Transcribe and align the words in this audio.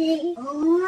the 0.00 0.34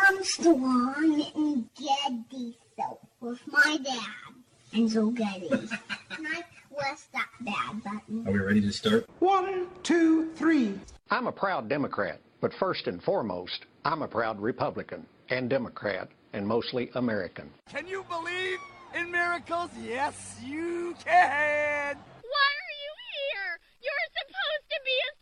Armstrong 0.09 1.23
and 1.37 1.69
Getty 1.75 2.57
show 2.79 2.99
with 3.21 3.41
my 3.47 3.79
dad 3.85 4.33
and 4.73 4.89
Joe 4.89 5.11
Getty. 5.11 5.49
and 5.51 6.27
I 6.27 6.43
pressed 6.75 7.13
that 7.13 7.29
bad 7.41 7.85
button. 7.85 8.27
Are 8.27 8.33
we 8.33 8.39
ready 8.39 8.63
to 8.63 8.73
start? 8.73 9.07
One, 9.19 9.67
two, 9.83 10.31
three. 10.31 10.81
I'm 11.11 11.27
a 11.27 11.33
proud 11.33 11.69
Democrat, 11.69 12.21
but 12.41 12.55
first 12.55 12.87
and 12.87 13.03
foremost, 13.03 13.67
I'm 13.85 14.01
a 14.01 14.09
proud 14.09 14.41
Republican 14.41 15.05
and 15.29 15.51
Democrat 15.51 16.09
and 16.33 16.47
mostly 16.47 16.91
American. 16.95 17.51
Can 17.69 17.87
you 17.87 18.07
believe 18.09 18.61
in 18.95 19.11
miracles? 19.11 19.69
Yes, 19.85 20.39
you 20.43 20.95
can. 21.05 21.97
Why 21.97 22.49
are 22.65 22.77
you 22.81 22.93
here? 23.13 23.59
You're 23.83 24.09
supposed 24.17 24.69
to 24.71 24.81
be 24.87 24.97
asleep. 25.11 25.22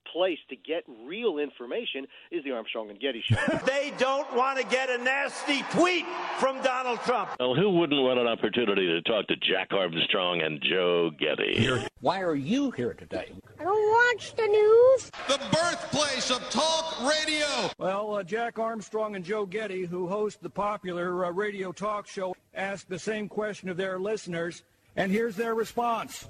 place 0.11 0.39
to 0.49 0.55
get 0.55 0.83
real 1.05 1.37
information 1.37 2.05
is 2.31 2.43
the 2.43 2.51
Armstrong 2.51 2.89
and 2.89 2.99
Getty 2.99 3.23
show. 3.25 3.37
they 3.65 3.93
don't 3.97 4.35
want 4.35 4.59
to 4.59 4.65
get 4.65 4.89
a 4.89 4.97
nasty 4.97 5.63
tweet 5.71 6.05
from 6.39 6.61
Donald 6.61 6.99
Trump. 7.01 7.31
Well, 7.39 7.55
who 7.55 7.69
wouldn't 7.69 8.01
want 8.01 8.19
an 8.19 8.27
opportunity 8.27 8.87
to 8.87 9.01
talk 9.01 9.27
to 9.27 9.35
Jack 9.35 9.69
Armstrong 9.71 10.41
and 10.41 10.61
Joe 10.61 11.11
Getty? 11.19 11.87
Why 12.01 12.21
are 12.21 12.35
you 12.35 12.71
here 12.71 12.93
today? 12.93 13.31
I 13.59 13.63
don't 13.63 14.15
watch 14.15 14.35
the 14.35 14.47
news. 14.47 15.11
The 15.27 15.39
birthplace 15.51 16.31
of 16.31 16.41
talk 16.49 17.01
radio. 17.01 17.69
Well, 17.77 18.15
uh, 18.15 18.23
Jack 18.23 18.59
Armstrong 18.59 19.15
and 19.15 19.23
Joe 19.23 19.45
Getty, 19.45 19.85
who 19.85 20.07
host 20.07 20.41
the 20.41 20.49
popular 20.49 21.25
uh, 21.25 21.31
radio 21.31 21.71
talk 21.71 22.07
show, 22.07 22.35
asked 22.53 22.89
the 22.89 22.99
same 22.99 23.29
question 23.29 23.69
of 23.69 23.77
their 23.77 23.99
listeners, 23.99 24.63
and 24.95 25.11
here's 25.11 25.35
their 25.35 25.55
response. 25.55 26.27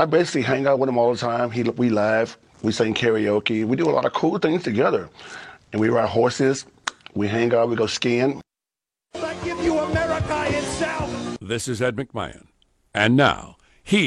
I 0.00 0.04
basically 0.04 0.42
hang 0.42 0.68
out 0.68 0.78
with 0.78 0.88
him 0.88 0.96
all 0.96 1.10
the 1.12 1.18
time. 1.18 1.50
He, 1.50 1.64
we 1.64 1.90
laugh, 1.90 2.38
we 2.62 2.70
sing 2.70 2.94
karaoke, 2.94 3.64
we 3.64 3.74
do 3.74 3.90
a 3.90 3.90
lot 3.90 4.04
of 4.04 4.12
cool 4.12 4.38
things 4.38 4.62
together. 4.62 5.10
And 5.72 5.80
we 5.80 5.88
ride 5.88 6.08
horses, 6.08 6.66
we 7.14 7.26
hang 7.26 7.52
out, 7.52 7.68
we 7.68 7.74
go 7.74 7.88
skiing. 7.88 8.40
I 9.16 9.34
give 9.44 9.60
you 9.60 9.76
America 9.76 10.44
itself. 10.56 11.38
This 11.40 11.66
is 11.66 11.82
Ed 11.82 11.96
McMahon. 11.96 12.46
And 12.94 13.16
now, 13.16 13.56
here's 13.82 14.04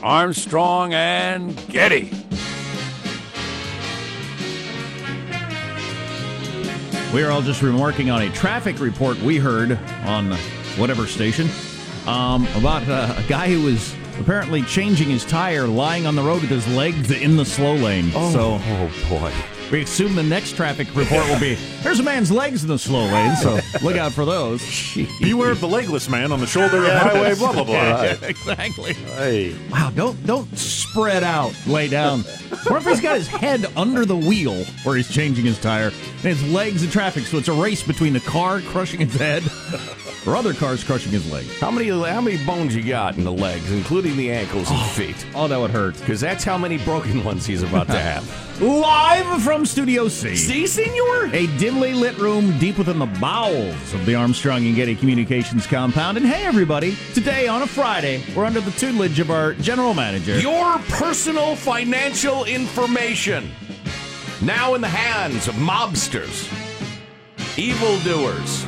Armstrong 0.00 0.94
and 0.94 1.54
Getty. 1.68 2.10
We 7.12 7.22
are 7.22 7.30
all 7.30 7.42
just 7.42 7.60
remarking 7.60 8.08
on 8.08 8.22
a 8.22 8.30
traffic 8.30 8.80
report 8.80 9.20
we 9.20 9.36
heard 9.36 9.78
on 10.04 10.32
whatever 10.78 11.06
station 11.06 11.50
um, 12.08 12.46
about 12.56 12.88
uh, 12.88 13.14
a 13.16 13.22
guy 13.28 13.48
who 13.48 13.62
was 13.62 13.94
apparently 14.18 14.62
changing 14.62 15.08
his 15.08 15.24
tire 15.26 15.66
lying 15.66 16.06
on 16.06 16.16
the 16.16 16.22
road 16.22 16.40
with 16.40 16.50
his 16.50 16.66
legs 16.68 17.10
in 17.10 17.36
the 17.36 17.44
slow 17.44 17.74
lane. 17.74 18.10
Oh, 18.14 18.32
so 18.32 18.58
oh 18.60 19.08
boy. 19.10 19.32
We 19.70 19.82
assume 19.82 20.14
the 20.14 20.22
next 20.22 20.56
traffic 20.56 20.88
report 20.94 21.26
will 21.28 21.40
be 21.40 21.56
there's 21.82 22.00
a 22.00 22.02
man's 22.02 22.30
legs 22.30 22.62
in 22.62 22.68
the 22.68 22.78
slow 22.78 23.04
lane, 23.04 23.36
so 23.36 23.58
look 23.82 23.96
out 23.96 24.12
for 24.12 24.24
those. 24.24 24.62
Beware 25.20 25.50
of 25.50 25.60
the 25.60 25.68
legless 25.68 26.08
man 26.08 26.32
on 26.32 26.40
the 26.40 26.46
shoulder 26.46 26.84
of 26.84 26.92
highway, 26.92 27.34
blah, 27.34 27.52
blah, 27.52 27.64
blah. 27.64 27.74
Yeah, 27.74 28.16
exactly. 28.22 28.94
Hey. 28.94 29.56
Wow, 29.70 29.90
don't 29.94 30.26
don't 30.26 30.56
spread 30.56 31.22
out, 31.22 31.54
lay 31.66 31.88
down. 31.88 32.20
What 32.66 32.82
if 32.82 32.86
he's 32.86 33.00
got 33.00 33.16
his 33.16 33.28
head 33.28 33.66
under 33.76 34.04
the 34.04 34.16
wheel 34.16 34.64
where 34.84 34.96
he's 34.96 35.12
changing 35.12 35.44
his 35.44 35.60
tire 35.60 35.88
and 35.88 36.22
his 36.22 36.42
legs 36.52 36.82
in 36.82 36.90
traffic, 36.90 37.24
so 37.24 37.38
it's 37.38 37.48
a 37.48 37.52
race 37.52 37.82
between 37.82 38.12
the 38.12 38.20
car 38.20 38.60
crushing 38.60 39.00
his 39.00 39.14
head 39.14 39.42
or 40.26 40.36
other 40.36 40.54
cars 40.54 40.82
crushing 40.84 41.12
his 41.12 41.30
legs. 41.30 41.58
How 41.60 41.70
many 41.70 41.88
how 41.88 42.20
many 42.20 42.44
bones 42.44 42.74
you 42.74 42.82
got 42.82 43.16
in 43.16 43.24
the 43.24 43.32
legs, 43.32 43.70
including 43.70 44.16
the 44.16 44.30
ankles 44.30 44.70
and 44.70 44.78
oh. 44.78 44.84
feet? 44.84 45.26
Oh, 45.34 45.48
that 45.48 45.58
would 45.58 45.70
hurt. 45.70 45.98
Because 45.98 46.20
that's 46.20 46.44
how 46.44 46.58
many 46.58 46.78
broken 46.78 47.24
ones 47.24 47.46
he's 47.46 47.62
about 47.62 47.86
to 47.88 48.00
have. 48.00 48.47
Live 48.60 49.44
from 49.44 49.64
Studio 49.64 50.08
C. 50.08 50.34
See, 50.34 50.66
senor? 50.66 51.26
A 51.32 51.46
dimly 51.58 51.92
lit 51.92 52.18
room 52.18 52.58
deep 52.58 52.76
within 52.76 52.98
the 52.98 53.06
bowels 53.06 53.94
of 53.94 54.04
the 54.04 54.16
Armstrong 54.16 54.66
and 54.66 54.74
Getty 54.74 54.96
Communications 54.96 55.64
compound. 55.64 56.16
And 56.16 56.26
hey, 56.26 56.44
everybody, 56.44 56.96
today 57.14 57.46
on 57.46 57.62
a 57.62 57.68
Friday, 57.68 58.20
we're 58.34 58.44
under 58.44 58.60
the 58.60 58.72
tutelage 58.72 59.20
of 59.20 59.30
our 59.30 59.54
general 59.54 59.94
manager. 59.94 60.40
Your 60.40 60.76
personal 60.88 61.54
financial 61.54 62.46
information 62.46 63.48
now 64.42 64.74
in 64.74 64.80
the 64.80 64.88
hands 64.88 65.46
of 65.46 65.54
mobsters, 65.54 66.48
evildoers, 67.56 68.66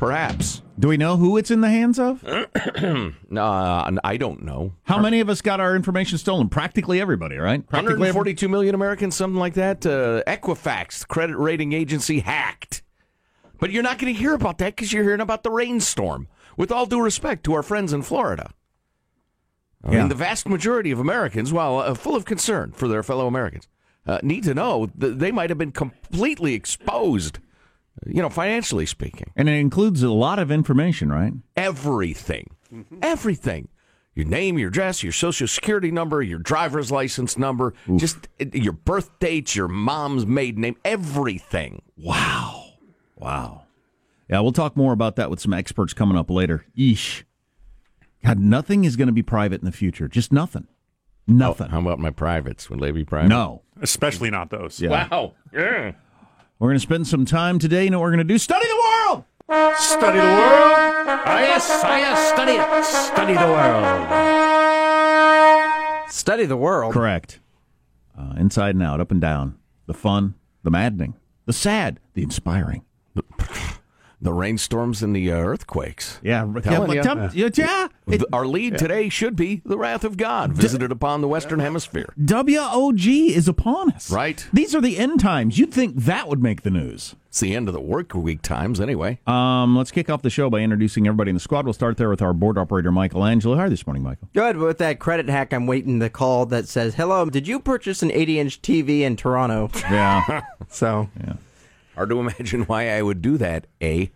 perhaps. 0.00 0.61
Do 0.82 0.88
we 0.88 0.96
know 0.96 1.16
who 1.16 1.36
it's 1.36 1.52
in 1.52 1.60
the 1.60 1.68
hands 1.70 1.96
of? 2.00 2.24
uh, 2.26 3.12
I 3.36 4.16
don't 4.18 4.42
know. 4.42 4.72
How 4.82 4.98
many 4.98 5.20
of 5.20 5.28
us 5.28 5.40
got 5.40 5.60
our 5.60 5.76
information 5.76 6.18
stolen? 6.18 6.48
Practically 6.48 7.00
everybody, 7.00 7.36
right? 7.36 7.64
Practically 7.68 7.98
142 7.98 8.48
million 8.48 8.74
Americans, 8.74 9.14
something 9.14 9.38
like 9.38 9.54
that. 9.54 9.86
Uh, 9.86 10.24
Equifax, 10.26 11.06
credit 11.06 11.36
rating 11.36 11.72
agency, 11.72 12.18
hacked. 12.18 12.82
But 13.60 13.70
you're 13.70 13.84
not 13.84 14.00
going 14.00 14.12
to 14.12 14.18
hear 14.18 14.34
about 14.34 14.58
that 14.58 14.74
because 14.74 14.92
you're 14.92 15.04
hearing 15.04 15.20
about 15.20 15.44
the 15.44 15.52
rainstorm. 15.52 16.26
With 16.56 16.72
all 16.72 16.84
due 16.86 17.00
respect 17.00 17.44
to 17.44 17.54
our 17.54 17.62
friends 17.62 17.92
in 17.92 18.02
Florida. 18.02 18.50
I 19.84 19.92
Yeah. 19.92 19.98
mean, 20.00 20.08
the 20.08 20.16
vast 20.16 20.48
majority 20.48 20.90
of 20.90 20.98
Americans, 20.98 21.52
while 21.52 21.78
uh, 21.78 21.94
full 21.94 22.16
of 22.16 22.24
concern 22.24 22.72
for 22.72 22.88
their 22.88 23.04
fellow 23.04 23.28
Americans, 23.28 23.68
uh, 24.04 24.18
need 24.24 24.42
to 24.44 24.52
know 24.54 24.88
that 24.96 25.20
they 25.20 25.30
might 25.30 25.48
have 25.48 25.58
been 25.58 25.70
completely 25.70 26.54
exposed, 26.54 27.38
you 28.06 28.22
know, 28.22 28.30
financially 28.30 28.86
speaking. 28.86 29.30
And 29.36 29.48
it 29.48 29.52
includes 29.52 30.02
a 30.02 30.10
lot 30.10 30.38
of 30.38 30.50
information, 30.50 31.10
right? 31.10 31.32
Everything. 31.56 32.50
Everything. 33.02 33.68
Your 34.14 34.26
name, 34.26 34.58
your 34.58 34.68
address, 34.68 35.02
your 35.02 35.12
social 35.12 35.48
security 35.48 35.90
number, 35.90 36.20
your 36.22 36.38
driver's 36.38 36.90
license 36.90 37.38
number, 37.38 37.72
just 37.96 38.28
uh, 38.40 38.44
your 38.52 38.74
birth 38.74 39.18
dates, 39.20 39.56
your 39.56 39.68
mom's 39.68 40.26
maiden 40.26 40.60
name, 40.60 40.76
everything. 40.84 41.80
Wow. 41.96 42.74
Wow. 43.16 43.62
Yeah, 44.28 44.40
we'll 44.40 44.52
talk 44.52 44.76
more 44.76 44.92
about 44.92 45.16
that 45.16 45.30
with 45.30 45.40
some 45.40 45.54
experts 45.54 45.94
coming 45.94 46.16
up 46.18 46.30
later. 46.30 46.66
Yeesh. 46.76 47.22
God, 48.24 48.38
nothing 48.38 48.84
is 48.84 48.96
going 48.96 49.08
to 49.08 49.12
be 49.12 49.22
private 49.22 49.60
in 49.60 49.64
the 49.64 49.72
future. 49.72 50.08
Just 50.08 50.30
nothing. 50.30 50.66
Nothing. 51.26 51.68
How 51.68 51.80
about 51.80 51.98
my 51.98 52.10
privates? 52.10 52.68
Would 52.68 52.80
they 52.80 52.90
be 52.90 53.04
private? 53.04 53.28
No. 53.28 53.62
Especially 53.80 54.30
not 54.30 54.50
those. 54.50 54.80
Yeah. 54.80 55.08
Wow. 55.10 55.34
Yeah. 55.52 55.92
We're 56.62 56.68
going 56.68 56.76
to 56.76 56.80
spend 56.80 57.08
some 57.08 57.24
time 57.24 57.58
today. 57.58 57.82
You 57.82 57.90
know 57.90 57.98
what 57.98 58.04
we're 58.04 58.10
going 58.10 58.18
to 58.18 58.34
do? 58.34 58.38
Study 58.38 58.68
the 58.68 58.76
world! 58.76 59.24
Study 59.74 60.18
the 60.18 60.24
world. 60.24 61.08
Oh, 61.26 61.38
yes, 61.40 61.68
oh, 61.68 61.96
yes, 61.96 62.28
study 62.28 62.52
it. 62.52 62.84
Study 62.84 63.32
the 63.32 63.48
world. 65.98 66.08
Study 66.08 66.46
the 66.46 66.56
world. 66.56 66.92
Correct. 66.94 67.40
Uh, 68.16 68.34
inside 68.36 68.76
and 68.76 68.84
out, 68.84 69.00
up 69.00 69.10
and 69.10 69.20
down. 69.20 69.58
The 69.86 69.94
fun, 69.94 70.36
the 70.62 70.70
maddening, 70.70 71.14
the 71.46 71.52
sad, 71.52 71.98
the 72.14 72.22
inspiring. 72.22 72.84
The 73.16 73.24
rainstorms 74.30 75.02
and 75.02 75.16
the 75.16 75.32
uh, 75.32 75.36
earthquakes. 75.36 76.18
Yeah, 76.22 76.40
Telling 76.62 76.62
yeah, 76.64 76.70
ya. 76.78 76.84
but 76.86 77.02
tell- 77.02 77.34
yeah, 77.34 77.48
yeah. 77.54 77.88
Th- 78.08 78.22
Our 78.32 78.46
lead 78.46 78.76
today 78.78 79.08
should 79.08 79.36
be 79.36 79.62
the 79.64 79.78
wrath 79.78 80.04
of 80.04 80.16
God 80.16 80.52
visited 80.52 80.92
upon 80.92 81.22
the 81.22 81.28
Western 81.28 81.60
Hemisphere. 81.60 82.12
WOG 82.22 83.06
is 83.06 83.48
upon 83.48 83.92
us. 83.92 84.10
Right. 84.10 84.46
These 84.52 84.74
are 84.74 84.80
the 84.80 84.98
end 84.98 85.20
times. 85.20 85.58
You'd 85.58 85.72
think 85.72 85.96
that 85.96 86.28
would 86.28 86.42
make 86.42 86.62
the 86.62 86.70
news. 86.70 87.14
It's 87.28 87.40
the 87.40 87.56
end 87.56 87.66
of 87.68 87.72
the 87.72 87.80
work 87.80 88.12
week 88.12 88.42
times, 88.42 88.78
anyway. 88.78 89.18
Um, 89.26 89.74
let's 89.74 89.90
kick 89.90 90.10
off 90.10 90.20
the 90.20 90.28
show 90.28 90.50
by 90.50 90.58
introducing 90.60 91.06
everybody 91.06 91.30
in 91.30 91.34
the 91.36 91.40
squad. 91.40 91.64
We'll 91.64 91.72
start 91.72 91.96
there 91.96 92.10
with 92.10 92.20
our 92.20 92.34
board 92.34 92.58
operator, 92.58 92.92
Michael 92.92 93.24
Angelo. 93.24 93.54
How 93.56 93.62
are 93.62 93.66
you 93.66 93.70
this 93.70 93.86
morning, 93.86 94.02
Michael? 94.02 94.28
Good. 94.34 94.58
With 94.58 94.76
that 94.78 94.98
credit 94.98 95.30
hack, 95.30 95.54
I'm 95.54 95.66
waiting 95.66 95.98
the 95.98 96.10
call 96.10 96.44
that 96.46 96.68
says, 96.68 96.94
"Hello, 96.96 97.24
did 97.30 97.48
you 97.48 97.58
purchase 97.58 98.02
an 98.02 98.10
80-inch 98.10 98.60
TV 98.60 99.00
in 99.00 99.16
Toronto?" 99.16 99.70
Yeah. 99.74 100.42
so, 100.68 101.08
yeah. 101.24 101.34
Hard 102.02 102.10
to 102.10 102.18
imagine 102.40 102.62
why 102.62 102.90
I 102.90 103.00
would 103.00 103.22
do 103.22 103.38
that, 103.38 103.68
A. 103.80 104.10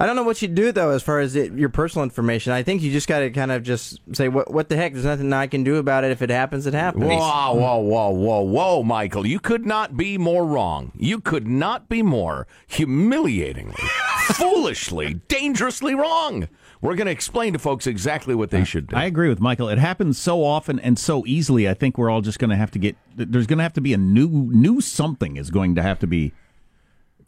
I 0.00 0.06
don't 0.06 0.14
know 0.14 0.22
what 0.22 0.40
you'd 0.40 0.54
do 0.54 0.70
though, 0.70 0.90
as 0.90 1.02
far 1.02 1.18
as 1.18 1.34
it, 1.34 1.52
your 1.54 1.70
personal 1.70 2.04
information. 2.04 2.52
I 2.52 2.62
think 2.62 2.82
you 2.82 2.92
just 2.92 3.08
got 3.08 3.18
to 3.18 3.30
kind 3.30 3.50
of 3.50 3.64
just 3.64 3.98
say, 4.12 4.28
"What? 4.28 4.52
What 4.52 4.68
the 4.68 4.76
heck? 4.76 4.92
There's 4.92 5.04
nothing 5.04 5.32
I 5.32 5.48
can 5.48 5.64
do 5.64 5.74
about 5.74 6.04
it. 6.04 6.12
If 6.12 6.22
it 6.22 6.30
happens, 6.30 6.68
it 6.68 6.74
happens." 6.74 7.02
Whoa, 7.04 7.52
whoa, 7.54 7.78
whoa, 7.78 8.10
whoa, 8.10 8.40
whoa, 8.42 8.82
Michael. 8.84 9.26
You 9.26 9.40
could 9.40 9.66
not 9.66 9.96
be 9.96 10.16
more 10.16 10.46
wrong. 10.46 10.92
You 10.96 11.18
could 11.18 11.48
not 11.48 11.88
be 11.88 12.02
more 12.02 12.46
humiliatingly, 12.68 13.74
foolishly, 14.34 15.14
dangerously 15.26 15.96
wrong. 15.96 16.46
We're 16.80 16.94
going 16.94 17.06
to 17.06 17.12
explain 17.12 17.54
to 17.54 17.58
folks 17.58 17.88
exactly 17.88 18.36
what 18.36 18.50
they 18.50 18.62
should 18.62 18.86
do. 18.86 18.94
I 18.94 19.06
agree 19.06 19.28
with 19.28 19.40
Michael. 19.40 19.68
It 19.68 19.78
happens 19.78 20.16
so 20.16 20.44
often 20.44 20.78
and 20.78 20.96
so 20.96 21.26
easily. 21.26 21.68
I 21.68 21.74
think 21.74 21.98
we're 21.98 22.08
all 22.08 22.20
just 22.20 22.38
going 22.38 22.50
to 22.50 22.56
have 22.56 22.70
to 22.70 22.78
get. 22.78 22.96
There's 23.16 23.48
going 23.48 23.58
to 23.58 23.64
have 23.64 23.72
to 23.72 23.80
be 23.80 23.92
a 23.94 23.98
new 23.98 24.28
new 24.28 24.80
something 24.80 25.36
is 25.36 25.50
going 25.50 25.74
to 25.74 25.82
have 25.82 25.98
to 25.98 26.06
be 26.06 26.34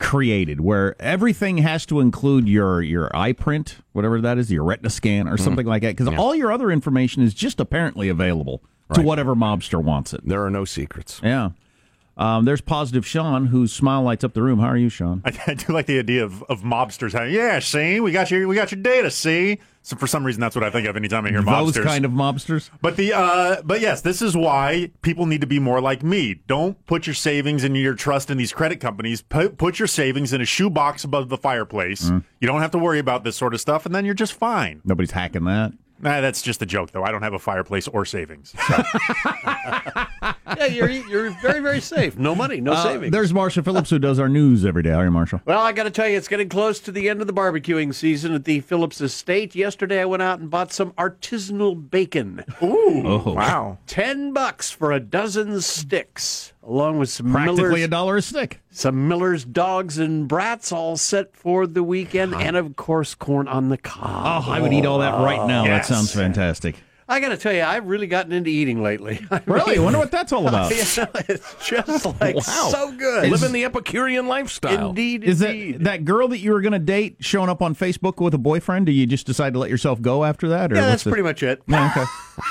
created 0.00 0.60
where 0.60 1.00
everything 1.00 1.58
has 1.58 1.86
to 1.86 2.00
include 2.00 2.48
your 2.48 2.82
your 2.82 3.14
eye 3.16 3.32
print, 3.32 3.76
whatever 3.92 4.20
that 4.20 4.38
is, 4.38 4.50
your 4.50 4.64
retina 4.64 4.90
scan 4.90 5.28
or 5.28 5.36
something 5.36 5.66
like 5.66 5.82
that, 5.82 5.90
because 5.90 6.06
Mm-hmm. 6.08 6.14
Yeah. 6.16 6.20
all 6.20 6.34
your 6.34 6.50
other 6.50 6.70
information 6.72 7.22
is 7.22 7.34
just 7.34 7.60
apparently 7.60 8.08
available 8.08 8.62
to 8.94 9.02
whatever 9.02 9.36
mobster 9.36 9.80
wants 9.80 10.12
it. 10.12 10.22
There 10.26 10.44
are 10.44 10.50
no 10.50 10.64
secrets. 10.64 11.20
Yeah. 11.22 11.50
Um, 12.20 12.44
there's 12.44 12.60
positive 12.60 13.06
Sean, 13.06 13.46
whose 13.46 13.72
smile 13.72 14.02
lights 14.02 14.24
up 14.24 14.34
the 14.34 14.42
room. 14.42 14.58
How 14.58 14.66
are 14.66 14.76
you, 14.76 14.90
Sean? 14.90 15.22
I, 15.24 15.32
I 15.46 15.54
do 15.54 15.72
like 15.72 15.86
the 15.86 15.98
idea 15.98 16.22
of, 16.22 16.42
of 16.44 16.60
mobsters 16.60 17.12
having, 17.12 17.32
yeah, 17.32 17.58
see, 17.60 17.98
we 17.98 18.12
got 18.12 18.30
your 18.30 18.46
we 18.46 18.54
got 18.54 18.70
your 18.70 18.82
data, 18.82 19.10
see. 19.10 19.58
So 19.82 19.96
for 19.96 20.06
some 20.06 20.24
reason, 20.24 20.42
that's 20.42 20.54
what 20.54 20.62
I 20.62 20.68
think 20.68 20.86
of 20.86 20.94
anytime 20.96 21.24
I 21.24 21.30
hear 21.30 21.40
Those 21.40 21.72
mobsters. 21.72 21.84
kind 21.84 22.04
of 22.04 22.10
mobsters. 22.10 22.68
But 22.82 22.96
the 22.96 23.14
uh, 23.14 23.62
but 23.64 23.80
yes, 23.80 24.02
this 24.02 24.20
is 24.20 24.36
why 24.36 24.90
people 25.00 25.24
need 25.24 25.40
to 25.40 25.46
be 25.46 25.58
more 25.58 25.80
like 25.80 26.02
me. 26.02 26.42
Don't 26.46 26.84
put 26.84 27.06
your 27.06 27.14
savings 27.14 27.64
and 27.64 27.74
your 27.74 27.94
trust 27.94 28.30
in 28.30 28.36
these 28.36 28.52
credit 28.52 28.80
companies. 28.80 29.22
Put 29.22 29.56
put 29.56 29.78
your 29.78 29.88
savings 29.88 30.34
in 30.34 30.42
a 30.42 30.44
shoebox 30.44 31.04
above 31.04 31.30
the 31.30 31.38
fireplace. 31.38 32.10
Mm. 32.10 32.24
You 32.38 32.46
don't 32.46 32.60
have 32.60 32.72
to 32.72 32.78
worry 32.78 32.98
about 32.98 33.24
this 33.24 33.36
sort 33.36 33.54
of 33.54 33.62
stuff, 33.62 33.86
and 33.86 33.94
then 33.94 34.04
you're 34.04 34.14
just 34.14 34.34
fine. 34.34 34.82
Nobody's 34.84 35.12
hacking 35.12 35.44
that. 35.44 35.72
Nah, 36.02 36.20
that's 36.20 36.40
just 36.42 36.62
a 36.62 36.66
joke, 36.66 36.92
though. 36.92 37.04
I 37.04 37.10
don't 37.12 37.22
have 37.22 37.34
a 37.34 37.38
fireplace 37.38 37.86
or 37.88 38.04
savings. 38.06 38.54
yeah, 40.56 40.66
you're 40.70 40.88
you're 40.88 41.30
very 41.42 41.60
very 41.60 41.80
safe. 41.80 42.16
No 42.18 42.34
money, 42.34 42.60
no 42.60 42.72
Uh, 42.72 42.82
savings. 42.82 43.12
There's 43.12 43.32
Marshall 43.34 43.62
Phillips, 43.62 43.90
who 43.90 43.98
does 43.98 44.18
our 44.18 44.28
news 44.28 44.64
every 44.64 44.82
day. 44.82 44.90
How 44.90 45.00
are 45.00 45.04
you, 45.04 45.10
Marshall? 45.10 45.40
Well, 45.44 45.60
I 45.60 45.72
got 45.72 45.84
to 45.84 45.90
tell 45.90 46.08
you, 46.08 46.16
it's 46.16 46.28
getting 46.28 46.48
close 46.48 46.80
to 46.80 46.92
the 46.92 47.08
end 47.08 47.20
of 47.20 47.26
the 47.26 47.32
barbecuing 47.32 47.94
season 47.94 48.34
at 48.34 48.44
the 48.44 48.60
Phillips 48.60 49.00
Estate. 49.00 49.54
Yesterday, 49.54 50.00
I 50.00 50.04
went 50.04 50.22
out 50.22 50.38
and 50.40 50.50
bought 50.50 50.72
some 50.72 50.92
artisanal 50.92 51.90
bacon. 51.90 52.44
Ooh, 52.62 53.02
Oh. 53.04 53.32
Wow. 53.34 53.78
Ten 53.86 54.32
bucks 54.32 54.70
for 54.70 54.92
a 54.92 55.00
dozen 55.00 55.60
sticks, 55.60 56.49
along 56.62 56.98
with 56.98 57.08
some 57.10 57.32
Practically 57.32 57.62
Miller's, 57.64 57.82
a 57.84 57.88
dollar 57.88 58.16
a 58.18 58.22
stick. 58.22 58.60
some 58.70 59.08
Miller's 59.08 59.44
dogs 59.44 59.98
and 59.98 60.28
brats, 60.28 60.72
all 60.72 60.96
set 60.96 61.34
for 61.34 61.66
the 61.66 61.82
weekend, 61.82 62.34
uh-huh. 62.34 62.42
and 62.44 62.56
of 62.56 62.76
course, 62.76 63.14
corn 63.14 63.48
on 63.48 63.68
the 63.68 63.78
cob. 63.78 64.44
Oh, 64.46 64.50
I 64.50 64.60
would 64.60 64.72
eat 64.72 64.84
all 64.86 64.98
that 64.98 65.14
right 65.22 65.46
now. 65.46 65.64
Yes. 65.64 65.88
That 65.88 65.94
sounds 65.94 66.12
fantastic. 66.14 66.76
I 67.08 67.18
got 67.18 67.30
to 67.30 67.36
tell 67.36 67.52
you, 67.52 67.64
I've 67.64 67.88
really 67.88 68.06
gotten 68.06 68.30
into 68.30 68.50
eating 68.50 68.84
lately. 68.84 69.26
I 69.32 69.42
Really? 69.44 69.78
I 69.78 69.80
wonder 69.82 69.98
what 69.98 70.12
that's 70.12 70.32
all 70.32 70.46
about. 70.46 70.70
You 70.70 70.76
know, 70.76 71.08
it's 71.28 71.56
just 71.66 72.06
like 72.20 72.36
Wow. 72.36 72.42
so 72.70 72.92
good. 72.92 73.28
Living 73.28 73.50
the 73.50 73.64
Epicurean 73.64 74.28
lifestyle. 74.28 74.90
Indeed, 74.90 75.24
Is 75.24 75.40
that 75.40 75.50
indeed. 75.50 75.80
that 75.86 76.04
girl 76.04 76.28
that 76.28 76.38
you 76.38 76.52
were 76.52 76.60
going 76.60 76.72
to 76.72 76.78
date 76.78 77.16
showing 77.18 77.48
up 77.48 77.62
on 77.62 77.74
Facebook 77.74 78.22
with 78.22 78.32
a 78.34 78.38
boyfriend? 78.38 78.86
Do 78.86 78.92
you 78.92 79.06
just 79.06 79.26
decide 79.26 79.54
to 79.54 79.58
let 79.58 79.70
yourself 79.70 80.00
go 80.00 80.22
after 80.22 80.50
that? 80.50 80.70
Or 80.70 80.76
yeah, 80.76 80.82
that's 80.82 81.02
the- 81.02 81.10
pretty 81.10 81.24
much 81.24 81.42
it. 81.42 81.60
Yeah, 81.66 81.90
okay. 81.96 82.04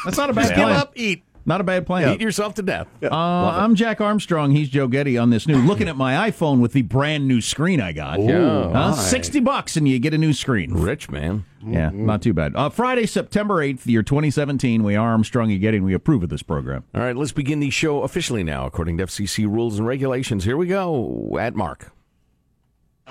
That's 0.03 0.17
not 0.17 0.29
a 0.29 0.33
bad 0.33 0.41
Just 0.41 0.55
give 0.55 0.67
up, 0.67 0.91
eat. 0.95 1.23
Not 1.45 1.61
a 1.61 1.63
bad 1.63 1.85
plan. 1.85 2.13
Eat 2.13 2.21
yourself 2.21 2.53
to 2.55 2.61
death. 2.61 2.87
Uh, 3.01 3.09
I'm 3.15 3.73
Jack 3.75 4.01
Armstrong. 4.01 4.51
He's 4.51 4.69
Joe 4.69 4.87
Getty 4.87 5.17
on 5.17 5.29
this 5.31 5.47
new. 5.47 5.57
Looking 5.57 5.87
at 5.89 5.95
my 5.97 6.29
iPhone 6.29 6.59
with 6.59 6.73
the 6.73 6.83
brand 6.83 7.27
new 7.27 7.41
screen 7.41 7.81
I 7.81 7.91
got. 7.91 8.19
Ooh, 8.19 8.69
Huh? 8.71 8.91
my. 8.91 8.95
Sixty 8.95 9.39
bucks 9.39 9.75
and 9.77 9.87
you 9.87 9.97
get 9.99 10.13
a 10.13 10.17
new 10.17 10.33
screen. 10.33 10.73
Rich 10.73 11.09
man. 11.09 11.45
Yeah, 11.65 11.89
not 11.91 12.21
too 12.21 12.33
bad. 12.33 12.55
Uh, 12.55 12.69
Friday, 12.69 13.05
September 13.05 13.61
eighth, 13.61 13.85
year 13.87 14.03
2017. 14.03 14.83
We 14.83 14.95
are 14.95 15.09
Armstrong 15.09 15.51
and 15.51 15.59
Getty. 15.59 15.77
and 15.77 15.85
We 15.85 15.93
approve 15.93 16.23
of 16.23 16.29
this 16.29 16.43
program. 16.43 16.83
All 16.93 17.01
right, 17.01 17.15
let's 17.15 17.31
begin 17.31 17.59
the 17.59 17.69
show 17.69 18.03
officially 18.03 18.43
now, 18.43 18.65
according 18.65 18.97
to 18.99 19.05
FCC 19.07 19.45
rules 19.45 19.77
and 19.79 19.87
regulations. 19.87 20.43
Here 20.45 20.55
we 20.57 20.67
go. 20.67 21.37
At 21.39 21.55
Mark. 21.55 21.91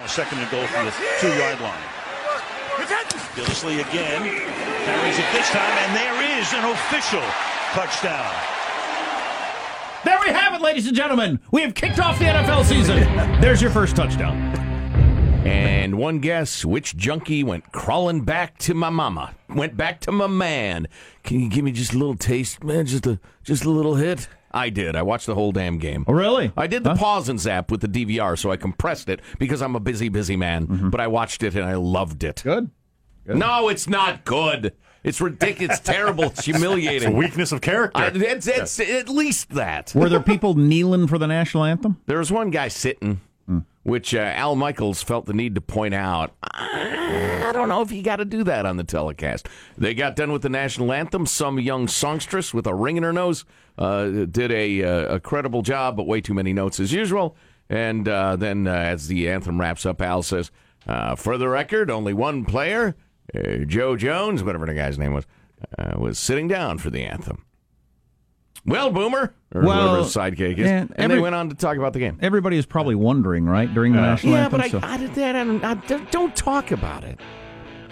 Second 0.06 0.38
and 0.38 0.50
goal 0.50 0.64
from 0.68 0.86
the 0.86 0.92
two-yard 1.20 1.60
line. 1.60 1.82
Gillislee 3.34 3.80
again 3.88 4.22
carries 4.84 5.18
it 5.18 5.26
this 5.32 5.50
time, 5.50 5.70
and 5.70 5.94
there 5.96 6.40
is 6.40 6.52
an 6.54 6.64
official 6.70 7.22
touchdown. 7.72 8.34
There 10.04 10.18
we 10.24 10.32
have 10.32 10.54
it, 10.54 10.62
ladies 10.62 10.86
and 10.86 10.96
gentlemen. 10.96 11.40
We 11.50 11.62
have 11.62 11.74
kicked 11.74 11.98
off 11.98 12.18
the 12.18 12.24
NFL 12.24 12.64
season. 12.64 12.98
There's 13.40 13.60
your 13.60 13.70
first 13.70 13.94
touchdown. 13.96 14.36
And 15.46 15.98
one 15.98 16.18
guess 16.20 16.64
which 16.64 16.96
junkie 16.96 17.44
went 17.44 17.70
crawling 17.72 18.22
back 18.24 18.58
to 18.58 18.74
my 18.74 18.90
mama, 18.90 19.34
went 19.48 19.76
back 19.76 20.00
to 20.00 20.12
my 20.12 20.26
man. 20.26 20.88
Can 21.24 21.40
you 21.40 21.48
give 21.48 21.64
me 21.64 21.72
just 21.72 21.92
a 21.92 21.98
little 21.98 22.16
taste, 22.16 22.64
man? 22.64 22.86
Just 22.86 23.06
a 23.06 23.20
just 23.44 23.64
a 23.64 23.70
little 23.70 23.96
hit. 23.96 24.28
I 24.50 24.70
did. 24.70 24.96
I 24.96 25.02
watched 25.02 25.26
the 25.26 25.34
whole 25.34 25.52
damn 25.52 25.78
game. 25.78 26.04
Oh, 26.08 26.12
really? 26.14 26.52
I 26.56 26.66
did 26.66 26.82
the 26.82 26.94
pause 26.94 27.28
and 27.28 27.38
zap 27.38 27.70
with 27.70 27.82
the 27.82 27.88
DVR, 27.88 28.38
so 28.38 28.50
I 28.50 28.56
compressed 28.56 29.08
it 29.10 29.20
because 29.38 29.60
I'm 29.60 29.76
a 29.76 29.80
busy, 29.80 30.08
busy 30.08 30.36
man. 30.36 30.88
But 30.90 31.00
I 31.00 31.06
watched 31.06 31.42
it 31.42 31.54
and 31.54 31.64
I 31.64 31.74
loved 31.74 32.24
it. 32.24 32.36
Mm-hmm. 32.36 32.66
Good. 33.26 33.36
No, 33.38 33.68
it's 33.68 33.88
not 33.88 34.24
good. 34.24 34.74
It's 35.04 35.20
ridiculous. 35.20 35.78
It's 35.78 35.86
terrible. 35.86 36.24
It's 36.24 36.44
humiliating. 36.44 36.96
It's 36.96 37.04
a 37.06 37.10
weakness 37.10 37.52
of 37.52 37.60
character. 37.60 37.98
I, 38.02 38.08
it's, 38.14 38.46
it's 38.46 38.80
at 38.80 39.08
least 39.08 39.50
that. 39.50 39.92
Were 39.94 40.08
there 40.08 40.20
people 40.20 40.54
kneeling 40.54 41.06
for 41.06 41.18
the 41.18 41.26
national 41.26 41.64
anthem? 41.64 41.98
There 42.06 42.18
was 42.18 42.32
one 42.32 42.50
guy 42.50 42.68
sitting, 42.68 43.20
Hmm. 43.46 43.60
which 43.82 44.14
uh, 44.14 44.18
Al 44.18 44.56
Michaels 44.56 45.02
felt 45.02 45.24
the 45.26 45.32
need 45.32 45.54
to 45.54 45.60
point 45.62 45.94
out. 45.94 46.34
I 46.52 47.50
don't 47.54 47.68
know 47.70 47.80
if 47.80 47.90
you 47.90 48.02
got 48.02 48.16
to 48.16 48.26
do 48.26 48.44
that 48.44 48.66
on 48.66 48.76
the 48.76 48.84
telecast. 48.84 49.48
They 49.78 49.94
got 49.94 50.16
done 50.16 50.32
with 50.32 50.42
the 50.42 50.50
national 50.50 50.92
anthem. 50.92 51.24
Some 51.24 51.58
young 51.58 51.88
songstress 51.88 52.52
with 52.52 52.66
a 52.66 52.74
ring 52.74 52.98
in 52.98 53.02
her 53.04 53.12
nose 53.12 53.46
uh, 53.78 54.26
did 54.26 54.52
a, 54.52 54.82
uh, 54.84 55.14
a 55.14 55.20
credible 55.20 55.62
job, 55.62 55.96
but 55.96 56.06
way 56.06 56.20
too 56.20 56.34
many 56.34 56.52
notes 56.52 56.78
as 56.78 56.92
usual. 56.92 57.36
And 57.70 58.06
uh, 58.08 58.36
then, 58.36 58.66
uh, 58.66 58.72
as 58.72 59.08
the 59.08 59.30
anthem 59.30 59.58
wraps 59.60 59.86
up, 59.86 60.02
Al 60.02 60.22
says, 60.22 60.50
uh, 60.86 61.14
"For 61.16 61.38
the 61.38 61.48
record, 61.48 61.90
only 61.90 62.12
one 62.12 62.44
player, 62.44 62.96
uh, 63.34 63.64
Joe 63.66 63.96
Jones, 63.96 64.42
whatever 64.42 64.66
the 64.66 64.74
guy's 64.74 64.98
name 64.98 65.12
was, 65.14 65.26
uh, 65.78 65.98
was 65.98 66.18
sitting 66.18 66.48
down 66.48 66.78
for 66.78 66.90
the 66.90 67.02
anthem." 67.04 67.44
Well, 68.66 68.90
Boomer, 68.90 69.34
or 69.54 69.62
Well, 69.62 69.80
whoever 69.88 69.98
his 70.04 70.14
sidekick 70.14 70.58
is, 70.58 70.66
yeah, 70.66 70.80
and 70.80 70.94
every- 70.96 71.16
they 71.16 71.22
went 71.22 71.34
on 71.34 71.48
to 71.48 71.54
talk 71.54 71.76
about 71.76 71.92
the 71.92 72.00
game. 72.00 72.18
Everybody 72.20 72.58
is 72.58 72.66
probably 72.66 72.94
wondering, 72.96 73.46
right, 73.46 73.72
during 73.72 73.92
the 73.92 74.00
national 74.00 74.34
Yeah, 74.34 74.44
anthem. 74.44 74.60
but 74.60 74.66
I, 74.66 74.68
so- 74.70 74.80
I, 74.82 74.96
did 74.98 75.14
that. 75.14 75.36
I, 75.36 75.74
don't- 75.86 76.10
don't 76.10 76.36
talk 76.36 76.70
about 76.72 77.04
it. 77.04 77.18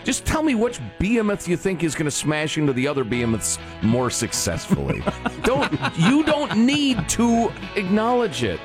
Just 0.04 0.24
tell 0.26 0.42
me 0.42 0.54
which 0.54 0.78
behemoth 1.00 1.48
you 1.48 1.56
think 1.56 1.82
is 1.82 1.94
going 1.94 2.04
to 2.04 2.10
smash 2.12 2.58
into 2.58 2.72
the 2.72 2.86
other 2.86 3.04
behemoths 3.04 3.58
more 3.82 4.08
successfully. 4.10 5.02
don't 5.42 5.72
you 5.98 6.22
don't 6.24 6.56
need 6.58 7.08
to 7.08 7.50
acknowledge 7.74 8.44
it. 8.44 8.60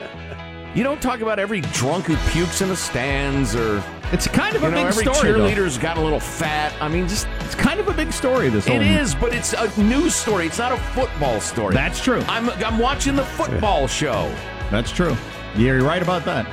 You 0.75 0.83
don't 0.83 1.01
talk 1.01 1.21
about 1.21 1.39
every 1.39 1.61
drunk 1.61 2.05
who 2.05 2.15
pukes 2.31 2.61
in 2.61 2.69
the 2.69 2.75
stands, 2.75 3.55
or 3.55 3.81
it's 4.11 4.27
kind 4.27 4.55
of 4.55 4.61
you 4.61 4.67
a 4.67 4.71
know, 4.71 4.77
big 4.77 4.85
every 4.87 5.03
story, 5.05 5.31
though. 5.31 5.39
cheerleader's 5.39 5.77
got 5.77 5.97
a 5.97 6.01
little 6.01 6.19
fat. 6.19 6.73
I 6.81 6.87
mean, 6.87 7.07
just 7.07 7.27
it's 7.41 7.55
kind 7.55 7.79
of 7.79 7.87
a 7.87 7.93
big 7.93 8.11
story. 8.11 8.49
This 8.49 8.67
it 8.67 8.73
whole 8.73 8.81
is, 8.81 9.15
but 9.15 9.33
it's 9.33 9.53
a 9.53 9.81
news 9.81 10.15
story. 10.15 10.45
It's 10.47 10.57
not 10.57 10.71
a 10.71 10.77
football 10.77 11.39
story. 11.39 11.73
That's 11.73 12.01
true. 12.01 12.21
I'm 12.27 12.49
I'm 12.49 12.77
watching 12.79 13.15
the 13.15 13.23
football 13.25 13.87
show. 13.87 14.33
That's 14.69 14.91
true. 14.91 15.15
Yeah, 15.55 15.73
You're 15.73 15.83
right 15.83 16.01
about 16.01 16.25
that. 16.25 16.45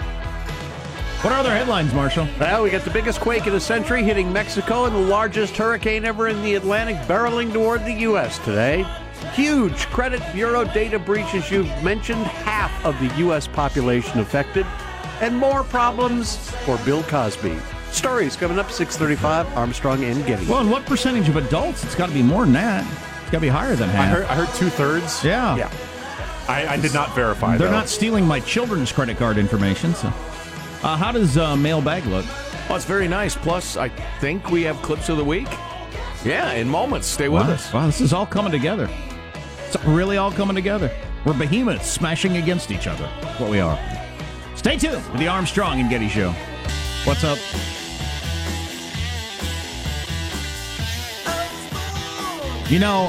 What 1.22 1.32
are 1.32 1.40
other 1.40 1.50
headlines, 1.50 1.92
Marshall? 1.92 2.28
Well, 2.38 2.62
we 2.62 2.70
got 2.70 2.82
the 2.84 2.92
biggest 2.92 3.18
quake 3.20 3.48
in 3.48 3.54
a 3.54 3.58
century 3.60 4.04
hitting 4.04 4.32
Mexico 4.32 4.84
and 4.84 4.94
the 4.94 5.00
largest 5.00 5.56
hurricane 5.56 6.04
ever 6.04 6.28
in 6.28 6.40
the 6.42 6.54
Atlantic 6.54 6.94
barreling 7.08 7.52
toward 7.52 7.84
the 7.84 7.92
U.S. 7.92 8.38
today. 8.38 8.86
Huge 9.32 9.86
credit 9.86 10.22
bureau 10.32 10.62
data 10.62 10.96
breaches 10.96 11.50
you've 11.50 11.66
mentioned, 11.82 12.22
half 12.22 12.84
of 12.84 12.96
the 13.00 13.12
U.S. 13.18 13.48
population 13.48 14.20
affected, 14.20 14.64
and 15.20 15.36
more 15.36 15.64
problems 15.64 16.36
for 16.64 16.78
Bill 16.78 17.02
Cosby. 17.04 17.56
Stories 17.90 18.36
coming 18.36 18.58
up 18.58 18.70
635 18.70 19.56
Armstrong 19.56 20.04
and 20.04 20.24
Getty. 20.26 20.46
Well, 20.46 20.60
and 20.60 20.70
what 20.70 20.84
percentage 20.86 21.28
of 21.28 21.36
adults? 21.36 21.84
It's 21.84 21.94
got 21.94 22.08
to 22.08 22.14
be 22.14 22.22
more 22.22 22.44
than 22.44 22.52
that. 22.54 22.84
It's 23.22 23.30
got 23.30 23.38
to 23.38 23.40
be 23.40 23.48
higher 23.48 23.74
than 23.76 23.88
half. 23.88 24.04
I 24.04 24.06
heard, 24.06 24.24
I 24.26 24.34
heard 24.34 24.54
two 24.54 24.68
thirds. 24.68 25.24
Yeah. 25.24 25.56
Yeah. 25.56 25.70
I, 26.48 26.66
I 26.66 26.76
did 26.76 26.94
not 26.94 27.14
verify. 27.14 27.52
That. 27.52 27.58
They're 27.58 27.68
though. 27.68 27.76
not 27.76 27.88
stealing 27.88 28.26
my 28.26 28.40
children's 28.40 28.90
credit 28.90 29.18
card 29.18 29.36
information. 29.36 29.94
So, 29.94 30.08
uh, 30.08 30.96
how 30.96 31.12
does 31.12 31.36
uh, 31.36 31.56
mailbag 31.56 32.06
look? 32.06 32.24
Well, 32.68 32.76
it's 32.76 32.86
very 32.86 33.08
nice. 33.08 33.34
Plus, 33.34 33.76
I 33.76 33.88
think 34.20 34.50
we 34.50 34.62
have 34.62 34.76
clips 34.82 35.08
of 35.08 35.16
the 35.16 35.24
week. 35.24 35.48
Yeah, 36.24 36.52
in 36.52 36.68
moments. 36.68 37.06
Stay 37.06 37.28
with 37.28 37.46
wow. 37.46 37.52
us. 37.52 37.72
Wow, 37.72 37.86
this 37.86 38.00
is 38.00 38.12
all 38.12 38.26
coming 38.26 38.52
together. 38.52 38.88
It's 39.66 39.82
really 39.84 40.16
all 40.16 40.32
coming 40.32 40.54
together. 40.54 40.90
We're 41.24 41.34
behemoths 41.34 41.90
smashing 41.90 42.36
against 42.38 42.70
each 42.70 42.86
other. 42.86 43.06
What 43.38 43.50
we 43.50 43.60
are. 43.60 43.97
Stay 44.58 44.76
tuned 44.76 44.96
with 45.12 45.20
the 45.20 45.28
Armstrong 45.28 45.78
and 45.78 45.88
Getty 45.88 46.08
Show. 46.08 46.34
What's 47.04 47.22
up? 47.22 47.38
You 52.68 52.80
know, 52.80 53.06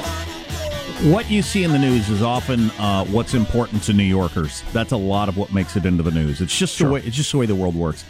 what 1.12 1.28
you 1.28 1.42
see 1.42 1.64
in 1.64 1.72
the 1.72 1.78
news 1.78 2.08
is 2.08 2.22
often 2.22 2.70
uh, 2.78 3.04
what's 3.06 3.34
important 3.34 3.82
to 3.82 3.92
New 3.92 4.04
Yorkers. 4.04 4.62
That's 4.72 4.92
a 4.92 4.96
lot 4.96 5.28
of 5.28 5.36
what 5.36 5.52
makes 5.52 5.74
it 5.74 5.84
into 5.84 6.04
the 6.04 6.12
news. 6.12 6.40
It's 6.40 6.56
just 6.56 6.78
the 6.78 6.88
way 6.88 7.02
it's 7.04 7.16
just 7.16 7.32
the 7.32 7.38
way 7.38 7.46
the 7.46 7.56
world 7.56 7.74
works. 7.74 8.04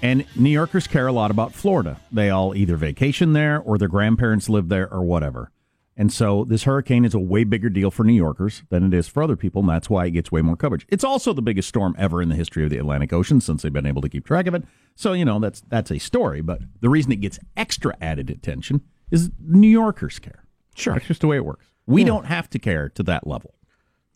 And 0.00 0.24
New 0.36 0.50
Yorkers 0.50 0.86
care 0.86 1.08
a 1.08 1.12
lot 1.12 1.32
about 1.32 1.52
Florida. 1.52 2.00
They 2.12 2.30
all 2.30 2.54
either 2.54 2.76
vacation 2.76 3.32
there 3.32 3.60
or 3.60 3.76
their 3.76 3.88
grandparents 3.88 4.48
live 4.48 4.68
there 4.68 4.88
or 4.88 5.02
whatever. 5.02 5.50
And 5.96 6.12
so 6.12 6.44
this 6.44 6.64
hurricane 6.64 7.04
is 7.04 7.14
a 7.14 7.20
way 7.20 7.44
bigger 7.44 7.68
deal 7.68 7.90
for 7.92 8.02
New 8.02 8.14
Yorkers 8.14 8.64
than 8.68 8.82
it 8.84 8.92
is 8.92 9.06
for 9.06 9.22
other 9.22 9.36
people, 9.36 9.60
and 9.60 9.68
that's 9.68 9.88
why 9.88 10.06
it 10.06 10.10
gets 10.10 10.32
way 10.32 10.42
more 10.42 10.56
coverage. 10.56 10.86
It's 10.88 11.04
also 11.04 11.32
the 11.32 11.40
biggest 11.42 11.68
storm 11.68 11.94
ever 11.96 12.20
in 12.20 12.28
the 12.28 12.34
history 12.34 12.64
of 12.64 12.70
the 12.70 12.78
Atlantic 12.78 13.12
Ocean 13.12 13.40
since 13.40 13.62
they've 13.62 13.72
been 13.72 13.86
able 13.86 14.02
to 14.02 14.08
keep 14.08 14.26
track 14.26 14.48
of 14.48 14.54
it. 14.54 14.64
So, 14.96 15.12
you 15.12 15.24
know, 15.24 15.38
that's 15.38 15.60
that's 15.68 15.92
a 15.92 15.98
story, 15.98 16.40
but 16.40 16.62
the 16.80 16.88
reason 16.88 17.12
it 17.12 17.20
gets 17.20 17.38
extra 17.56 17.96
added 18.00 18.28
attention 18.28 18.80
is 19.12 19.30
New 19.40 19.68
Yorkers 19.68 20.18
care. 20.18 20.44
Sure. 20.74 20.94
That's 20.94 21.06
just 21.06 21.20
the 21.20 21.28
way 21.28 21.36
it 21.36 21.44
works. 21.44 21.66
We 21.86 22.00
Yeah. 22.02 22.08
don't 22.08 22.26
have 22.26 22.50
to 22.50 22.58
care 22.58 22.88
to 22.88 23.02
that 23.04 23.26
level. 23.26 23.54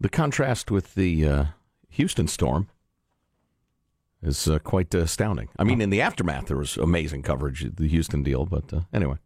The 0.01 0.09
contrast 0.09 0.73
with 0.73 0.97
the 0.97 1.27
uh, 1.29 1.45
Houston 1.91 2.27
storm. 2.27 2.69
is 4.21 4.49
uh, 4.49 4.59
quite 4.59 4.93
astounding. 4.95 5.49
I 5.59 5.63
mean, 5.65 5.81
in 5.81 5.91
the 5.91 6.01
aftermath, 6.01 6.47
there 6.47 6.57
was 6.57 6.77
amazing 6.77 7.23
coverage 7.23 7.63
of 7.65 7.77
the 7.77 7.87
Houston 7.87 8.25
deal, 8.25 8.47
but 8.47 8.73
uh, 8.73 8.81
anyway. 8.93 9.17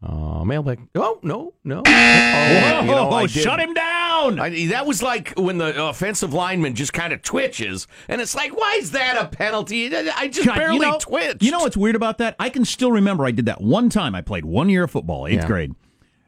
Uh, 0.00 0.44
mailbag. 0.44 0.78
Oh 0.94 1.18
no, 1.22 1.54
no. 1.64 1.82
Oh, 2.80 3.08
Whoa, 3.08 3.16
I 3.16 3.22
did- 3.26 3.42
shut 3.42 3.58
him 3.60 3.74
down. 3.74 4.38
I, 4.38 4.66
that 4.68 4.86
was 4.86 5.02
like 5.02 5.32
when 5.36 5.58
the 5.58 5.84
offensive 5.86 6.32
lineman 6.32 6.74
just 6.74 6.92
kind 6.92 7.12
of 7.12 7.22
twitches, 7.22 7.86
and 8.08 8.20
it's 8.20 8.34
like, 8.34 8.56
why 8.56 8.76
is 8.80 8.92
that 8.92 9.20
a 9.20 9.26
penalty? 9.28 9.94
I 9.94 10.28
just 10.28 10.46
God, 10.46 10.56
barely 10.56 10.76
you 10.76 10.82
know, 10.82 10.98
twitched. 11.00 11.42
You 11.42 11.50
know 11.50 11.60
what's 11.60 11.76
weird 11.76 11.96
about 11.96 12.18
that? 12.18 12.36
I 12.38 12.48
can 12.50 12.64
still 12.64 12.92
remember 12.92 13.24
I 13.26 13.30
did 13.32 13.46
that 13.46 13.60
one 13.60 13.88
time. 13.90 14.14
I 14.14 14.20
played 14.20 14.44
one 14.44 14.68
year 14.68 14.84
of 14.84 14.90
football, 14.92 15.26
eighth 15.26 15.40
Yeah. 15.42 15.46
grade, 15.46 15.74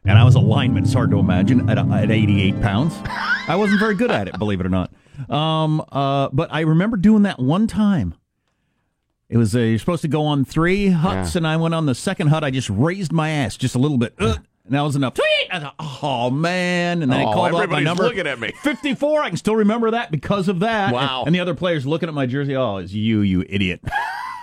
and 0.04 0.18
I 0.18 0.24
was 0.24 0.34
a 0.34 0.40
lineman. 0.40 0.82
It's 0.84 0.92
hard 0.92 1.10
to 1.12 1.18
imagine 1.18 1.68
at, 1.70 1.78
at 1.78 2.10
88 2.10 2.60
pounds. 2.60 2.94
I 3.06 3.54
wasn't 3.56 3.78
very 3.80 3.94
good 3.94 4.10
at 4.10 4.26
it, 4.28 4.38
believe 4.38 4.60
it 4.60 4.66
or 4.66 4.70
not. 4.70 4.92
Um, 5.28 5.82
uh, 5.92 6.28
but 6.32 6.52
I 6.52 6.60
remember 6.60 6.96
doing 6.96 7.22
that 7.22 7.38
one 7.38 7.66
time. 7.66 8.14
It 9.30 9.36
was 9.36 9.54
uh, 9.54 9.60
you're 9.60 9.78
supposed 9.78 10.02
to 10.02 10.08
go 10.08 10.24
on 10.26 10.44
three 10.44 10.88
huts, 10.88 11.34
Yeah. 11.34 11.38
and 11.38 11.46
I 11.46 11.56
went 11.56 11.72
on 11.74 11.86
the 11.86 11.94
second 11.94 12.26
hut. 12.28 12.42
I 12.44 12.50
just 12.50 12.68
raised 12.68 13.12
my 13.12 13.30
ass 13.30 13.56
just 13.56 13.76
a 13.76 13.78
little 13.78 13.96
bit, 13.96 14.14
uh, 14.18 14.34
and 14.64 14.74
that 14.74 14.80
was 14.82 14.96
enough. 14.96 15.14
Tweet! 15.14 15.26
I 15.52 15.60
thought, 15.60 15.76
oh 16.02 16.30
man! 16.30 17.00
And 17.02 17.12
then 17.12 17.20
I 17.20 17.24
Oh, 17.24 17.32
called 17.32 17.46
out 17.46 17.52
my 17.52 17.62
everybody's 17.62 17.84
number. 17.84 18.02
looking 18.02 18.26
at 18.26 18.40
me. 18.40 18.52
54. 18.62 19.22
I 19.22 19.28
can 19.28 19.36
still 19.36 19.54
remember 19.56 19.92
that 19.92 20.10
because 20.10 20.48
of 20.48 20.58
that. 20.60 20.92
Wow. 20.92 21.20
And, 21.20 21.28
and 21.28 21.34
the 21.36 21.40
other 21.40 21.54
players 21.54 21.86
looking 21.86 22.08
at 22.08 22.14
my 22.14 22.26
jersey. 22.26 22.56
Oh, 22.56 22.78
it's 22.78 22.92
you, 22.92 23.20
you 23.20 23.44
idiot! 23.48 23.80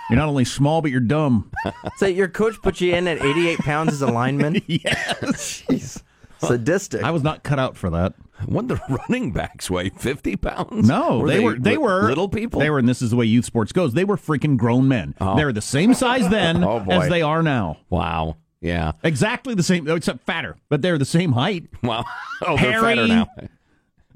You're 0.08 0.16
not 0.18 0.28
only 0.28 0.46
small, 0.46 0.80
but 0.80 0.90
you're 0.90 1.00
dumb. 1.00 1.50
So 1.98 2.06
your 2.06 2.28
coach 2.28 2.54
put 2.62 2.80
you 2.80 2.94
in 2.94 3.06
at 3.06 3.22
88 3.22 3.58
pounds 3.58 3.92
as 3.92 4.00
a 4.00 4.06
lineman? 4.06 4.62
yes. 4.66 5.64
Jeez. 5.68 6.02
Sadistic. 6.46 7.02
I 7.02 7.10
was 7.10 7.22
not 7.22 7.42
cut 7.42 7.58
out 7.58 7.76
for 7.76 7.90
that. 7.90 8.14
When 8.46 8.68
the 8.68 8.80
running 9.08 9.32
backs 9.32 9.68
weigh 9.68 9.88
fifty 9.90 10.36
pounds? 10.36 10.88
No, 10.88 11.26
they, 11.26 11.40
were 11.40 11.58
they 11.58 11.76
were 11.76 12.02
little 12.08 12.28
people. 12.28 12.60
They 12.60 12.70
were, 12.70 12.78
and 12.78 12.88
this 12.88 13.02
is 13.02 13.10
the 13.10 13.16
way 13.16 13.24
youth 13.26 13.44
sports 13.44 13.72
goes. 13.72 13.94
They 13.94 14.04
were 14.04 14.16
freaking 14.16 14.56
grown 14.56 14.86
men. 14.86 15.14
Oh. 15.20 15.36
They 15.36 15.44
were 15.44 15.52
the 15.52 15.60
same 15.60 15.92
size 15.94 16.28
then 16.28 16.62
Oh, 16.68 16.84
as 16.88 17.08
they 17.08 17.22
are 17.22 17.42
now. 17.42 17.78
Wow. 17.90 18.36
Yeah. 18.60 18.92
Exactly 19.02 19.54
the 19.54 19.62
same, 19.62 19.88
except 19.88 20.24
fatter, 20.24 20.56
but 20.68 20.82
they're 20.82 20.98
the 20.98 21.04
same 21.04 21.32
height. 21.32 21.64
Wow. 21.82 22.04
Oh, 22.46 22.56
they're 22.56 22.80
fatter 22.80 23.06
now. 23.08 23.26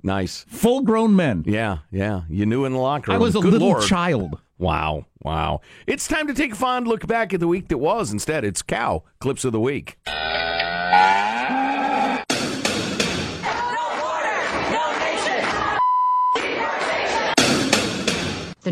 Nice. 0.05 0.45
Full 0.49 0.83
grown 0.83 1.15
men. 1.15 1.45
Yeah, 1.47 1.79
yeah. 1.93 2.23
You 2.29 2.45
knew 2.47 2.65
in 2.65 2.73
the 2.73 2.79
locker 2.79 3.13
room. 3.13 3.21
I 3.21 3.25
was 3.25 3.37
a 3.37 3.41
Good 3.41 3.53
little 3.53 3.69
Lord. 3.69 3.85
child. 3.85 4.41
Wow, 4.59 5.07
wow. 5.23 5.61
It's 5.87 6.07
time 6.07 6.27
to 6.29 6.35
take 6.35 6.53
a 6.53 6.57
fond 6.57 6.87
look 6.87 7.07
back 7.07 7.33
at 7.35 7.41
the 7.41 7.49
week 7.49 7.69
that 7.69 7.79
was. 7.79 8.13
Instead, 8.13 8.45
it's 8.45 8.63
cow 8.63 9.03
clips 9.21 9.45
of 9.45 9.53
the 9.53 9.61
week. 9.61 9.99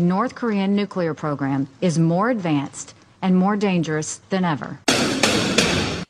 North 0.00 0.34
Korean 0.34 0.74
nuclear 0.74 1.14
program 1.14 1.68
is 1.80 1.98
more 1.98 2.30
advanced 2.30 2.94
and 3.22 3.36
more 3.36 3.56
dangerous 3.56 4.20
than 4.30 4.44
ever. 4.44 4.78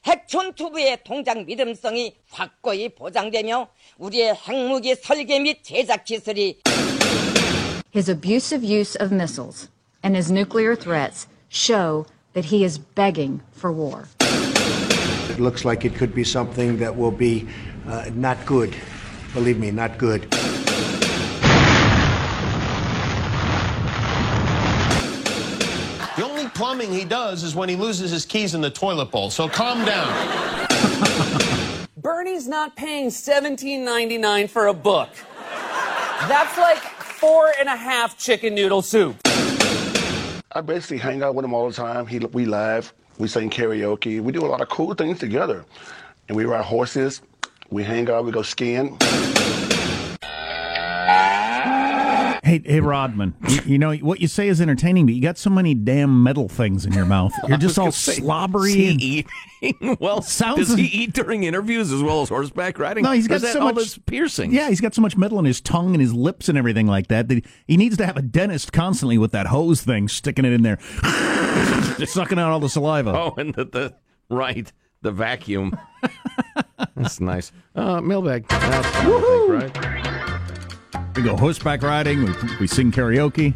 핵 0.05 0.29
전투부의 0.29 1.03
동작 1.05 1.45
믿음성이 1.45 2.15
확고히 2.31 2.89
보장되며 2.89 3.69
우리의 3.99 4.35
핵무기 4.35 4.95
설계 4.95 5.41
및 5.41 5.65
제작 5.65 6.05
기술이 6.05 6.61
His 7.93 8.09
abusive 8.09 8.63
use 8.63 8.95
of 8.97 9.11
missiles 9.11 9.69
and 10.03 10.15
his 10.15 10.31
nuclear 10.31 10.77
threats 10.77 11.27
show 11.49 12.07
that 12.35 12.45
he 12.45 12.63
is 12.63 12.79
begging 12.79 13.41
for 13.53 13.73
war. 13.73 14.09
It 15.31 15.41
looks 15.41 15.65
like 15.65 15.85
it 15.85 15.95
could 15.95 16.15
be 16.15 16.23
something 16.23 16.79
that 16.79 16.95
will 16.95 17.11
be 17.11 17.49
uh, 17.89 18.11
not 18.15 18.37
good. 18.47 18.77
Believe 19.33 19.59
me, 19.59 19.71
not 19.71 19.99
good. 19.99 20.29
The 26.78 26.86
he 26.86 27.04
does 27.04 27.44
is 27.44 27.54
when 27.54 27.68
he 27.68 27.76
loses 27.76 28.12
his 28.12 28.26
keys 28.26 28.56
in 28.56 28.62
the 28.62 28.70
toilet 28.70 29.12
bowl. 29.12 29.30
So 29.30 29.50
calm 29.50 29.84
down. 29.84 30.08
Bernie's 31.98 32.48
not 32.48 32.78
paying 32.78 33.10
$17.99 33.10 34.50
for 34.50 34.68
a 34.68 34.74
book. 34.74 35.10
That's 36.30 36.58
like 36.58 36.78
four 36.78 37.52
and 37.60 37.68
a 37.68 37.76
half 37.76 38.18
chicken 38.18 38.56
noodle 38.56 38.82
soup. 38.82 39.18
I 40.54 40.62
basically 40.62 40.98
hang 40.98 41.22
out 41.22 41.36
with 41.36 41.44
him 41.44 41.54
all 41.54 41.68
the 41.68 41.76
time. 41.76 42.08
He, 42.08 42.20
we 42.20 42.46
laugh, 42.46 42.94
we 43.18 43.28
sing 43.28 43.50
karaoke, 43.50 44.22
we 44.22 44.32
do 44.32 44.46
a 44.46 44.48
lot 44.48 44.62
of 44.62 44.70
cool 44.70 44.94
things 44.94 45.20
together. 45.20 45.66
And 46.30 46.38
we 46.38 46.46
ride 46.46 46.64
horses, 46.64 47.22
we 47.70 47.84
hang 47.84 48.10
out, 48.10 48.24
we 48.24 48.32
go 48.32 48.44
skiing. 48.44 48.98
Hey, 52.52 52.62
hey, 52.66 52.80
Rodman. 52.82 53.34
You, 53.48 53.62
you 53.66 53.80
know 53.80 53.94
what 53.96 54.20
you 54.20 54.28
say 54.28 54.50
is 54.50 54.60
entertaining, 54.60 55.06
but 55.06 55.16
you 55.16 55.22
got 55.22 55.38
so 55.38 55.50
many 55.50 55.74
damn 55.74 56.22
metal 56.22 56.50
things 56.50 56.86
in 56.86 56.92
your 56.92 57.06
mouth. 57.06 57.32
You're 57.48 57.58
just 57.58 57.80
all 57.80 57.94
slobbery. 57.94 58.72
Is 58.72 58.76
he 58.76 59.26
eating? 59.62 59.98
well, 60.02 60.22
Sounds- 60.22 60.68
does 60.68 60.78
he 60.78 60.84
eat 60.84 61.14
during 61.14 61.44
interviews 61.44 61.94
as 61.94 62.04
well 62.04 62.24
as 62.24 62.28
horseback 62.28 62.78
riding? 62.78 63.06
No, 63.06 63.14
he's 63.14 63.30
got 63.30 63.40
so 63.40 63.72
much 63.72 64.06
piercing. 64.06 64.52
Yeah, 64.52 64.68
he's 64.68 64.82
got 64.82 64.94
so 64.94 65.02
much 65.02 65.16
metal 65.16 65.40
in 65.40 65.46
his 65.46 65.62
tongue 65.62 65.94
and 65.94 66.02
his 66.02 66.14
lips 66.14 66.50
and 66.50 66.58
everything 66.58 66.88
like 66.88 67.08
that 67.08 67.30
that 67.30 67.46
he 67.68 67.78
needs 67.78 67.96
to 67.96 68.06
have 68.06 68.18
a 68.18 68.22
dentist 68.22 68.74
constantly 68.74 69.18
with 69.18 69.32
that 69.32 69.48
hose 69.48 69.82
thing 69.82 70.10
sticking 70.10 70.44
it 70.44 70.52
in 70.52 70.62
there, 70.62 70.76
just 72.00 72.14
sucking 72.14 72.38
out 72.38 72.52
all 72.52 72.60
the 72.60 72.68
saliva. 72.68 73.14
Oh, 73.16 73.34
and 73.38 73.56
the, 73.56 73.64
the 73.64 73.96
right, 74.30 74.70
the 75.02 75.14
vacuum. 75.14 75.80
That's 76.98 77.22
nice. 77.22 77.54
Uh, 77.74 78.02
mailbag. 78.02 78.46
That's 78.50 78.90
think, 78.98 79.50
right? 79.50 80.01
We 81.16 81.24
go 81.24 81.36
horseback 81.36 81.84
riding. 81.84 82.26
We, 82.26 82.34
we 82.62 82.68
sing 82.68 82.92
karaoke. 82.92 83.54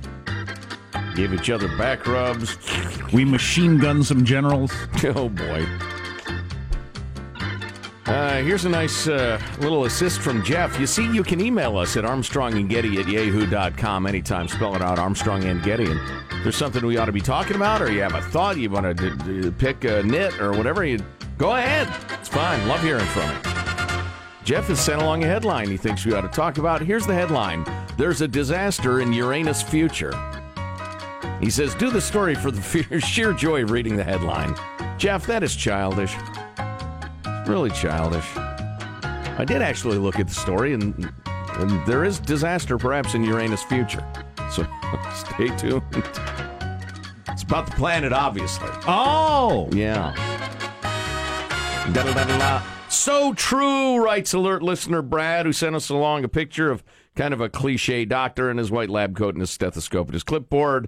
Give 1.15 1.33
each 1.33 1.49
other 1.49 1.67
back 1.77 2.05
rubs. 2.07 2.57
We 3.13 3.23
machine 3.23 3.77
gun 3.79 4.03
some 4.03 4.25
generals. 4.25 4.71
Oh 5.05 5.29
boy. 5.29 5.65
Uh, 8.05 8.41
here's 8.43 8.65
a 8.65 8.69
nice 8.69 9.07
uh, 9.07 9.41
little 9.59 9.85
assist 9.85 10.19
from 10.19 10.43
Jeff. 10.43 10.79
You 10.79 10.85
see, 10.85 11.11
you 11.11 11.23
can 11.23 11.41
email 11.41 11.77
us 11.77 11.97
at 11.97 12.05
Armstrong 12.05 12.53
and 12.53 12.69
Getty 12.69 12.99
at 12.99 13.07
yahoo.com 13.07 14.05
anytime. 14.05 14.47
Spell 14.47 14.75
it 14.75 14.81
out, 14.81 14.99
Armstrong 14.99 15.43
and 15.45 15.61
Getty. 15.63 15.85
And 15.89 15.99
if 16.31 16.43
there's 16.43 16.55
something 16.55 16.85
we 16.85 16.97
ought 16.97 17.05
to 17.05 17.11
be 17.11 17.21
talking 17.21 17.55
about, 17.55 17.81
or 17.81 17.91
you 17.91 18.01
have 18.01 18.13
a 18.13 18.21
thought, 18.21 18.57
you 18.57 18.69
want 18.69 18.95
to 18.97 19.09
d- 19.09 19.41
d- 19.41 19.51
pick 19.51 19.85
a 19.85 20.03
nit 20.03 20.39
or 20.39 20.51
whatever, 20.53 20.85
you 20.85 20.99
go 21.39 21.55
ahead. 21.55 21.87
It's 22.19 22.29
fine. 22.29 22.67
Love 22.67 22.81
hearing 22.83 23.05
from 23.05 23.27
you. 23.29 23.74
Jeff 24.45 24.67
has 24.67 24.79
sent 24.79 25.01
along 25.01 25.23
a 25.23 25.27
headline 25.27 25.71
he 25.71 25.75
thinks 25.75 26.05
we 26.05 26.13
ought 26.13 26.21
to 26.21 26.27
talk 26.27 26.59
about. 26.59 26.79
Here's 26.79 27.07
the 27.07 27.15
headline 27.15 27.65
There's 27.97 28.21
a 28.21 28.27
disaster 28.27 29.01
in 29.01 29.11
Uranus' 29.11 29.63
future. 29.63 30.13
He 31.41 31.49
says, 31.49 31.73
Do 31.73 31.89
the 31.89 31.99
story 31.99 32.35
for 32.35 32.51
the 32.51 32.99
sheer 33.05 33.33
joy 33.33 33.63
of 33.63 33.71
reading 33.71 33.95
the 33.97 34.03
headline. 34.03 34.55
Jeff, 34.99 35.25
that 35.25 35.41
is 35.41 35.55
childish. 35.55 36.13
Really 37.47 37.71
childish. 37.71 38.25
I 38.37 39.43
did 39.45 39.63
actually 39.63 39.97
look 39.97 40.19
at 40.19 40.27
the 40.27 40.33
story, 40.35 40.73
and, 40.73 41.11
and 41.25 41.85
there 41.87 42.05
is 42.05 42.19
disaster 42.19 42.77
perhaps 42.77 43.15
in 43.15 43.23
Uranus' 43.23 43.63
future. 43.63 44.05
So 44.51 44.65
stay 45.13 45.47
tuned. 45.57 45.81
It's 47.29 47.41
about 47.41 47.65
the 47.65 47.71
planet, 47.71 48.13
obviously. 48.13 48.69
Oh! 48.87 49.69
Yeah. 49.71 50.13
Da-da-da-da-da. 51.91 52.74
So 52.95 53.33
true, 53.33 54.03
writes 54.03 54.33
alert 54.33 54.63
listener 54.63 55.01
Brad, 55.01 55.45
who 55.45 55.53
sent 55.53 55.75
us 55.75 55.89
along 55.89 56.23
a 56.23 56.29
picture 56.29 56.71
of 56.71 56.83
kind 57.15 57.33
of 57.33 57.41
a 57.41 57.49
cliche 57.49 58.05
doctor 58.05 58.49
in 58.49 58.57
his 58.57 58.71
white 58.71 58.89
lab 58.89 59.15
coat 59.15 59.35
and 59.35 59.41
his 59.41 59.51
stethoscope 59.51 60.07
and 60.07 60.13
his 60.13 60.23
clipboard. 60.23 60.87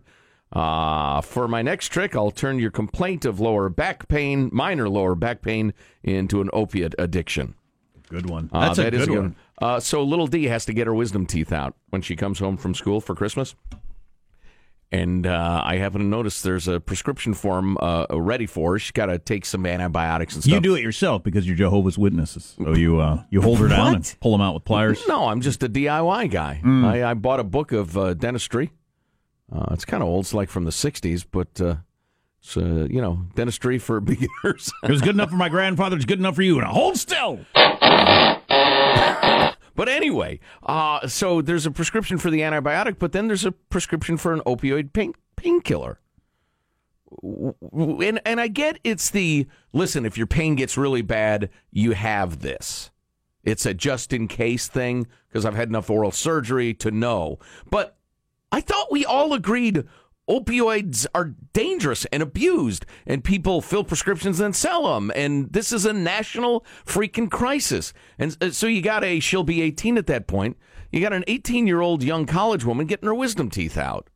Uh, 0.52 1.20
for 1.22 1.48
my 1.48 1.62
next 1.62 1.90
trick, 1.90 2.16
I'll 2.16 2.32
turn 2.32 2.60
your 2.60 2.72
complaint 2.72 3.26
of 3.26 3.40
lower 3.40 3.68
back 3.70 4.08
pain, 4.08 4.50
minor 4.54 4.88
lower 4.88 5.16
back 5.16 5.42
pain, 5.42 5.74
into 6.02 6.40
an 6.42 6.50
opiate 6.54 6.96
addiction. 6.98 7.56
Good 8.10 8.30
one. 8.30 8.50
Uh, 8.54 8.68
That's 8.68 8.80
a 8.80 8.84
that 8.84 8.94
is 8.94 9.06
good 9.06 9.18
one. 9.18 9.36
Uh, 9.62 9.80
so 9.80 10.02
little 10.02 10.28
D 10.28 10.46
has 10.46 10.66
to 10.66 10.74
get 10.74 10.88
her 10.88 10.94
wisdom 10.96 11.26
teeth 11.26 11.52
out 11.52 11.76
when 11.90 12.02
she 12.02 12.16
comes 12.16 12.40
home 12.40 12.56
from 12.56 12.74
school 12.74 13.02
for 13.02 13.16
Christmas. 13.16 13.54
And 14.89 15.27
uh, 15.27 15.62
I 15.65 15.77
happen 15.77 16.00
to 16.00 16.08
notice 16.08 16.41
there's 16.41 16.70
a 16.70 16.79
prescription 16.79 17.34
form 17.34 17.77
uh, 17.82 18.06
ready 18.10 18.46
for 18.46 18.74
her. 18.74 18.79
She's 18.79 18.91
got 18.91 19.08
to 19.08 19.20
take 19.20 19.46
some 19.46 19.65
antibiotics 19.65 20.36
and 20.36 20.44
stuff. 20.44 20.53
You 20.53 20.62
do 20.62 20.75
it 20.75 20.82
yourself 20.82 21.24
because 21.24 21.46
you're 21.46 21.58
Jehovah's 21.58 21.98
Witnesses. 21.98 22.56
So 22.58 22.74
you 22.74 23.01
uh, 23.01 23.24
you 23.29 23.41
hold 23.41 23.60
her 23.60 23.67
down 23.67 23.96
and 23.96 24.15
pull 24.22 24.32
them 24.32 24.39
out 24.39 24.53
with 24.53 24.63
pliers. 24.63 25.06
No, 25.06 25.25
I'm 25.25 25.41
just 25.41 25.62
a 25.62 25.67
DIY 25.67 26.32
guy. 26.32 26.62
Mm. 26.63 26.86
I, 26.86 27.12
I 27.12 27.13
bought 27.15 27.41
a 27.41 27.44
book 27.44 27.74
of 27.74 27.98
uh, 27.98 28.13
dentistry. 28.13 28.72
Uh, 29.53 29.65
it's 29.72 29.84
kind 29.86 30.01
of 30.01 30.08
old. 30.08 30.24
It's 30.25 30.34
like 30.34 30.50
from 30.50 30.63
the 30.63 30.72
60s, 30.72 31.25
but 31.29 31.60
uh, 31.60 31.75
it's, 32.39 32.56
uh, 32.56 32.88
you 32.89 33.01
know, 33.01 33.25
dentistry 33.36 33.79
for 33.79 34.00
beginners. 34.01 34.72
It 34.84 34.89
was 34.89 35.01
good 35.01 35.15
enough 35.15 35.32
for 35.32 35.36
my 35.36 35.50
grandfather. 35.50 35.98
It's 35.98 36.06
good 36.06 36.20
enough 36.20 36.36
for 36.36 36.44
you. 36.44 36.62
Now 36.62 36.72
hold 36.72 36.98
still. 36.98 37.39
But 39.77 39.89
anyway, 39.89 40.39
uh, 40.63 41.07
so 41.07 41.39
there's 41.39 41.67
a 41.67 41.72
prescription 41.72 42.17
for 42.17 42.31
the 42.31 42.39
antibiotic, 42.39 42.98
but 42.98 43.12
then 43.12 43.27
there's 43.27 43.46
a 43.46 43.51
prescription 43.51 44.17
for 44.17 44.34
an 44.34 44.39
opioid 44.39 44.91
pain 44.91 45.13
painkiller. 45.38 46.00
And 47.24 48.19
and 48.25 48.41
I 48.41 48.48
get 48.48 48.79
it's 48.84 49.12
the 49.12 49.46
listen. 49.72 50.03
If 50.03 50.17
your 50.17 50.25
pain 50.25 50.55
gets 50.55 50.77
really 50.77 51.03
bad, 51.03 51.51
you 51.72 51.91
have 51.91 52.39
this. 52.39 52.89
It's 53.43 53.67
a 53.67 53.74
just 53.75 54.12
in 54.12 54.27
case 54.27 54.67
thing 54.67 55.05
because 55.29 55.46
I've 55.46 55.55
had 55.55 55.69
enough 55.69 55.91
oral 55.91 56.12
surgery 56.12 56.74
to 56.74 56.89
know. 56.89 57.38
But 57.69 57.98
I 58.51 58.62
thought 58.62 58.91
we 58.91 59.05
all 59.05 59.31
agreed 59.31 59.84
opioids 60.29 61.05
are 61.15 61.34
dangerous 61.53 62.05
and 62.05 62.22
abused, 62.22 62.86
and 63.05 63.24
people 63.24 63.62
fill 63.62 63.84
prescriptions 63.84 64.39
and 64.39 64.55
sell 64.55 64.93
them. 64.93 65.12
And 65.15 65.51
this 65.51 65.72
is 65.72 65.86
a 65.86 65.93
national 65.93 66.65
freaking 66.86 67.31
crisis. 67.31 67.93
And 68.19 68.36
uh, 68.41 68.51
so 68.51 68.67
you 68.67 68.81
got 68.81 69.03
a, 69.03 69.19
she'll 69.19 69.43
be 69.43 69.62
18 69.62 69.98
at 69.98 70.07
that 70.07 70.27
point. 70.27 70.57
You 70.91 71.01
got 71.01 71.13
an 71.13 71.24
18 71.27 71.67
year 71.67 71.81
old 71.81 72.03
young 72.03 72.25
college 72.25 72.65
woman 72.65 72.88
getting 72.88 73.07
her 73.07 73.15
wisdom 73.15 73.50
teeth 73.50 73.77
out. 73.77 74.10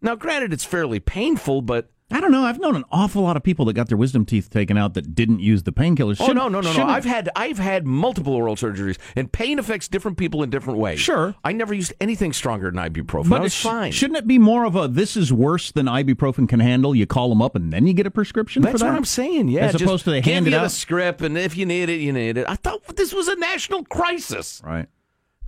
Now, 0.00 0.16
granted, 0.16 0.52
it's 0.52 0.64
fairly 0.64 0.98
painful, 0.98 1.62
but 1.62 1.91
I 2.12 2.20
don't 2.20 2.30
know. 2.30 2.44
I've 2.44 2.58
known 2.60 2.76
an 2.76 2.84
awful 2.92 3.22
lot 3.22 3.36
of 3.36 3.42
people 3.42 3.64
that 3.66 3.72
got 3.72 3.88
their 3.88 3.96
wisdom 3.96 4.24
teeth 4.24 4.50
taken 4.50 4.76
out 4.76 4.94
that 4.94 5.14
didn't 5.14 5.40
use 5.40 5.62
the 5.62 5.72
painkillers. 5.72 6.18
Oh 6.20 6.32
no, 6.32 6.48
no, 6.48 6.60
no, 6.60 6.72
no! 6.72 6.84
I've 6.86 7.04
had 7.04 7.28
I've 7.34 7.58
had 7.58 7.86
multiple 7.86 8.34
oral 8.34 8.56
surgeries, 8.56 8.98
and 9.16 9.30
pain 9.32 9.58
affects 9.58 9.88
different 9.88 10.16
people 10.18 10.42
in 10.42 10.50
different 10.50 10.78
ways. 10.78 11.00
Sure. 11.00 11.34
I 11.44 11.52
never 11.52 11.72
used 11.74 11.92
anything 12.00 12.32
stronger 12.32 12.70
than 12.70 12.78
ibuprofen. 12.80 13.28
But 13.28 13.40
I 13.40 13.44
was 13.44 13.52
it 13.52 13.56
sh- 13.56 13.62
fine. 13.62 13.92
shouldn't 13.92 14.18
it 14.18 14.26
be 14.26 14.38
more 14.38 14.64
of 14.64 14.76
a 14.76 14.88
this 14.88 15.16
is 15.16 15.32
worse 15.32 15.72
than 15.72 15.86
ibuprofen 15.86 16.48
can 16.48 16.60
handle? 16.60 16.94
You 16.94 17.06
call 17.06 17.28
them 17.28 17.40
up 17.40 17.54
and 17.56 17.72
then 17.72 17.86
you 17.86 17.94
get 17.94 18.06
a 18.06 18.10
prescription 18.10 18.62
That's 18.62 18.80
that. 18.80 18.86
what 18.86 18.96
I'm 18.96 19.04
saying. 19.04 19.48
Yeah, 19.48 19.66
as 19.66 19.80
opposed 19.80 20.04
to 20.04 20.10
they 20.10 20.20
hand 20.20 20.46
it 20.46 20.54
out. 20.54 20.70
script, 20.70 21.22
and 21.22 21.36
if 21.38 21.56
you 21.56 21.66
need 21.66 21.88
it, 21.88 22.00
you 22.00 22.12
need 22.12 22.36
it. 22.36 22.46
I 22.48 22.56
thought 22.56 22.96
this 22.96 23.12
was 23.12 23.28
a 23.28 23.36
national 23.36 23.84
crisis. 23.84 24.60
Right. 24.64 24.86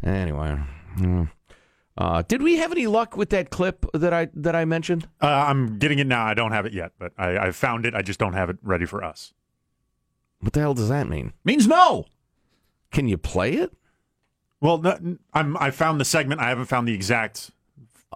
Anyway, 0.02 0.58
hmm. 0.96 1.24
Uh, 1.96 2.22
did 2.26 2.42
we 2.42 2.56
have 2.56 2.72
any 2.72 2.86
luck 2.86 3.16
with 3.16 3.30
that 3.30 3.50
clip 3.50 3.86
that 3.94 4.12
I 4.12 4.28
that 4.34 4.56
I 4.56 4.64
mentioned? 4.64 5.08
Uh, 5.22 5.26
I'm 5.26 5.78
getting 5.78 5.98
it 5.98 6.06
now. 6.06 6.24
I 6.24 6.34
don't 6.34 6.52
have 6.52 6.66
it 6.66 6.72
yet, 6.72 6.92
but 6.98 7.12
I, 7.16 7.38
I 7.38 7.50
found 7.52 7.86
it. 7.86 7.94
I 7.94 8.02
just 8.02 8.18
don't 8.18 8.32
have 8.34 8.50
it 8.50 8.56
ready 8.62 8.84
for 8.86 9.04
us. 9.04 9.32
What 10.40 10.52
the 10.52 10.60
hell 10.60 10.74
does 10.74 10.88
that 10.88 11.08
mean? 11.08 11.32
Means 11.44 11.66
no. 11.66 12.06
Can 12.90 13.08
you 13.08 13.16
play 13.16 13.54
it? 13.54 13.72
Well, 14.60 14.78
no, 14.78 15.18
I'm. 15.32 15.56
I 15.56 15.70
found 15.70 16.00
the 16.00 16.04
segment. 16.04 16.40
I 16.40 16.48
haven't 16.48 16.66
found 16.66 16.88
the 16.88 16.94
exact 16.94 17.50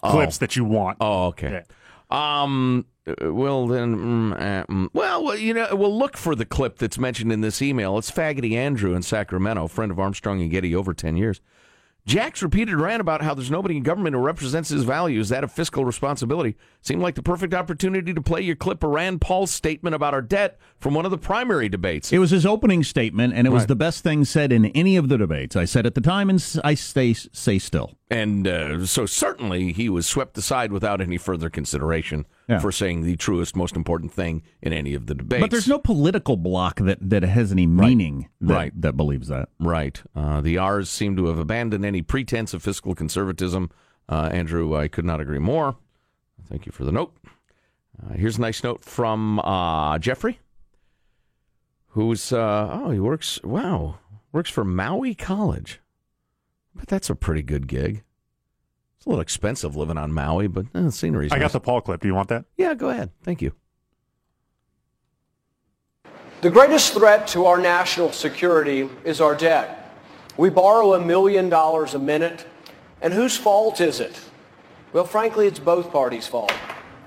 Oh. 0.02 0.10
clips 0.12 0.38
that 0.38 0.54
you 0.54 0.64
want. 0.64 0.98
Oh, 1.00 1.26
okay. 1.28 1.64
Um. 2.10 2.86
uh, 3.06 3.32
Well 3.32 3.66
then, 3.66 3.96
mm, 3.96 4.32
uh, 4.34 4.64
mm. 4.66 4.88
well, 4.92 5.24
well, 5.24 5.36
you 5.36 5.52
know, 5.54 5.68
we'll 5.74 5.96
look 5.96 6.16
for 6.16 6.34
the 6.36 6.44
clip 6.44 6.78
that's 6.78 6.98
mentioned 6.98 7.32
in 7.32 7.40
this 7.40 7.60
email. 7.60 7.98
It's 7.98 8.10
Faggoty 8.10 8.52
Andrew 8.54 8.94
in 8.94 9.02
Sacramento, 9.02 9.66
friend 9.68 9.90
of 9.90 9.98
Armstrong 9.98 10.40
and 10.40 10.50
Getty 10.50 10.74
over 10.74 10.94
ten 10.94 11.16
years. 11.16 11.40
Jack's 12.08 12.42
repeated 12.42 12.74
rant 12.76 13.02
about 13.02 13.20
how 13.20 13.34
there's 13.34 13.50
nobody 13.50 13.76
in 13.76 13.82
government 13.82 14.16
who 14.16 14.22
represents 14.22 14.70
his 14.70 14.82
values, 14.82 15.28
that 15.28 15.44
of 15.44 15.52
fiscal 15.52 15.84
responsibility, 15.84 16.56
seemed 16.80 17.02
like 17.02 17.14
the 17.14 17.22
perfect 17.22 17.52
opportunity 17.52 18.14
to 18.14 18.22
play 18.22 18.40
your 18.40 18.56
clip 18.56 18.82
of 18.82 18.88
Rand 18.88 19.20
Paul's 19.20 19.50
statement 19.50 19.94
about 19.94 20.14
our 20.14 20.22
debt 20.22 20.58
from 20.78 20.94
one 20.94 21.04
of 21.04 21.10
the 21.10 21.18
primary 21.18 21.68
debates. 21.68 22.10
It 22.10 22.18
was 22.18 22.30
his 22.30 22.46
opening 22.46 22.82
statement, 22.82 23.34
and 23.34 23.46
it 23.46 23.50
was 23.50 23.66
the 23.66 23.76
best 23.76 24.02
thing 24.02 24.24
said 24.24 24.52
in 24.52 24.66
any 24.66 24.96
of 24.96 25.10
the 25.10 25.18
debates. 25.18 25.54
I 25.54 25.66
said 25.66 25.84
at 25.84 25.94
the 25.94 26.00
time, 26.00 26.30
and 26.30 26.42
I 26.64 26.72
stay 26.72 27.12
say 27.12 27.58
still. 27.58 27.92
And 28.10 28.48
uh, 28.48 28.86
so 28.86 29.04
certainly 29.04 29.72
he 29.72 29.90
was 29.90 30.06
swept 30.06 30.38
aside 30.38 30.72
without 30.72 31.02
any 31.02 31.18
further 31.18 31.50
consideration 31.50 32.24
Yeah. 32.48 32.60
for 32.60 32.72
saying 32.72 33.02
the 33.02 33.14
truest, 33.16 33.54
most 33.56 33.76
important 33.76 34.10
thing 34.10 34.42
in 34.62 34.72
any 34.72 34.94
of 34.94 35.04
the 35.06 35.14
debates. 35.14 35.42
But 35.42 35.50
there's 35.50 35.68
no 35.68 35.78
political 35.78 36.36
block 36.38 36.76
that, 36.80 36.98
that 37.10 37.22
has 37.22 37.52
any 37.52 37.66
meaning 37.66 38.30
that, 38.40 38.54
Right. 38.54 38.80
that 38.80 38.96
believes 38.96 39.28
that. 39.28 39.50
Right. 39.60 40.02
Uh, 40.16 40.40
the 40.40 40.56
R's 40.56 40.88
seem 40.88 41.14
to 41.16 41.26
have 41.26 41.38
abandoned 41.38 41.84
any 41.84 42.00
pretense 42.00 42.54
of 42.54 42.62
fiscal 42.62 42.94
conservatism. 42.94 43.70
Uh, 44.08 44.30
Andrew, 44.32 44.74
I 44.74 44.88
could 44.88 45.04
not 45.04 45.20
agree 45.20 45.38
more. 45.38 45.76
Thank 46.48 46.64
you 46.64 46.72
for 46.72 46.84
the 46.84 46.92
note. 46.92 47.14
Uh, 48.02 48.14
here's 48.14 48.38
a 48.38 48.40
nice 48.40 48.64
note 48.64 48.82
from 48.82 49.40
uh, 49.40 49.98
Jeffrey, 49.98 50.38
who's, 51.88 52.32
uh, 52.32 52.68
oh, 52.72 52.90
he 52.90 53.00
works, 53.00 53.42
wow, 53.42 53.98
works 54.32 54.48
for 54.50 54.64
Maui 54.64 55.14
College. 55.14 55.80
But 56.74 56.88
that's 56.88 57.10
a 57.10 57.14
pretty 57.14 57.42
good 57.42 57.66
gig. 57.66 58.04
It's 59.08 59.10
a 59.10 59.16
little 59.16 59.22
expensive 59.22 59.74
living 59.74 59.96
on 59.96 60.12
Maui, 60.12 60.48
but 60.48 60.66
uh, 60.74 60.82
the 60.82 60.92
scenery's 60.92 61.32
I 61.32 61.38
got 61.38 61.52
the 61.52 61.60
Paul 61.60 61.80
clip. 61.80 62.02
Do 62.02 62.08
you 62.08 62.14
want 62.14 62.28
that? 62.28 62.44
Yeah, 62.58 62.74
go 62.74 62.90
ahead. 62.90 63.10
Thank 63.22 63.40
you. 63.40 63.52
The 66.42 66.50
greatest 66.50 66.92
threat 66.92 67.26
to 67.28 67.46
our 67.46 67.56
national 67.56 68.12
security 68.12 68.90
is 69.04 69.22
our 69.22 69.34
debt. 69.34 69.94
We 70.36 70.50
borrow 70.50 70.92
a 70.92 71.00
million 71.00 71.48
dollars 71.48 71.94
a 71.94 71.98
minute, 71.98 72.44
and 73.00 73.14
whose 73.14 73.34
fault 73.34 73.80
is 73.80 73.98
it? 73.98 74.20
Well, 74.92 75.06
frankly, 75.06 75.46
it's 75.46 75.58
both 75.58 75.90
parties' 75.90 76.26
fault. 76.26 76.52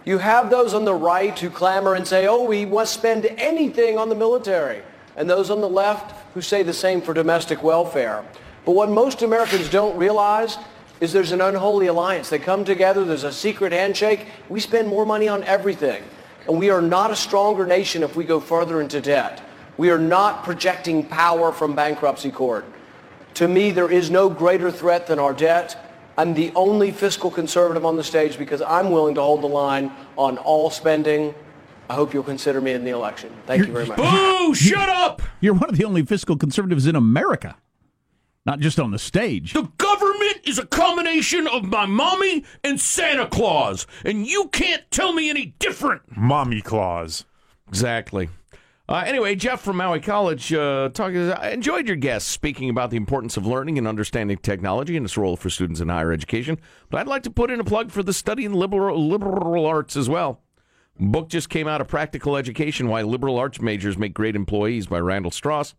You 0.03 0.17
have 0.17 0.49
those 0.49 0.73
on 0.73 0.85
the 0.85 0.95
right 0.95 1.37
who 1.37 1.51
clamor 1.51 1.93
and 1.93 2.07
say, 2.07 2.25
oh, 2.25 2.43
we 2.45 2.65
must 2.65 2.95
spend 2.95 3.27
anything 3.37 3.99
on 3.99 4.09
the 4.09 4.15
military, 4.15 4.81
and 5.15 5.29
those 5.29 5.51
on 5.51 5.61
the 5.61 5.69
left 5.69 6.15
who 6.33 6.41
say 6.41 6.63
the 6.63 6.73
same 6.73 6.99
for 6.99 7.13
domestic 7.13 7.61
welfare. 7.61 8.25
But 8.65 8.71
what 8.71 8.89
most 8.89 9.21
Americans 9.21 9.69
don't 9.69 9.95
realize 9.97 10.57
is 11.01 11.11
there's 11.11 11.31
an 11.31 11.41
unholy 11.41 11.87
alliance. 11.87 12.29
They 12.29 12.39
come 12.39 12.63
together, 12.63 13.03
there's 13.03 13.25
a 13.25 13.33
secret 13.33 13.73
handshake. 13.73 14.27
We 14.47 14.59
spend 14.59 14.87
more 14.87 15.05
money 15.05 15.27
on 15.27 15.43
everything. 15.43 16.03
And 16.47 16.57
we 16.57 16.69
are 16.69 16.81
not 16.81 17.11
a 17.11 17.15
stronger 17.15 17.65
nation 17.65 18.03
if 18.03 18.15
we 18.15 18.23
go 18.23 18.39
further 18.39 18.79
into 18.79 19.01
debt. 19.01 19.41
We 19.77 19.89
are 19.89 19.97
not 19.97 20.43
projecting 20.43 21.05
power 21.05 21.51
from 21.51 21.75
bankruptcy 21.75 22.31
court. 22.31 22.65
To 23.35 23.47
me, 23.47 23.71
there 23.71 23.91
is 23.91 24.11
no 24.11 24.29
greater 24.29 24.71
threat 24.71 25.07
than 25.07 25.17
our 25.17 25.33
debt. 25.33 25.75
I'm 26.17 26.35
the 26.35 26.51
only 26.53 26.91
fiscal 26.91 27.31
conservative 27.31 27.83
on 27.85 27.95
the 27.95 28.03
stage 28.03 28.37
because 28.37 28.61
I'm 28.61 28.91
willing 28.91 29.15
to 29.15 29.21
hold 29.21 29.41
the 29.41 29.47
line 29.47 29.91
on 30.17 30.37
all 30.37 30.69
spending. 30.69 31.33
I 31.89 31.95
hope 31.95 32.13
you'll 32.13 32.23
consider 32.23 32.61
me 32.61 32.73
in 32.73 32.83
the 32.83 32.91
election. 32.91 33.31
Thank 33.47 33.65
you 33.65 33.73
very 33.73 33.85
much. 33.85 33.97
Boo! 33.97 34.53
Shut 34.53 34.87
up! 34.87 35.21
You're 35.39 35.53
one 35.55 35.69
of 35.69 35.77
the 35.77 35.85
only 35.85 36.05
fiscal 36.05 36.37
conservatives 36.37 36.85
in 36.85 36.95
America, 36.95 37.55
not 38.45 38.59
just 38.59 38.79
on 38.79 38.91
the 38.91 38.99
stage. 38.99 39.53
The 39.53 39.69
government 39.77 40.41
is 40.45 40.57
a 40.57 40.65
combination 40.65 41.47
of 41.47 41.65
my 41.65 41.85
mommy 41.85 42.43
and 42.63 42.79
Santa 42.79 43.27
Claus, 43.27 43.85
and 44.03 44.25
you 44.25 44.47
can't 44.49 44.83
tell 44.91 45.13
me 45.13 45.29
any 45.29 45.53
different. 45.59 46.01
Mommy 46.15 46.61
Claus. 46.61 47.25
Exactly. 47.67 48.29
Uh, 48.89 49.03
anyway, 49.05 49.35
Jeff 49.35 49.61
from 49.61 49.77
Maui 49.77 50.01
College, 50.01 50.51
uh, 50.51 50.89
talking. 50.89 51.31
I 51.31 51.51
enjoyed 51.51 51.87
your 51.87 51.95
guest 51.95 52.27
speaking 52.27 52.69
about 52.69 52.89
the 52.89 52.97
importance 52.97 53.37
of 53.37 53.45
learning 53.45 53.77
and 53.77 53.87
understanding 53.87 54.37
technology 54.37 54.97
and 54.97 55.05
its 55.05 55.15
role 55.15 55.37
for 55.37 55.49
students 55.49 55.79
in 55.79 55.87
higher 55.87 56.11
education. 56.11 56.59
But 56.89 56.99
I'd 56.99 57.07
like 57.07 57.23
to 57.23 57.31
put 57.31 57.51
in 57.51 57.61
a 57.61 57.63
plug 57.63 57.91
for 57.91 58.03
the 58.03 58.11
study 58.11 58.43
in 58.43 58.51
liberal 58.51 59.07
liberal 59.07 59.65
arts 59.65 59.95
as 59.95 60.09
well. 60.09 60.41
Book 60.99 61.29
just 61.29 61.49
came 61.49 61.69
out 61.69 61.79
of 61.79 61.87
Practical 61.87 62.35
Education: 62.35 62.89
Why 62.89 63.01
Liberal 63.01 63.37
Arts 63.37 63.61
Majors 63.61 63.97
Make 63.97 64.13
Great 64.13 64.35
Employees 64.35 64.87
by 64.87 64.99
Randall 64.99 65.31
Stross. 65.31 65.73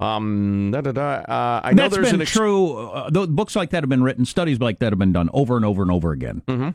Um, 0.00 0.70
da, 0.72 0.80
da, 0.80 0.92
da. 0.92 1.02
Uh, 1.02 1.60
I 1.62 1.72
know 1.72 1.82
That's 1.84 1.94
there's 1.94 2.06
been 2.08 2.16
an 2.16 2.22
ex- 2.22 2.32
true. 2.32 2.72
Uh, 2.76 3.10
th- 3.10 3.28
books 3.28 3.54
like 3.54 3.70
that 3.70 3.82
have 3.82 3.88
been 3.88 4.02
written. 4.02 4.24
Studies 4.24 4.58
like 4.58 4.80
that 4.80 4.92
have 4.92 4.98
been 4.98 5.12
done 5.12 5.30
over 5.32 5.56
and 5.56 5.64
over 5.64 5.82
and 5.82 5.90
over 5.90 6.12
again. 6.12 6.42
Mm-hmm. 6.46 6.70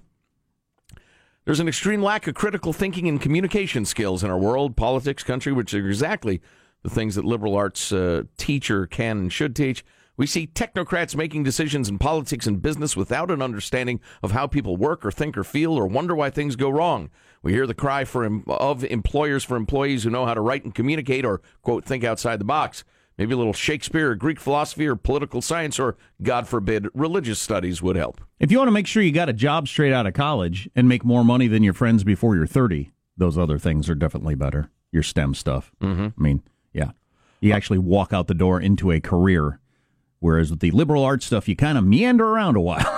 There's 1.46 1.60
an 1.60 1.68
extreme 1.68 2.02
lack 2.02 2.28
of 2.28 2.36
critical 2.36 2.74
thinking 2.74 3.08
and 3.08 3.22
communication 3.22 3.86
skills 3.86 4.24
in 4.24 4.30
our 4.30 4.38
world, 4.38 4.76
politics, 4.76 5.24
country, 5.24 5.54
which 5.54 5.74
are 5.74 5.88
exactly 5.88 6.42
the 6.84 6.90
things 6.90 7.16
that 7.16 7.26
liberal 7.26 7.56
arts 7.56 7.92
uh, 7.92 8.24
teacher 8.38 8.86
can 8.86 9.18
and 9.18 9.34
should 9.34 9.56
teach. 9.56 9.84
We 10.18 10.26
see 10.26 10.48
technocrats 10.48 11.16
making 11.16 11.44
decisions 11.44 11.88
in 11.90 12.00
politics 12.00 12.48
and 12.48 12.62
business 12.62 12.98
without 12.98 13.30
an 13.30 13.42
understanding 13.42 14.00
of 14.24 14.32
how 14.32 14.48
people 14.48 14.76
work 14.76 15.06
or 15.06 15.12
think 15.12 15.38
or 15.38 15.44
feel 15.44 15.74
or 15.74 15.86
wonder 15.86 16.16
why 16.16 16.32
things 16.32 16.56
go 16.56 16.70
wrong. 16.70 17.10
We 17.44 17.54
hear 17.54 17.68
the 17.68 17.76
cry 17.76 18.04
for 18.04 18.24
em- 18.26 18.44
of 18.48 18.84
employers 18.84 19.44
for 19.44 19.56
employees 19.56 20.04
who 20.04 20.10
know 20.10 20.26
how 20.26 20.34
to 20.34 20.42
write 20.42 20.64
and 20.66 20.74
communicate 20.74 21.24
or 21.24 21.42
quote 21.62 21.86
think 21.86 22.04
outside 22.04 22.40
the 22.40 22.46
box. 22.46 22.84
Maybe 23.18 23.34
a 23.34 23.38
little 23.38 23.54
Shakespeare 23.54 24.12
or 24.12 24.16
Greek 24.16 24.40
philosophy 24.40 24.88
or 24.88 24.96
political 24.96 25.42
science 25.42 25.80
or 25.80 25.98
God 26.22 26.48
forbid 26.48 26.88
religious 26.94 27.40
studies 27.40 27.82
would 27.82 27.96
help. 27.96 28.22
If 28.40 28.52
you 28.52 28.60
want 28.60 28.68
to 28.68 28.74
make 28.74 28.86
sure 28.86 29.02
you 29.02 29.12
got 29.12 29.30
a 29.30 29.34
job 29.34 29.68
straight 29.68 29.92
out 29.92 30.06
of 30.06 30.14
college 30.14 30.70
and 30.76 30.88
make 30.88 31.04
more 31.04 31.26
money 31.26 31.48
than 31.48 31.64
your 31.64 31.74
friends 31.74 32.04
before 32.04 32.36
you're 32.36 32.46
30, 32.46 32.92
those 33.18 33.38
other 33.38 33.58
things 33.58 33.90
are 33.90 33.96
definitely 33.96 34.36
better. 34.36 34.70
Your 34.92 35.04
STEM 35.04 35.34
stuff. 35.34 35.72
Mm-hmm. 35.82 36.08
I 36.18 36.22
mean, 36.22 36.44
yeah. 36.74 36.92
You 37.42 37.54
actually 37.54 37.80
walk 37.80 38.14
out 38.14 38.28
the 38.28 38.34
door 38.36 38.62
into 38.62 38.92
a 38.92 39.00
career. 39.00 39.60
Whereas 40.20 40.50
with 40.52 40.60
the 40.60 40.72
liberal 40.72 41.04
arts 41.04 41.26
stuff, 41.26 41.48
you 41.48 41.56
kind 41.56 41.78
of 41.78 41.84
meander 41.84 42.26
around 42.26 42.56
a 42.56 42.62
while. 42.62 42.94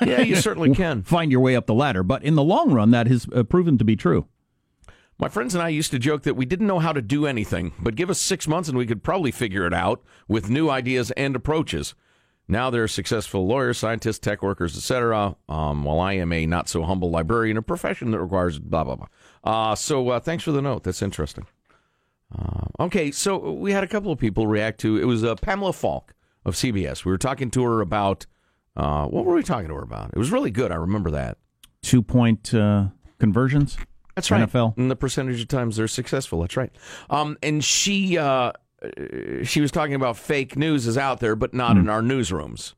Yeah, 0.00 0.20
you 0.20 0.36
certainly 0.40 0.74
can. 0.74 1.02
Find 1.02 1.30
your 1.30 1.40
way 1.40 1.56
up 1.56 1.66
the 1.66 1.74
ladder. 1.74 2.02
But 2.02 2.22
in 2.22 2.34
the 2.34 2.42
long 2.42 2.72
run, 2.72 2.90
that 2.92 3.06
has 3.06 3.26
uh, 3.34 3.42
proven 3.42 3.78
to 3.78 3.84
be 3.84 3.96
true. 3.96 4.26
My 5.18 5.28
friends 5.28 5.54
and 5.54 5.62
I 5.62 5.68
used 5.68 5.92
to 5.92 5.98
joke 5.98 6.22
that 6.24 6.34
we 6.34 6.44
didn't 6.44 6.66
know 6.66 6.80
how 6.80 6.92
to 6.92 7.00
do 7.00 7.24
anything, 7.26 7.72
but 7.78 7.94
give 7.94 8.10
us 8.10 8.20
six 8.20 8.48
months 8.48 8.68
and 8.68 8.76
we 8.76 8.86
could 8.86 9.04
probably 9.04 9.30
figure 9.30 9.66
it 9.66 9.72
out 9.72 10.02
with 10.26 10.50
new 10.50 10.68
ideas 10.68 11.12
and 11.12 11.36
approaches. 11.36 11.94
Now 12.48 12.68
they're 12.68 12.88
successful 12.88 13.46
lawyers, 13.46 13.78
scientists, 13.78 14.18
tech 14.18 14.42
workers, 14.42 14.76
etc. 14.76 15.36
Um, 15.48 15.84
while 15.84 16.00
I 16.00 16.14
am 16.14 16.32
a 16.32 16.46
not 16.46 16.68
so 16.68 16.82
humble 16.82 17.10
librarian, 17.10 17.56
a 17.56 17.62
profession 17.62 18.10
that 18.10 18.20
requires 18.20 18.58
blah 18.58 18.84
blah 18.84 18.96
blah. 18.96 19.06
Uh, 19.44 19.74
so 19.74 20.08
uh, 20.10 20.20
thanks 20.20 20.44
for 20.44 20.52
the 20.52 20.60
note. 20.60 20.82
That's 20.82 21.00
interesting. 21.00 21.46
Uh, 22.36 22.66
okay, 22.80 23.10
so 23.10 23.52
we 23.52 23.72
had 23.72 23.84
a 23.84 23.86
couple 23.88 24.10
of 24.10 24.18
people 24.18 24.46
react 24.46 24.80
to 24.80 24.98
it 24.98 25.04
was 25.04 25.24
uh, 25.24 25.36
Pamela 25.36 25.72
Falk 25.72 26.12
of 26.44 26.54
CBS. 26.54 27.04
We 27.04 27.12
were 27.12 27.18
talking 27.18 27.50
to 27.52 27.62
her 27.62 27.80
about 27.80 28.26
uh, 28.76 29.06
what 29.06 29.24
were 29.24 29.34
we 29.34 29.42
talking 29.42 29.68
to 29.68 29.74
her 29.74 29.82
about? 29.82 30.10
It 30.12 30.18
was 30.18 30.30
really 30.30 30.50
good. 30.50 30.72
I 30.72 30.76
remember 30.76 31.10
that. 31.12 31.38
Two 31.82 32.02
point 32.02 32.52
uh, 32.52 32.88
conversions. 33.18 33.78
That's 34.14 34.30
right. 34.30 34.48
NFL. 34.48 34.76
And 34.76 34.90
the 34.90 34.96
percentage 34.96 35.40
of 35.40 35.48
times 35.48 35.76
they're 35.76 35.88
successful. 35.88 36.40
That's 36.40 36.56
right. 36.56 36.70
Um, 37.10 37.36
and 37.42 37.64
she 37.64 38.16
uh, 38.18 38.52
she 39.42 39.60
was 39.60 39.70
talking 39.70 39.94
about 39.94 40.16
fake 40.16 40.56
news 40.56 40.86
is 40.86 40.96
out 40.98 41.20
there, 41.20 41.34
but 41.36 41.54
not 41.54 41.76
in 41.76 41.88
our 41.88 42.02
newsrooms. 42.02 42.74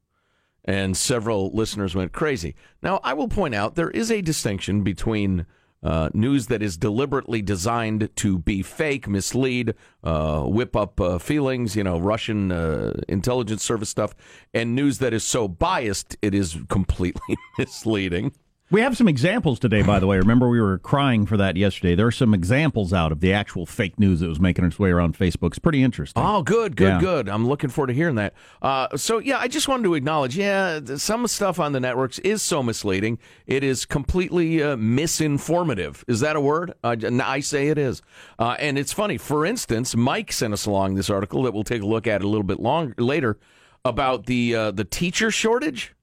and 0.64 0.96
several 0.96 1.50
listeners 1.52 1.94
went 1.94 2.12
crazy. 2.12 2.54
Now, 2.82 3.00
I 3.04 3.12
will 3.14 3.28
point 3.28 3.54
out 3.54 3.74
there 3.76 3.90
is 3.90 4.10
a 4.10 4.20
distinction 4.20 4.82
between 4.82 5.46
uh, 5.82 6.08
news 6.14 6.46
that 6.48 6.62
is 6.62 6.76
deliberately 6.76 7.42
designed 7.42 8.08
to 8.16 8.38
be 8.38 8.62
fake, 8.62 9.06
mislead, 9.06 9.74
uh, 10.02 10.40
whip 10.42 10.74
up 10.74 11.00
uh, 11.00 11.18
feelings, 11.18 11.76
you 11.76 11.84
know, 11.84 11.98
Russian 12.00 12.50
uh, 12.50 12.94
intelligence 13.08 13.62
service 13.62 13.88
stuff, 13.90 14.14
and 14.54 14.74
news 14.74 14.98
that 14.98 15.12
is 15.12 15.22
so 15.22 15.46
biased 15.46 16.16
it 16.22 16.34
is 16.34 16.56
completely 16.68 17.36
misleading. 17.58 18.32
We 18.68 18.80
have 18.80 18.96
some 18.96 19.06
examples 19.06 19.60
today, 19.60 19.82
by 19.82 20.00
the 20.00 20.08
way. 20.08 20.18
Remember, 20.18 20.48
we 20.48 20.60
were 20.60 20.78
crying 20.78 21.24
for 21.24 21.36
that 21.36 21.56
yesterday. 21.56 21.94
There 21.94 22.08
are 22.08 22.10
some 22.10 22.34
examples 22.34 22.92
out 22.92 23.12
of 23.12 23.20
the 23.20 23.32
actual 23.32 23.64
fake 23.64 23.96
news 23.96 24.18
that 24.18 24.28
was 24.28 24.40
making 24.40 24.64
its 24.64 24.76
way 24.76 24.90
around 24.90 25.16
Facebook. 25.16 25.50
It's 25.50 25.60
pretty 25.60 25.84
interesting. 25.84 26.20
Oh, 26.20 26.42
good, 26.42 26.74
good, 26.74 26.88
Yeah. 26.94 27.00
good. 27.00 27.28
I'm 27.28 27.46
looking 27.46 27.70
forward 27.70 27.86
to 27.88 27.92
hearing 27.94 28.16
that. 28.16 28.34
Uh, 28.60 28.88
so, 28.96 29.18
yeah, 29.18 29.38
I 29.38 29.46
just 29.46 29.68
wanted 29.68 29.84
to 29.84 29.94
acknowledge, 29.94 30.36
yeah, 30.36 30.80
some 30.96 31.28
stuff 31.28 31.60
on 31.60 31.74
the 31.74 31.78
networks 31.78 32.18
is 32.20 32.42
so 32.42 32.60
misleading. 32.60 33.20
It 33.46 33.62
is 33.62 33.84
completely 33.84 34.60
uh, 34.60 34.74
misinformative. 34.74 36.02
Is 36.08 36.18
that 36.18 36.34
a 36.34 36.40
word? 36.40 36.74
Uh, 36.82 36.96
I 37.22 37.38
say 37.38 37.68
it 37.68 37.78
is. 37.78 38.02
Uh, 38.36 38.56
and 38.58 38.76
it's 38.78 38.92
funny. 38.92 39.16
For 39.16 39.46
instance, 39.46 39.94
Mike 39.94 40.32
sent 40.32 40.52
us 40.52 40.66
along 40.66 40.96
this 40.96 41.08
article 41.08 41.44
that 41.44 41.54
we'll 41.54 41.62
take 41.62 41.82
a 41.82 41.86
look 41.86 42.08
at 42.08 42.20
a 42.20 42.26
little 42.26 42.42
bit 42.42 42.58
long 42.58 42.94
later 42.98 43.38
about 43.84 44.26
the 44.26 44.56
uh, 44.56 44.70
the 44.72 44.84
teacher 44.84 45.30
shortage, 45.30 45.94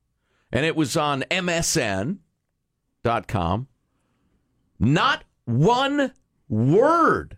and 0.54 0.66
it 0.66 0.78
was 0.78 0.96
on 0.96 1.24
MSN 1.30 2.20
com. 3.28 3.68
Not 4.80 5.24
one 5.46 6.14
word 6.50 7.38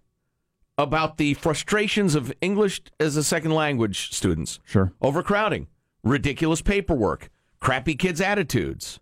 about 0.77 1.17
the 1.17 1.33
frustrations 1.35 2.15
of 2.15 2.33
English 2.41 2.81
as 2.99 3.15
a 3.15 3.23
second 3.23 3.51
language 3.51 4.13
students. 4.13 4.59
Sure. 4.65 4.93
Overcrowding, 5.01 5.67
ridiculous 6.03 6.61
paperwork, 6.61 7.29
crappy 7.59 7.95
kids' 7.95 8.21
attitudes. 8.21 8.99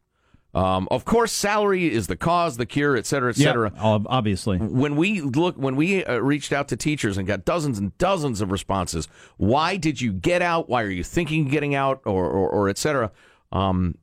Um, 0.56 0.88
of 0.91 1.04
course, 1.04 1.32
salary 1.32 1.91
is 1.91 2.06
the 2.06 2.15
cause, 2.15 2.58
the 2.58 2.67
cure, 2.67 2.95
et 2.95 3.08
cetera, 3.08 3.32
et 3.32 3.38
cetera. 3.38 3.73
ob- 3.80 4.06
obviously. 4.08 4.60
When 4.60 4.95
we 4.95 5.19
look, 5.19 5.56
when 5.56 5.76
we 5.76 6.06
uh, 6.06 6.19
reached 6.19 6.54
out 6.54 6.67
to 6.67 6.78
teachers 6.78 7.17
and 7.17 7.28
got 7.28 7.43
dozens 7.43 7.80
and 7.80 7.97
dozens 7.97 8.39
of 8.39 8.52
responses, 8.52 9.08
why 9.38 9.78
did 9.78 9.99
you 9.99 10.13
get 10.13 10.43
out? 10.43 10.69
Why 10.69 10.84
are 10.84 10.91
you 10.91 11.04
thinking 11.04 11.47
of 11.47 11.52
getting 11.52 11.73
out, 11.73 12.02
or 12.06 12.26
or, 12.30 12.47
or 12.49 12.69
et 12.69 12.78
cetera? 12.78 13.12
Um, 13.52 13.95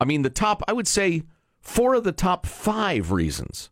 I 0.00 0.04
mean, 0.04 0.22
the 0.22 0.30
top, 0.30 0.62
I 0.66 0.72
would 0.72 0.88
say, 0.88 1.22
four 1.60 1.94
of 1.94 2.04
the 2.04 2.12
top 2.12 2.46
five 2.46 3.12
reasons 3.12 3.70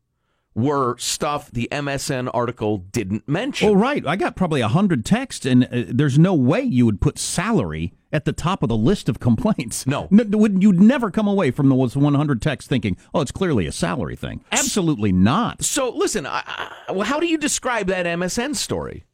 were 0.54 0.96
stuff 0.98 1.50
the 1.52 1.68
MSN 1.70 2.28
article 2.34 2.78
didn't 2.78 3.28
mention. 3.28 3.68
Oh, 3.68 3.74
right. 3.74 4.04
I 4.04 4.16
got 4.16 4.34
probably 4.34 4.60
a 4.60 4.68
hundred 4.68 5.04
texts, 5.04 5.46
and 5.46 5.64
uh, 5.64 5.84
there's 5.88 6.18
no 6.18 6.34
way 6.34 6.60
you 6.62 6.84
would 6.84 7.00
put 7.00 7.16
salary 7.18 7.92
at 8.12 8.24
the 8.24 8.32
top 8.32 8.62
of 8.62 8.68
the 8.68 8.76
list 8.76 9.08
of 9.08 9.20
complaints. 9.20 9.86
No, 9.86 10.08
N- 10.10 10.30
would 10.32 10.62
you'd 10.62 10.80
never 10.80 11.10
come 11.10 11.28
away 11.28 11.50
from 11.52 11.68
those 11.68 11.96
100 11.96 12.42
texts 12.42 12.68
thinking, 12.68 12.96
"Oh, 13.14 13.20
it's 13.20 13.30
clearly 13.30 13.66
a 13.66 13.72
salary 13.72 14.16
thing." 14.16 14.44
Absolutely 14.50 15.12
not. 15.12 15.62
So 15.62 15.90
listen, 15.90 16.26
I, 16.26 16.42
I, 16.88 17.04
how 17.04 17.20
do 17.20 17.26
you 17.26 17.38
describe 17.38 17.86
that 17.86 18.06
MSN 18.06 18.56
story? 18.56 19.04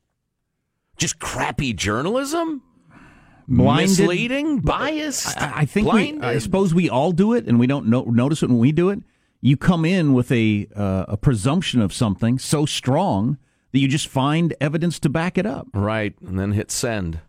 Just 0.96 1.18
crappy 1.18 1.72
journalism, 1.74 2.62
Blinded? 3.46 3.90
misleading, 3.90 4.60
biased. 4.60 5.40
I, 5.40 5.60
I 5.60 5.64
think 5.64 5.92
we. 5.92 6.18
I 6.20 6.38
suppose 6.38 6.74
we 6.74 6.88
all 6.88 7.12
do 7.12 7.32
it, 7.32 7.46
and 7.46 7.58
we 7.58 7.66
don't 7.66 7.86
no, 7.86 8.02
notice 8.04 8.42
it 8.42 8.48
when 8.48 8.58
we 8.58 8.72
do 8.72 8.90
it. 8.90 9.00
You 9.40 9.56
come 9.56 9.84
in 9.84 10.14
with 10.14 10.32
a 10.32 10.68
uh, 10.74 11.04
a 11.08 11.16
presumption 11.16 11.80
of 11.80 11.92
something 11.92 12.38
so 12.38 12.64
strong 12.64 13.38
that 13.72 13.80
you 13.80 13.88
just 13.88 14.08
find 14.08 14.54
evidence 14.60 14.98
to 15.00 15.08
back 15.08 15.36
it 15.36 15.46
up. 15.46 15.68
Right, 15.74 16.14
and 16.20 16.38
then 16.38 16.52
hit 16.52 16.70
send. 16.70 17.20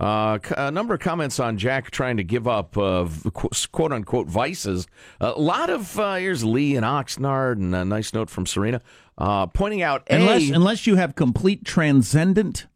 Uh, 0.00 0.38
a 0.56 0.70
number 0.70 0.94
of 0.94 1.00
comments 1.00 1.40
on 1.40 1.58
Jack 1.58 1.90
trying 1.90 2.18
to 2.18 2.22
give 2.22 2.46
up 2.46 2.78
uh, 2.78 3.08
quote 3.32 3.92
unquote 3.92 4.28
vices. 4.28 4.86
A 5.20 5.32
lot 5.32 5.70
of 5.70 5.98
uh, 5.98 6.14
here's 6.14 6.44
Lee 6.44 6.76
and 6.76 6.86
Oxnard, 6.86 7.54
and 7.54 7.74
a 7.74 7.84
nice 7.84 8.14
note 8.14 8.30
from 8.30 8.46
Serena 8.46 8.80
uh, 9.18 9.46
pointing 9.48 9.82
out 9.82 10.04
Unless 10.08 10.50
a, 10.50 10.52
unless 10.52 10.86
you 10.86 10.96
have 10.96 11.14
complete 11.16 11.64
transcendent, 11.64 12.66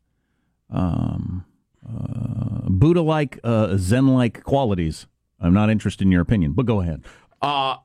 um, 0.68 1.44
uh, 1.88 2.68
Buddha 2.68 3.02
like, 3.02 3.38
uh, 3.44 3.76
Zen 3.76 4.08
like 4.08 4.42
qualities, 4.44 5.06
I'm 5.40 5.54
not 5.54 5.70
interested 5.70 6.04
in 6.06 6.12
your 6.12 6.22
opinion. 6.22 6.52
But 6.52 6.66
go 6.66 6.80
ahead. 6.80 7.02
Uh, 7.40 7.76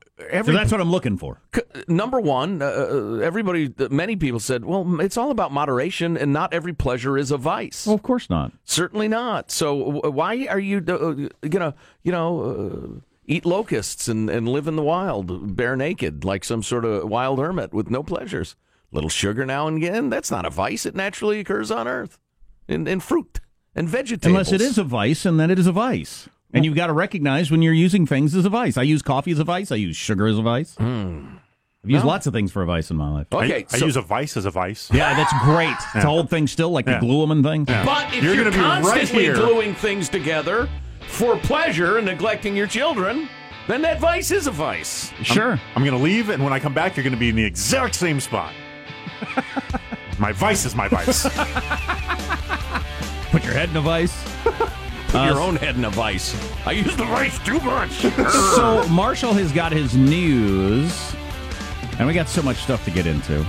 So 0.44 0.52
that's 0.52 0.72
what 0.72 0.82
I'm 0.82 0.92
looking 0.92 1.18
for. 1.18 1.42
C- 1.56 1.62
Number 1.88 2.20
one, 2.20 2.62
uh, 2.62 3.20
everybody, 3.24 3.74
many 3.90 4.16
people 4.16 4.40
said, 4.40 4.66
well, 4.66 5.00
it's 5.02 5.18
all 5.18 5.32
about 5.32 5.52
moderation, 5.52 6.16
and 6.18 6.32
not 6.32 6.54
every 6.54 6.74
pleasure 6.74 7.18
is 7.18 7.32
a 7.32 7.38
vice. 7.38 7.86
Well, 7.88 7.96
of 7.96 8.04
course 8.04 8.30
not. 8.30 8.52
Certainly 8.66 9.08
not. 9.08 9.50
So 9.52 9.92
w- 9.94 10.12
why 10.12 10.46
are 10.48 10.60
you 10.60 10.78
uh, 10.88 11.48
gonna, 11.48 11.74
you 12.04 12.12
know, 12.12 12.42
uh, 12.42 13.00
eat 13.26 13.46
locusts 13.46 14.08
and, 14.08 14.30
and 14.30 14.48
live 14.48 14.68
in 14.68 14.76
the 14.76 14.84
wild, 14.84 15.56
bare 15.56 15.76
naked, 15.76 16.24
like 16.24 16.44
some 16.44 16.62
sort 16.62 16.86
of 16.86 17.10
wild 17.10 17.40
hermit 17.40 17.74
with 17.74 17.90
no 17.90 18.04
pleasures? 18.04 18.56
Little 18.92 19.10
sugar 19.10 19.46
now 19.46 19.68
and 19.68 19.78
again, 19.78 20.10
that's 20.10 20.30
not 20.32 20.46
a 20.46 20.50
vice. 20.52 20.86
It 20.86 20.96
naturally 20.96 21.40
occurs 21.40 21.72
on 21.72 21.88
Earth, 21.88 22.18
in, 22.68 22.88
in 22.88 23.00
fruit 23.00 23.40
and 23.78 23.88
vegetables. 23.88 24.26
Unless 24.26 24.52
it 24.52 24.62
is 24.62 24.78
a 24.78 24.84
vice, 24.84 25.26
and 25.26 25.40
then 25.40 25.50
it 25.52 25.58
is 25.60 25.68
a 25.68 25.72
vice. 25.72 26.28
And 26.54 26.66
you've 26.66 26.76
got 26.76 26.88
to 26.88 26.94
recognize 26.94 27.52
when 27.52 27.62
you're 27.62 27.74
using 27.74 28.06
things 28.08 28.34
as 28.36 28.44
a 28.46 28.50
vice. 28.50 28.78
I 28.78 28.82
use 28.84 29.02
coffee 29.02 29.32
as 29.32 29.40
a 29.40 29.44
vice. 29.44 29.72
I 29.72 29.76
use 29.76 29.96
sugar 29.96 30.28
as 30.28 30.38
a 30.38 30.42
vice. 30.42 30.76
Hmm. 30.76 31.38
I've 31.84 31.92
used 31.92 32.04
No. 32.04 32.10
lots 32.10 32.26
of 32.28 32.34
things 32.34 32.52
for 32.52 32.62
a 32.64 32.66
vice 32.66 32.90
in 32.90 32.98
my 32.98 33.10
life. 33.10 33.28
Okay, 33.32 33.66
I, 33.72 33.76
I 33.76 33.78
use 33.78 33.96
a 33.96 34.02
vice 34.02 34.36
as 34.36 34.46
a 34.46 34.52
vice. 34.52 34.90
Yeah, 34.92 35.14
that's 35.14 35.34
great. 35.44 35.76
It's 35.96 36.04
a 36.04 36.08
whole 36.08 36.26
thing 36.26 36.48
still, 36.48 36.72
like 36.72 36.88
Yeah. 36.88 37.00
the 37.00 37.06
gluamin 37.06 37.44
thing. 37.44 37.66
But 37.66 38.14
if 38.14 38.24
You're 38.24 38.34
you're, 38.34 38.44
gonna 38.46 38.56
be 38.56 38.62
right 38.62 38.82
constantly 38.84 39.24
here. 39.26 39.36
gluing 39.36 39.74
things 39.76 40.10
together 40.10 40.68
for 41.08 41.38
pleasure 41.38 41.98
and 41.98 42.06
neglecting 42.08 42.56
your 42.56 42.68
children, 42.68 43.30
then 43.68 43.82
that 43.84 44.00
vice 44.00 44.32
is 44.32 44.48
a 44.48 44.52
vice. 44.52 45.12
Sure. 45.24 45.60
I'm 45.76 45.84
going 45.84 45.96
to 45.98 46.02
leave, 46.04 46.30
and 46.30 46.42
when 46.44 46.54
I 46.54 46.60
come 46.60 46.74
back, 46.74 46.96
you're 46.96 47.04
going 47.04 47.14
to 47.14 47.20
be 47.20 47.30
in 47.30 47.36
the 47.36 47.44
exact 47.44 47.96
same 47.96 48.20
spot. 48.22 48.54
my 50.20 50.32
vice 50.32 50.66
is 50.66 50.74
my 50.76 50.88
vice. 50.88 51.26
Put 53.38 53.46
your 53.46 53.54
head 53.54 53.70
in 53.70 53.78
a 53.78 53.82
vice. 53.82 54.26
Put 55.10 55.28
your 55.28 55.40
own 55.40 55.58
head 55.58 55.76
in 55.76 55.86
a 55.86 55.92
vice. 55.92 56.36
I 56.66 56.72
use 56.72 56.98
the 56.98 57.06
vice 57.06 57.38
too 57.46 57.60
much. 57.60 57.92
so 58.56 58.84
Marshall 58.90 59.32
has 59.34 59.52
got 59.52 59.72
his 59.72 59.96
news, 59.96 61.16
and 62.00 62.08
we 62.08 62.16
got 62.16 62.28
so 62.28 62.42
much 62.42 62.58
stuff 62.58 62.84
to 62.86 62.90
get 62.90 63.06
into. 63.06 63.46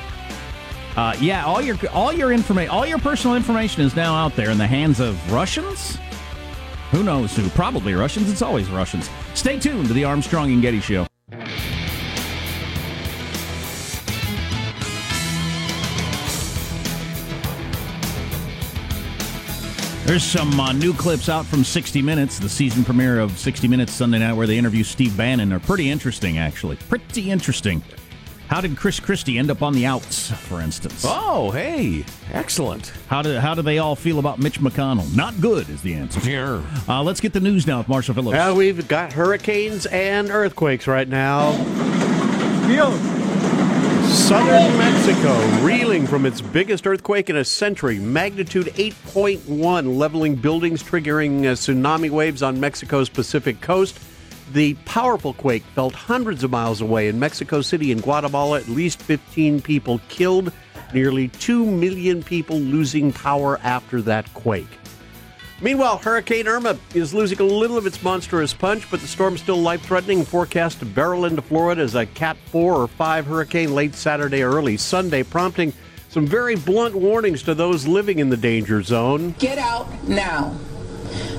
Uh, 0.95 1.17
yeah, 1.21 1.43
all 1.47 1.63
your 1.63 1.79
all 1.95 2.13
your 2.13 2.33
information, 2.33 2.71
all 2.71 2.85
your 2.85 2.99
personal 2.99 3.35
information 3.35 3.83
is 3.83 3.97
now 3.97 4.15
out 4.15 4.37
there 4.37 4.51
in 4.51 4.59
the 4.59 4.67
hands 4.67 5.01
of 5.01 5.33
Russians. 5.33 5.97
Who 6.91 7.03
knows 7.03 7.35
who? 7.35 7.49
Probably 7.49 7.95
Russians. 7.95 8.31
It's 8.31 8.43
always 8.43 8.69
Russians. 8.69 9.09
Stay 9.33 9.59
tuned 9.59 9.89
to 9.89 9.95
the 9.95 10.05
Armstrong 10.05 10.53
and 10.53 10.61
Getty 10.61 10.81
Show. 10.81 11.07
There's 20.09 20.25
some 20.25 20.59
uh, 20.59 20.73
new 20.73 20.95
clips 20.95 21.29
out 21.29 21.45
from 21.45 21.63
60 21.63 22.01
Minutes, 22.01 22.39
the 22.39 22.49
season 22.49 22.83
premiere 22.83 23.21
of 23.21 23.39
60 23.39 23.69
Minutes 23.69 23.93
Sunday 23.93 24.21
night, 24.21 24.33
where 24.33 24.47
they 24.47 24.57
interview 24.57 24.83
Steve 24.83 25.15
Bannon. 25.19 25.53
Are 25.53 25.61
pretty 25.61 25.91
interesting, 25.91 26.39
actually. 26.39 26.77
Pretty 26.77 27.31
interesting. 27.31 27.83
How 28.47 28.63
did 28.63 28.75
Chris 28.75 29.01
Christie 29.01 29.37
end 29.37 29.51
up 29.51 29.61
on 29.61 29.75
the 29.75 29.85
outs, 29.85 30.31
for 30.31 30.63
instance? 30.63 31.05
Oh, 31.07 31.51
hey, 31.51 32.07
excellent. 32.33 32.91
How 33.09 33.21
do 33.21 33.37
how 33.39 33.55
do 33.55 33.61
they 33.61 33.77
all 33.77 33.95
feel 33.95 34.19
about 34.19 34.39
Mitch 34.39 34.59
McConnell? 34.61 35.15
Not 35.15 35.39
good 35.43 35.69
is 35.69 35.83
the 35.83 35.93
answer. 35.93 36.21
Here. 36.21 36.63
Uh, 36.89 37.03
let's 37.03 37.21
get 37.21 37.35
the 37.35 37.41
news 37.41 37.67
now 37.67 37.77
with 37.77 37.89
Marshall 37.89 38.15
Phillips. 38.15 38.33
Well, 38.33 38.57
we've 38.57 38.89
got 38.89 39.13
hurricanes 39.13 39.85
and 39.85 40.31
earthquakes 40.31 40.87
right 40.87 41.07
now. 41.07 41.51
Southern 44.29 44.77
Mexico 44.77 45.41
reeling 45.63 46.07
from 46.07 46.27
its 46.27 46.43
biggest 46.43 46.87
earthquake 46.87 47.31
in 47.31 47.37
a 47.37 47.45
century, 47.47 47.99
magnitude 47.99 48.67
8.1, 48.75 49.97
leveling 49.97 50.35
buildings, 50.35 50.83
triggering 50.83 51.47
uh, 51.47 51.55
tsunami 51.55 52.11
waves 52.11 52.43
on 52.43 52.61
Mexico's 52.61 53.09
Pacific 53.09 53.63
coast. 53.63 53.99
The 54.53 54.75
powerful 54.85 55.33
quake 55.33 55.63
felt 55.75 55.95
hundreds 55.95 56.45
of 56.45 56.51
miles 56.51 56.83
away 56.83 57.09
in 57.09 57.19
Mexico 57.19 57.63
City 57.63 57.91
and 57.91 58.03
Guatemala. 58.03 58.59
At 58.59 58.69
least 58.69 59.01
15 59.01 59.63
people 59.63 59.99
killed, 60.11 60.53
nearly 60.93 61.29
2 61.29 61.65
million 61.65 62.23
people 62.23 62.59
losing 62.59 63.15
power 63.15 63.59
after 63.63 64.03
that 64.03 64.31
quake. 64.35 64.78
Meanwhile, 65.61 65.99
Hurricane 65.99 66.47
Irma 66.47 66.79
is 66.95 67.13
losing 67.13 67.41
a 67.41 67.45
little 67.45 67.77
of 67.77 67.85
its 67.85 68.01
monstrous 68.03 68.55
punch, 68.55 68.89
but 68.93 69.01
the 69.01 69.09
storm's 69.09 69.41
still 69.41 69.57
life 69.57 69.83
threatening. 69.83 70.25
Forecast 70.25 70.79
to 70.79 70.87
barrel 70.87 71.25
into 71.25 71.43
Florida 71.43 71.83
as 71.83 71.97
a 71.97 72.07
Cat 72.07 72.37
4 72.53 72.75
or 72.75 72.87
5 72.87 73.27
hurricane 73.27 73.75
late 73.75 73.95
Saturday, 73.97 74.43
early 74.43 74.77
Sunday, 74.77 75.25
prompting 75.25 75.73
some 76.11 76.27
very 76.27 76.55
blunt 76.55 76.95
warnings 76.95 77.43
to 77.43 77.55
those 77.55 77.89
living 77.89 78.21
in 78.21 78.29
the 78.31 78.37
danger 78.37 78.83
zone. 78.83 79.35
Get 79.41 79.59
out 79.59 79.89
now. 80.05 80.57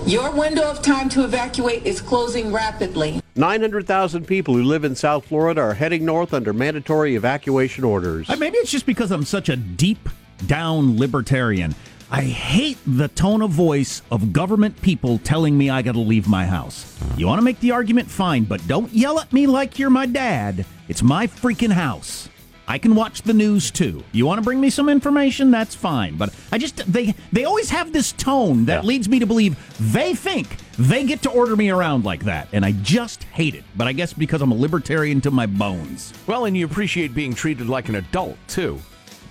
Your 0.05 0.31
window 0.31 0.63
of 0.63 0.81
time 0.81 1.07
to 1.09 1.23
evacuate 1.23 1.85
is 1.85 2.01
closing 2.01 2.51
rapidly. 2.51 3.21
900,000 3.35 4.25
people 4.25 4.53
who 4.53 4.63
live 4.63 4.83
in 4.83 4.95
South 4.95 5.25
Florida 5.25 5.61
are 5.61 5.73
heading 5.73 6.03
north 6.03 6.33
under 6.33 6.51
mandatory 6.51 7.15
evacuation 7.15 7.85
orders. 7.85 8.29
Uh, 8.29 8.35
Maybe 8.35 8.57
it's 8.57 8.71
just 8.71 8.85
because 8.85 9.11
I'm 9.11 9.23
such 9.23 9.47
a 9.47 9.55
deep 9.55 10.09
down 10.45 10.97
libertarian. 10.97 11.73
I 12.11 12.21
hate 12.23 12.79
the 12.87 13.07
tone 13.07 13.43
of 13.43 13.51
voice 13.51 14.01
of 14.09 14.33
government 14.33 14.81
people 14.81 15.19
telling 15.19 15.55
me 15.55 15.69
I 15.69 15.83
got 15.83 15.91
to 15.91 15.99
leave 15.99 16.27
my 16.27 16.43
house. 16.43 16.97
You 17.15 17.27
want 17.27 17.37
to 17.37 17.45
make 17.45 17.59
the 17.59 17.69
argument, 17.69 18.09
fine, 18.09 18.45
but 18.45 18.65
don't 18.67 18.91
yell 18.91 19.19
at 19.19 19.31
me 19.31 19.45
like 19.45 19.77
you're 19.77 19.91
my 19.91 20.07
dad. 20.07 20.65
It's 20.87 21.03
my 21.03 21.27
freaking 21.27 21.71
house. 21.71 22.27
I 22.67 22.79
can 22.79 22.95
watch 22.95 23.21
the 23.21 23.33
news 23.33 23.69
too. 23.69 24.03
You 24.11 24.25
want 24.25 24.39
to 24.39 24.43
bring 24.43 24.59
me 24.59 24.71
some 24.71 24.89
information? 24.89 25.51
That's 25.51 25.75
fine. 25.75 26.17
But 26.17 26.33
I 26.51 26.57
just 26.57 26.77
they 26.91 27.13
they 27.31 27.45
always 27.45 27.69
have 27.69 27.93
this 27.93 28.11
tone 28.11 28.65
that 28.65 28.85
leads 28.85 29.07
me 29.07 29.19
to 29.19 29.27
believe 29.27 29.57
they 29.93 30.15
think 30.15 30.55
they 30.79 31.03
get 31.03 31.21
to 31.23 31.29
order 31.29 31.55
me 31.55 31.69
around 31.69 32.05
like 32.05 32.23
that, 32.25 32.47
and 32.53 32.65
I 32.65 32.71
just 32.71 33.23
hate 33.23 33.53
it. 33.53 33.63
But 33.75 33.87
I 33.87 33.93
guess 33.93 34.13
because 34.13 34.41
I'm 34.41 34.51
a 34.51 34.55
libertarian 34.55 35.21
to 35.21 35.31
my 35.31 35.45
bones. 35.45 36.13
Well, 36.25 36.45
and 36.45 36.57
you 36.57 36.65
appreciate 36.65 37.13
being 37.13 37.35
treated 37.35 37.69
like 37.69 37.89
an 37.89 37.95
adult 37.95 38.37
too. 38.47 38.79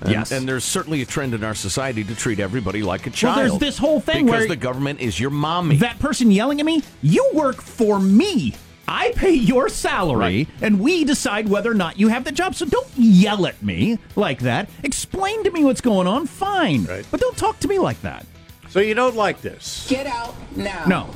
And, 0.00 0.10
Yes. 0.10 0.30
and 0.30 0.48
there's 0.48 0.64
certainly 0.64 1.02
a 1.02 1.06
trend 1.06 1.34
in 1.34 1.42
our 1.42 1.54
society 1.54 2.04
to 2.04 2.14
treat 2.14 2.38
everybody 2.40 2.82
like 2.82 3.06
a 3.06 3.10
child. 3.10 3.36
Well, 3.36 3.46
child. 3.48 3.60
there's 3.60 3.70
this 3.74 3.78
whole 3.78 4.00
thing 4.00 4.26
because 4.26 4.40
where- 4.40 4.48
the 4.48 4.56
government 4.56 5.00
is 5.00 5.18
your 5.18 5.30
mommy. 5.30 5.76
That 5.76 5.98
person 5.98 6.30
yelling 6.30 6.60
at 6.60 6.66
me, 6.66 6.82
you 7.02 7.28
work 7.34 7.60
for 7.60 7.98
me. 7.98 8.54
I 8.90 9.12
pay 9.16 9.34
your 9.34 9.68
salary, 9.68 10.48
and 10.62 10.80
we 10.80 11.04
decide 11.04 11.48
whether 11.48 11.70
or 11.70 11.74
not 11.74 11.98
you 11.98 12.08
have 12.08 12.24
the 12.24 12.32
job. 12.32 12.54
So 12.54 12.64
don't 12.64 12.88
yell 12.96 13.46
at 13.46 13.62
me 13.62 13.98
like 14.16 14.40
that. 14.40 14.70
Explain 14.82 15.44
to 15.44 15.50
me 15.50 15.62
what's 15.62 15.82
going 15.82 16.06
on, 16.06 16.26
fine. 16.26 16.84
But 17.10 17.20
don't 17.20 17.36
talk 17.36 17.60
to 17.60 17.68
me 17.68 17.78
like 17.78 18.00
that. 18.00 18.24
So 18.70 18.80
you 18.80 18.94
don't 18.94 19.14
like 19.16 19.42
this? 19.42 19.86
Get 19.90 20.06
out 20.06 20.34
now. 20.56 20.84
No, 20.86 21.06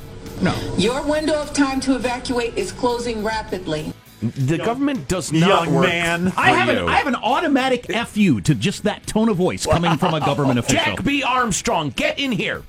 no. 0.42 0.54
Your 0.76 1.00
window 1.02 1.34
of 1.40 1.54
time 1.54 1.80
to 1.80 1.94
evacuate 1.94 2.58
is 2.58 2.72
closing 2.72 3.22
rapidly. 3.24 3.94
The 4.22 4.56
government 4.58 5.08
does 5.08 5.32
not 5.32 5.66
Young 5.66 5.74
work. 5.74 5.86
man. 5.88 6.30
for 6.30 6.38
I 6.40 6.50
have 6.50 6.68
an. 6.68 6.88
I 6.88 6.96
have 6.96 7.06
an 7.08 7.16
automatic 7.16 7.86
fu 8.06 8.40
to 8.42 8.54
just 8.54 8.84
that 8.84 9.06
tone 9.06 9.28
of 9.28 9.36
voice 9.36 9.66
coming 9.66 9.96
from 9.98 10.14
a 10.14 10.20
government 10.24 10.58
official. 10.60 10.96
Jack 10.96 11.04
B. 11.04 11.22
Armstrong, 11.22 11.90
get 11.90 12.18
in 12.18 12.30
here. 12.32 12.62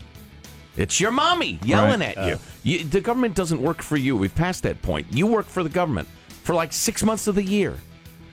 It's 0.75 0.99
your 0.99 1.11
mommy 1.11 1.59
yelling 1.63 1.99
Right. 1.99 2.17
at 2.17 2.27
you. 2.27 2.39
you. 2.79 2.83
The 2.83 2.99
government 3.01 3.35
doesn't 3.35 3.61
work 3.61 3.83
for 3.83 3.95
you. 3.95 4.17
We've 4.17 4.33
passed 4.33 4.63
that 4.63 4.81
point. 4.81 5.05
You 5.11 5.27
work 5.27 5.45
for 5.45 5.61
the 5.61 5.69
government 5.69 6.07
for 6.43 6.55
like 6.55 6.73
six 6.73 7.03
months 7.03 7.27
of 7.27 7.35
the 7.35 7.43
year. 7.43 7.77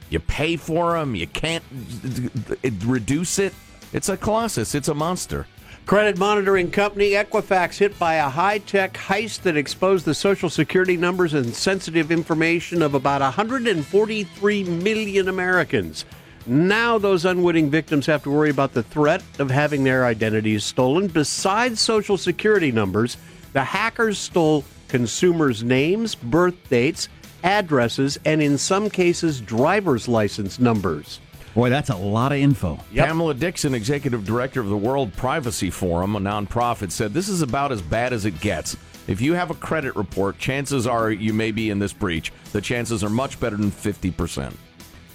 You 0.09 0.21
pay 0.21 0.57
for 0.57 0.95
them. 0.99 1.15
You 1.15 1.27
can't 1.27 1.63
uh, 2.05 2.71
reduce 2.87 3.39
it. 3.39 3.53
It's 3.93 4.09
a 4.09 4.17
colossus. 4.17 4.75
It's 4.75 4.89
a 4.89 4.95
monster. 4.95 5.47
Credit 5.87 6.19
monitoring 6.19 6.71
company 6.71 7.11
Equifax 7.11 7.79
hit 7.79 7.99
by 7.99 8.15
a 8.15 8.29
high 8.29 8.59
tech 8.59 8.95
heist 8.95 9.43
that 9.43 9.57
exposed 9.57 10.05
the 10.05 10.15
Social 10.15 10.49
Security 10.49 10.97
numbers 10.97 11.35
and 11.35 11.53
sensitive 11.53 12.13
information 12.13 12.81
of 12.81 12.95
about 12.95 13.21
143 13.21 14.65
million 14.65 15.29
Americans. 15.29 16.05
Now, 16.47 16.97
those 16.97 17.25
unwitting 17.25 17.71
victims 17.71 18.07
have 18.07 18.23
to 18.23 18.31
worry 18.31 18.51
about 18.51 18.73
the 18.73 18.85
threat 18.85 19.23
of 19.41 19.51
having 19.51 19.83
their 19.83 20.07
identities 20.07 20.65
stolen. 20.65 21.09
Besides 21.09 21.81
Social 21.81 22.17
Security 22.17 22.71
numbers, 22.71 23.17
the 23.53 23.65
hackers 23.65 24.19
stole 24.19 24.65
consumers' 24.87 25.65
names, 25.65 26.15
birth 26.15 26.55
dates, 26.69 27.09
addresses, 27.43 28.19
and 28.25 28.41
in 28.41 28.59
some 28.59 28.91
cases, 28.91 29.41
driver's 29.41 30.07
license 30.07 30.61
numbers. 30.61 31.21
Boy, 31.55 31.69
that's 31.69 31.91
a 31.91 31.97
lot 31.97 32.33
of 32.33 32.39
info. 32.39 32.79
Pamela 32.95 33.35
Dixon, 33.35 33.75
executive 33.75 34.25
director 34.25 34.61
of 34.61 34.69
the 34.69 34.77
World 34.77 35.13
Privacy 35.15 35.71
Forum, 35.71 36.15
a 36.15 36.21
nonprofit, 36.21 36.93
said 36.93 37.13
this 37.13 37.29
is 37.29 37.43
about 37.43 37.73
as 37.73 37.83
bad 37.83 38.13
as 38.13 38.25
it 38.25 38.41
gets. 38.41 38.77
If 39.09 39.21
you 39.21 39.35
have 39.35 39.51
a 39.51 39.55
credit 39.55 39.97
report, 39.97 40.39
chances 40.39 40.87
are 40.87 41.11
you 41.11 41.33
may 41.33 41.51
be 41.51 41.71
in 41.71 41.81
this 41.81 41.93
breach. 41.93 42.33
The 42.53 42.61
chances 42.61 43.03
are 43.03 43.11
much 43.11 43.41
better 43.41 43.57
than 43.57 43.73
50%. 43.73 44.55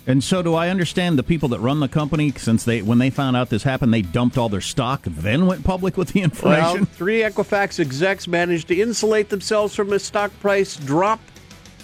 And 0.08 0.24
so, 0.24 0.44
do 0.44 0.54
I 0.54 0.70
understand 0.70 1.18
the 1.18 1.24
people 1.24 1.50
that 1.50 1.60
run 1.60 1.80
the 1.80 1.88
company, 1.88 2.32
since 2.36 2.64
they 2.64 2.84
when 2.84 3.00
they 3.00 3.10
found 3.10 3.36
out 3.36 3.50
this 3.50 3.64
happened, 3.64 3.92
they 3.92 4.04
dumped 4.04 4.38
all 4.38 4.50
their 4.50 4.62
stock, 4.62 5.02
then 5.04 5.48
went 5.48 5.64
public 5.64 5.98
with 5.98 6.10
the 6.10 6.22
information? 6.22 6.82
Well, 6.82 6.86
three 6.86 7.22
Equifax 7.22 7.80
execs 7.80 8.28
managed 8.28 8.68
to 8.68 8.80
insulate 8.80 9.30
themselves 9.30 9.74
from 9.74 9.94
a 9.94 10.00
stock 10.00 10.32
price 10.42 10.76
drop 10.76 11.20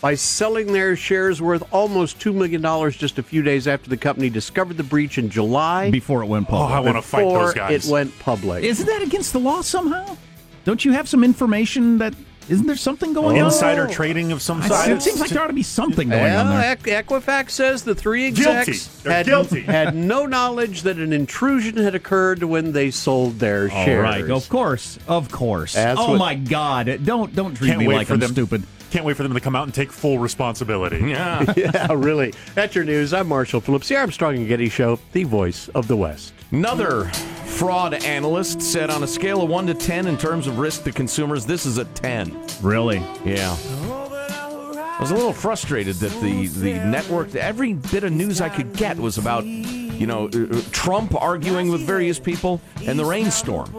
by 0.01 0.15
selling 0.15 0.73
their 0.73 0.95
shares 0.95 1.41
worth 1.41 1.63
almost 1.71 2.19
$2 2.19 2.33
million 2.33 2.61
just 2.91 3.19
a 3.19 3.23
few 3.23 3.43
days 3.43 3.67
after 3.67 3.89
the 3.89 3.97
company 3.97 4.29
discovered 4.29 4.75
the 4.77 4.83
breach 4.83 5.17
in 5.19 5.29
July. 5.29 5.91
Before 5.91 6.23
it 6.23 6.25
went 6.25 6.47
public. 6.47 6.71
Oh, 6.71 6.73
I 6.73 6.79
wanna 6.79 7.01
fight 7.03 7.21
those 7.21 7.31
Before 7.31 7.53
guys. 7.53 7.87
It 7.87 7.91
went 7.91 8.17
public. 8.19 8.63
Isn't 8.63 8.87
that 8.87 9.03
against 9.03 9.31
the 9.31 9.39
law 9.39 9.61
somehow? 9.61 10.17
Don't 10.65 10.83
you 10.83 10.91
have 10.93 11.07
some 11.07 11.23
information 11.23 11.99
that 11.99 12.15
isn't 12.49 12.65
there 12.65 12.75
something 12.75 13.13
going 13.13 13.39
on? 13.39 13.45
Insider 13.45 13.87
trading 13.87 14.31
of 14.31 14.41
some 14.41 14.61
sort. 14.63 14.89
It 14.89 15.01
seems 15.03 15.19
like 15.21 15.29
there 15.29 15.41
ought 15.43 15.47
to 15.47 15.53
be 15.53 15.63
something 15.63 16.09
going 16.09 16.21
Well, 16.23 16.47
on 16.47 16.59
there. 16.59 16.75
Equifax 17.03 17.51
says 17.51 17.83
the 17.83 17.93
three 17.95 18.25
execs 18.25 19.03
had, 19.03 19.27
had 19.65 19.95
no 19.95 20.25
knowledge 20.25 20.81
that 20.81 20.97
an 20.97 21.13
intrusion 21.13 21.77
had 21.77 21.93
occurred 21.95 22.43
when 22.43 22.71
they 22.71 22.89
sold 22.91 23.37
their 23.39 23.71
All 23.71 23.85
shares. 23.85 24.03
right, 24.03 24.29
of 24.29 24.49
course, 24.49 24.97
of 25.07 25.31
course. 25.31 25.73
That's 25.75 25.99
oh 26.01 26.11
what- 26.11 26.17
my 26.17 26.35
God! 26.35 27.01
Don't 27.05 27.33
don't 27.35 27.53
treat 27.55 27.69
Can't 27.69 27.79
me 27.79 27.87
like 27.87 28.09
I'm 28.09 28.19
them. 28.19 28.31
stupid. 28.31 28.63
Can't 28.91 29.05
wait 29.05 29.15
for 29.15 29.23
them 29.23 29.33
to 29.33 29.39
come 29.39 29.55
out 29.55 29.63
and 29.63 29.73
take 29.73 29.91
full 29.91 30.19
responsibility. 30.19 30.99
Yeah. 31.11 31.43
yeah, 31.57 31.87
really. 31.93 32.33
That's 32.55 32.73
your 32.73 32.85
news. 32.85 33.13
I'm 33.13 33.27
Marshall 33.27 33.59
Phillips, 33.59 33.89
the 33.89 33.97
Armstrong 33.97 34.37
and 34.37 34.47
Getty 34.47 34.69
Show, 34.69 34.97
the 35.11 35.23
voice 35.25 35.67
of 35.69 35.87
the 35.89 35.97
West. 35.97 36.33
Another 36.51 37.05
fraud 37.45 37.93
analyst 37.93 38.61
said 38.61 38.89
on 38.89 39.03
a 39.03 39.07
scale 39.07 39.41
of 39.41 39.49
1 39.49 39.67
to 39.67 39.73
10 39.73 40.07
in 40.07 40.17
terms 40.17 40.47
of 40.47 40.57
risk 40.59 40.83
to 40.83 40.91
consumers, 40.91 41.45
this 41.45 41.65
is 41.65 41.77
a 41.77 41.85
10. 41.85 42.47
Really? 42.61 42.99
Yeah. 43.25 43.55
I 43.65 44.97
was 44.99 45.11
a 45.11 45.15
little 45.15 45.33
frustrated 45.33 45.95
that 45.97 46.21
the, 46.21 46.47
the 46.47 46.73
network, 46.85 47.35
every 47.35 47.73
bit 47.73 48.03
of 48.03 48.13
news 48.13 48.39
I 48.39 48.49
could 48.49 48.73
get 48.73 48.97
was 48.97 49.17
about, 49.17 49.45
you 49.45 50.07
know, 50.07 50.29
uh, 50.33 50.55
uh, 50.57 50.61
Trump 50.71 51.13
arguing 51.15 51.69
with 51.69 51.81
various 51.81 52.19
people 52.19 52.61
and 52.85 52.97
the 52.97 53.05
rainstorm 53.05 53.73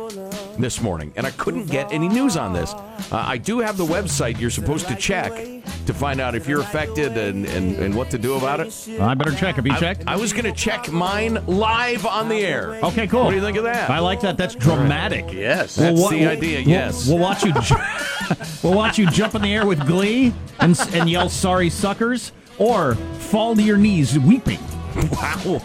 this 0.58 0.80
morning. 0.80 1.12
And 1.16 1.26
I 1.26 1.30
couldn't 1.32 1.66
get 1.66 1.92
any 1.92 2.08
news 2.08 2.36
on 2.36 2.52
this. 2.52 2.72
Uh, 2.72 2.84
I 3.12 3.38
do 3.38 3.58
have 3.60 3.76
the 3.76 3.84
website 3.84 4.40
you're 4.40 4.50
supposed 4.50 4.88
to 4.88 4.94
check 4.94 5.32
to 5.86 5.94
find 5.94 6.20
out 6.20 6.34
if 6.34 6.46
you're 6.48 6.60
affected 6.60 7.16
and, 7.16 7.44
and, 7.46 7.76
and 7.76 7.94
what 7.94 8.10
to 8.10 8.18
do 8.18 8.34
about 8.36 8.60
it. 8.60 8.88
I 9.00 9.14
better 9.14 9.32
check. 9.34 9.56
Have 9.56 9.66
you 9.66 9.72
I- 9.72 9.78
checked? 9.80 10.04
I 10.06 10.16
was 10.16 10.32
going 10.32 10.44
to 10.44 10.52
check 10.52 10.90
mine 10.92 11.38
live 11.46 12.06
on 12.06 12.28
the 12.28 12.44
air. 12.44 12.74
Okay, 12.84 13.06
cool. 13.06 13.24
What 13.24 13.30
do 13.30 13.36
you 13.36 13.42
think 13.42 13.56
of 13.56 13.64
that? 13.64 13.90
I 13.90 13.98
like 13.98 14.20
that. 14.20 14.36
That's 14.36 14.54
dramatic. 14.54 15.32
Yes. 15.32 15.76
That's 15.76 15.94
We'll 15.94 16.04
wa- 16.04 16.10
the 16.10 16.26
idea, 16.26 16.58
we'll- 16.60 16.68
yes. 16.68 17.08
We'll 17.08 17.18
watch 17.18 17.42
you. 17.44 17.52
ju- 17.60 17.76
we'll 18.62 18.74
watch 18.74 18.98
you 18.98 19.06
jump 19.10 19.34
in 19.34 19.42
the 19.42 19.54
air 19.54 19.66
with 19.66 19.86
glee 19.86 20.32
and 20.60 20.78
and 20.92 21.08
yell 21.10 21.28
"sorry, 21.28 21.70
suckers," 21.70 22.32
or 22.58 22.94
fall 22.94 23.54
to 23.56 23.62
your 23.62 23.76
knees 23.78 24.18
weeping. 24.18 24.60
Wow. 25.10 25.62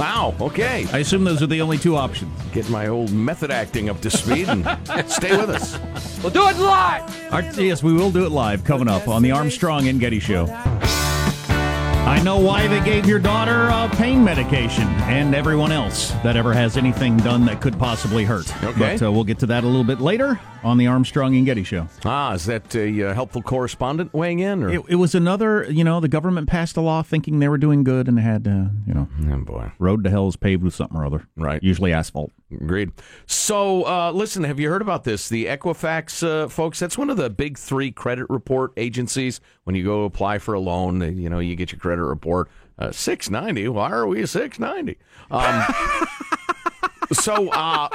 Wow. 0.00 0.34
Okay. 0.40 0.86
I 0.94 0.98
assume 1.00 1.24
those 1.24 1.42
are 1.42 1.46
the 1.46 1.60
only 1.60 1.76
two 1.76 1.94
options. 1.94 2.32
Get 2.52 2.70
my 2.70 2.86
old 2.86 3.12
method 3.12 3.50
acting 3.50 3.90
up 3.90 4.00
to 4.00 4.10
speed 4.10 4.48
and 4.48 4.64
stay 5.10 5.36
with 5.36 5.50
us. 5.50 5.78
We'll 6.22 6.32
do 6.32 6.48
it 6.48 6.56
live. 6.56 7.30
Our, 7.30 7.42
yes, 7.42 7.82
we 7.82 7.92
will 7.92 8.10
do 8.10 8.24
it 8.24 8.32
live 8.32 8.64
coming 8.64 8.88
up 8.88 9.08
on 9.08 9.20
the 9.20 9.32
Armstrong 9.32 9.88
and 9.88 10.00
Getty 10.00 10.20
Show. 10.20 10.46
I 12.06 12.22
know 12.22 12.38
why 12.38 12.66
they 12.66 12.82
gave 12.84 13.06
your 13.06 13.18
daughter 13.18 13.70
uh, 13.70 13.88
pain 13.96 14.24
medication 14.24 14.84
and 15.04 15.34
everyone 15.34 15.70
else 15.70 16.10
that 16.22 16.36
ever 16.36 16.52
has 16.52 16.76
anything 16.76 17.16
done 17.18 17.44
that 17.44 17.60
could 17.60 17.78
possibly 17.78 18.24
hurt. 18.24 18.50
Okay. 18.64 18.78
But 18.78 19.02
uh, 19.02 19.12
we'll 19.12 19.24
get 19.24 19.38
to 19.40 19.46
that 19.46 19.64
a 19.64 19.66
little 19.66 19.84
bit 19.84 20.00
later 20.00 20.40
on 20.62 20.76
the 20.76 20.86
Armstrong 20.86 21.36
and 21.36 21.46
Getty 21.46 21.64
Show. 21.64 21.88
Ah, 22.04 22.34
is 22.34 22.46
that 22.46 22.74
a 22.74 23.10
uh, 23.10 23.14
helpful 23.14 23.42
correspondent 23.42 24.12
weighing 24.12 24.40
in? 24.40 24.62
Or? 24.62 24.70
It, 24.70 24.82
it 24.88 24.94
was 24.96 25.14
another, 25.14 25.70
you 25.70 25.84
know, 25.84 26.00
the 26.00 26.08
government 26.08 26.48
passed 26.48 26.76
a 26.76 26.80
law 26.80 27.02
thinking 27.02 27.38
they 27.38 27.48
were 27.48 27.58
doing 27.58 27.84
good 27.84 28.08
and 28.08 28.18
had, 28.18 28.46
uh, 28.46 28.66
you 28.86 28.94
know, 28.94 29.08
oh 29.30 29.38
boy, 29.38 29.72
road 29.78 30.04
to 30.04 30.10
hell 30.10 30.28
is 30.28 30.36
paved 30.36 30.62
with 30.62 30.74
something 30.74 30.98
or 30.98 31.04
other. 31.04 31.26
Right. 31.36 31.62
Usually 31.62 31.92
asphalt. 31.92 32.32
Agreed. 32.52 32.90
So, 33.26 33.86
uh, 33.86 34.10
listen, 34.12 34.44
have 34.44 34.58
you 34.58 34.68
heard 34.68 34.82
about 34.82 35.04
this? 35.04 35.28
The 35.28 35.46
Equifax 35.46 36.26
uh, 36.26 36.48
folks, 36.48 36.78
that's 36.80 36.98
one 36.98 37.08
of 37.08 37.16
the 37.16 37.30
big 37.30 37.56
three 37.56 37.92
credit 37.92 38.26
report 38.28 38.72
agencies. 38.76 39.40
When 39.70 39.76
you 39.76 39.84
go 39.84 40.02
apply 40.02 40.38
for 40.38 40.54
a 40.54 40.58
loan, 40.58 41.16
you 41.16 41.30
know, 41.30 41.38
you 41.38 41.54
get 41.54 41.70
your 41.70 41.78
credit 41.78 42.02
report. 42.02 42.50
Uh, 42.76 42.90
690 42.90 43.68
Why 43.68 43.92
are 43.92 44.04
we 44.04 44.26
690 44.26 44.98
Um, 45.30 45.64
so 47.12 47.50
uh, 47.50 47.88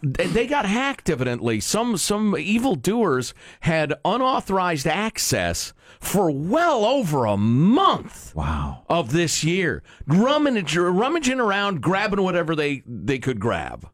they 0.00 0.46
got 0.46 0.64
hacked. 0.64 1.10
Evidently, 1.10 1.60
some 1.60 1.98
some 1.98 2.34
evil 2.38 2.76
doers 2.76 3.34
had 3.60 3.92
unauthorized 4.06 4.86
access 4.86 5.74
for 6.00 6.30
well 6.30 6.86
over 6.86 7.26
a 7.26 7.36
month. 7.36 8.34
Wow. 8.34 8.86
Of 8.88 9.12
this 9.12 9.44
year, 9.44 9.82
rummaging, 10.06 10.80
rummaging 10.80 11.40
around, 11.40 11.82
grabbing 11.82 12.22
whatever 12.22 12.56
they 12.56 12.82
they 12.86 13.18
could 13.18 13.38
grab. 13.38 13.86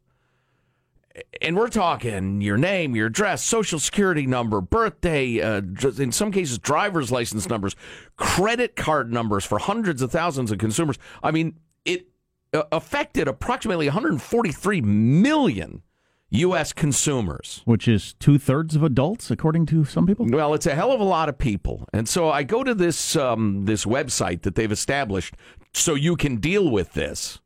And 1.41 1.55
we're 1.55 1.69
talking 1.69 2.41
your 2.41 2.57
name, 2.57 2.95
your 2.95 3.07
address, 3.07 3.43
social 3.43 3.79
security 3.79 4.27
number, 4.27 4.59
birthday, 4.61 5.39
uh, 5.41 5.61
in 5.97 6.11
some 6.11 6.31
cases, 6.31 6.59
driver's 6.59 7.11
license 7.11 7.47
numbers, 7.47 7.75
credit 8.17 8.75
card 8.75 9.13
numbers 9.13 9.45
for 9.45 9.57
hundreds 9.57 10.01
of 10.01 10.11
thousands 10.11 10.51
of 10.51 10.57
consumers. 10.57 10.97
I 11.23 11.31
mean, 11.31 11.59
it 11.85 12.07
uh, 12.53 12.63
affected 12.71 13.27
approximately 13.27 13.87
143 13.87 14.81
million 14.81 15.83
U.S. 16.29 16.73
consumers. 16.73 17.61
Which 17.65 17.87
is 17.87 18.13
two 18.15 18.37
thirds 18.37 18.75
of 18.75 18.83
adults, 18.83 19.31
according 19.31 19.67
to 19.67 19.85
some 19.85 20.05
people. 20.05 20.27
Well, 20.29 20.53
it's 20.53 20.65
a 20.65 20.75
hell 20.75 20.91
of 20.91 20.99
a 20.99 21.05
lot 21.05 21.29
of 21.29 21.37
people, 21.37 21.87
and 21.93 22.09
so 22.09 22.29
I 22.29 22.43
go 22.43 22.63
to 22.63 22.73
this 22.73 23.15
um, 23.15 23.65
this 23.65 23.85
website 23.85 24.41
that 24.41 24.55
they've 24.55 24.71
established 24.71 25.35
so 25.73 25.95
you 25.95 26.15
can 26.15 26.37
deal 26.37 26.69
with 26.69 26.93
this. 26.93 27.39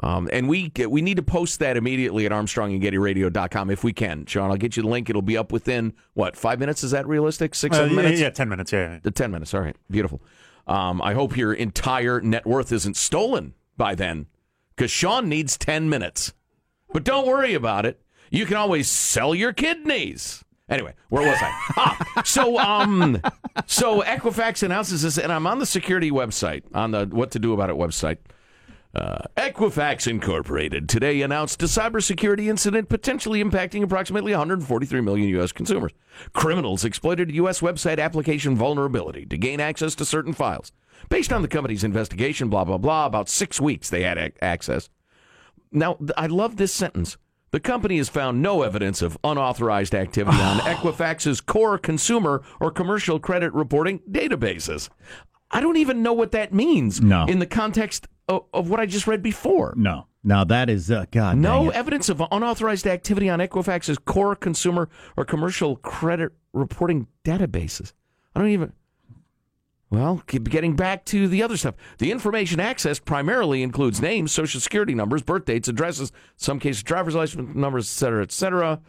Um, 0.00 0.28
and 0.32 0.48
we 0.48 0.72
we 0.88 1.02
need 1.02 1.16
to 1.18 1.22
post 1.22 1.58
that 1.60 1.76
immediately 1.76 2.26
at 2.26 2.32
ArmstrongandGettyRadio.com 2.32 3.70
if 3.70 3.84
we 3.84 3.92
can. 3.92 4.26
Sean, 4.26 4.50
I'll 4.50 4.56
get 4.56 4.76
you 4.76 4.82
the 4.82 4.88
link. 4.88 5.08
It'll 5.10 5.22
be 5.22 5.36
up 5.36 5.52
within 5.52 5.92
what 6.14 6.36
five 6.36 6.58
minutes? 6.58 6.82
Is 6.82 6.90
that 6.92 7.06
realistic? 7.06 7.54
Six, 7.54 7.76
Uh, 7.76 7.84
yeah, 7.84 7.92
minutes? 7.94 8.20
yeah, 8.20 8.30
ten 8.30 8.48
minutes. 8.48 8.72
Yeah, 8.72 8.92
yeah. 8.94 8.98
The 9.02 9.10
ten 9.10 9.30
minutes. 9.30 9.54
All 9.54 9.60
right, 9.60 9.76
beautiful. 9.90 10.22
Um, 10.66 11.00
I 11.02 11.12
hope 11.14 11.36
your 11.36 11.52
entire 11.52 12.20
net 12.20 12.46
worth 12.46 12.72
isn't 12.72 12.96
stolen 12.96 13.54
by 13.76 13.94
then, 13.94 14.26
because 14.74 14.90
Sean 14.90 15.28
needs 15.28 15.56
ten 15.58 15.88
minutes. 15.88 16.32
But 16.92 17.04
don't 17.04 17.26
worry 17.26 17.54
about 17.54 17.86
it. 17.86 18.00
You 18.30 18.46
can 18.46 18.56
always 18.56 18.88
sell 18.90 19.34
your 19.34 19.52
kidneys. 19.52 20.42
Anyway, 20.68 20.94
where 21.10 21.26
was 21.28 21.38
I? 21.40 21.50
ah, 21.76 22.22
so 22.24 22.58
um, 22.58 23.20
so 23.66 24.00
Equifax 24.02 24.62
announces 24.62 25.02
this, 25.02 25.18
and 25.18 25.30
I'm 25.32 25.46
on 25.46 25.58
the 25.58 25.66
security 25.66 26.10
website 26.10 26.62
on 26.74 26.92
the 26.92 27.06
What 27.06 27.30
to 27.32 27.38
Do 27.38 27.52
About 27.52 27.68
It 27.70 27.76
website. 27.76 28.18
Uh, 28.94 29.22
Equifax 29.38 30.06
Incorporated 30.06 30.86
today 30.86 31.22
announced 31.22 31.62
a 31.62 31.66
cybersecurity 31.66 32.48
incident 32.48 32.90
potentially 32.90 33.42
impacting 33.42 33.82
approximately 33.82 34.32
143 34.32 35.00
million 35.00 35.28
U.S. 35.30 35.50
consumers. 35.50 35.92
Criminals 36.34 36.84
exploited 36.84 37.30
a 37.30 37.34
U.S. 37.34 37.60
website 37.60 37.98
application 37.98 38.54
vulnerability 38.54 39.24
to 39.26 39.38
gain 39.38 39.60
access 39.60 39.94
to 39.94 40.04
certain 40.04 40.34
files. 40.34 40.72
Based 41.08 41.32
on 41.32 41.40
the 41.40 41.48
company's 41.48 41.84
investigation, 41.84 42.48
blah, 42.50 42.64
blah, 42.64 42.76
blah, 42.78 43.06
about 43.06 43.30
six 43.30 43.58
weeks 43.60 43.88
they 43.88 44.02
had 44.02 44.18
ac- 44.18 44.34
access. 44.42 44.90
Now, 45.70 45.94
th- 45.94 46.10
I 46.18 46.26
love 46.26 46.56
this 46.56 46.72
sentence. 46.74 47.16
The 47.50 47.60
company 47.60 47.96
has 47.96 48.10
found 48.10 48.42
no 48.42 48.60
evidence 48.62 49.00
of 49.00 49.16
unauthorized 49.24 49.94
activity 49.94 50.36
on 50.38 50.58
Equifax's 50.60 51.40
core 51.40 51.78
consumer 51.78 52.42
or 52.60 52.70
commercial 52.70 53.18
credit 53.18 53.54
reporting 53.54 54.00
databases. 54.10 54.90
I 55.50 55.60
don't 55.62 55.76
even 55.78 56.02
know 56.02 56.12
what 56.12 56.32
that 56.32 56.52
means 56.54 57.00
No. 57.00 57.24
in 57.26 57.38
the 57.38 57.46
context 57.46 58.06
of, 58.28 58.44
of 58.52 58.70
what 58.70 58.80
I 58.80 58.86
just 58.86 59.06
read 59.06 59.22
before. 59.22 59.74
No. 59.76 60.06
Now 60.24 60.44
that 60.44 60.70
is 60.70 60.90
uh, 60.90 61.06
God. 61.10 61.36
No 61.36 61.70
evidence 61.70 62.08
of 62.08 62.22
unauthorized 62.30 62.86
activity 62.86 63.28
on 63.28 63.40
Equifax's 63.40 63.98
core 63.98 64.36
consumer 64.36 64.88
or 65.16 65.24
commercial 65.24 65.76
credit 65.76 66.32
reporting 66.52 67.08
databases. 67.24 67.92
I 68.34 68.40
don't 68.40 68.50
even. 68.50 68.72
Well, 69.90 70.22
keep 70.26 70.48
getting 70.48 70.74
back 70.74 71.04
to 71.06 71.28
the 71.28 71.42
other 71.42 71.56
stuff. 71.58 71.74
The 71.98 72.10
information 72.10 72.60
accessed 72.60 73.04
primarily 73.04 73.62
includes 73.62 74.00
names, 74.00 74.32
social 74.32 74.58
security 74.58 74.94
numbers, 74.94 75.22
birth 75.22 75.44
dates, 75.44 75.68
addresses, 75.68 76.12
some 76.36 76.58
cases 76.58 76.82
driver's 76.82 77.14
license 77.14 77.54
numbers, 77.54 77.86
et 77.86 77.98
cetera, 77.98 78.22
et 78.22 78.32
cetera. 78.32 78.80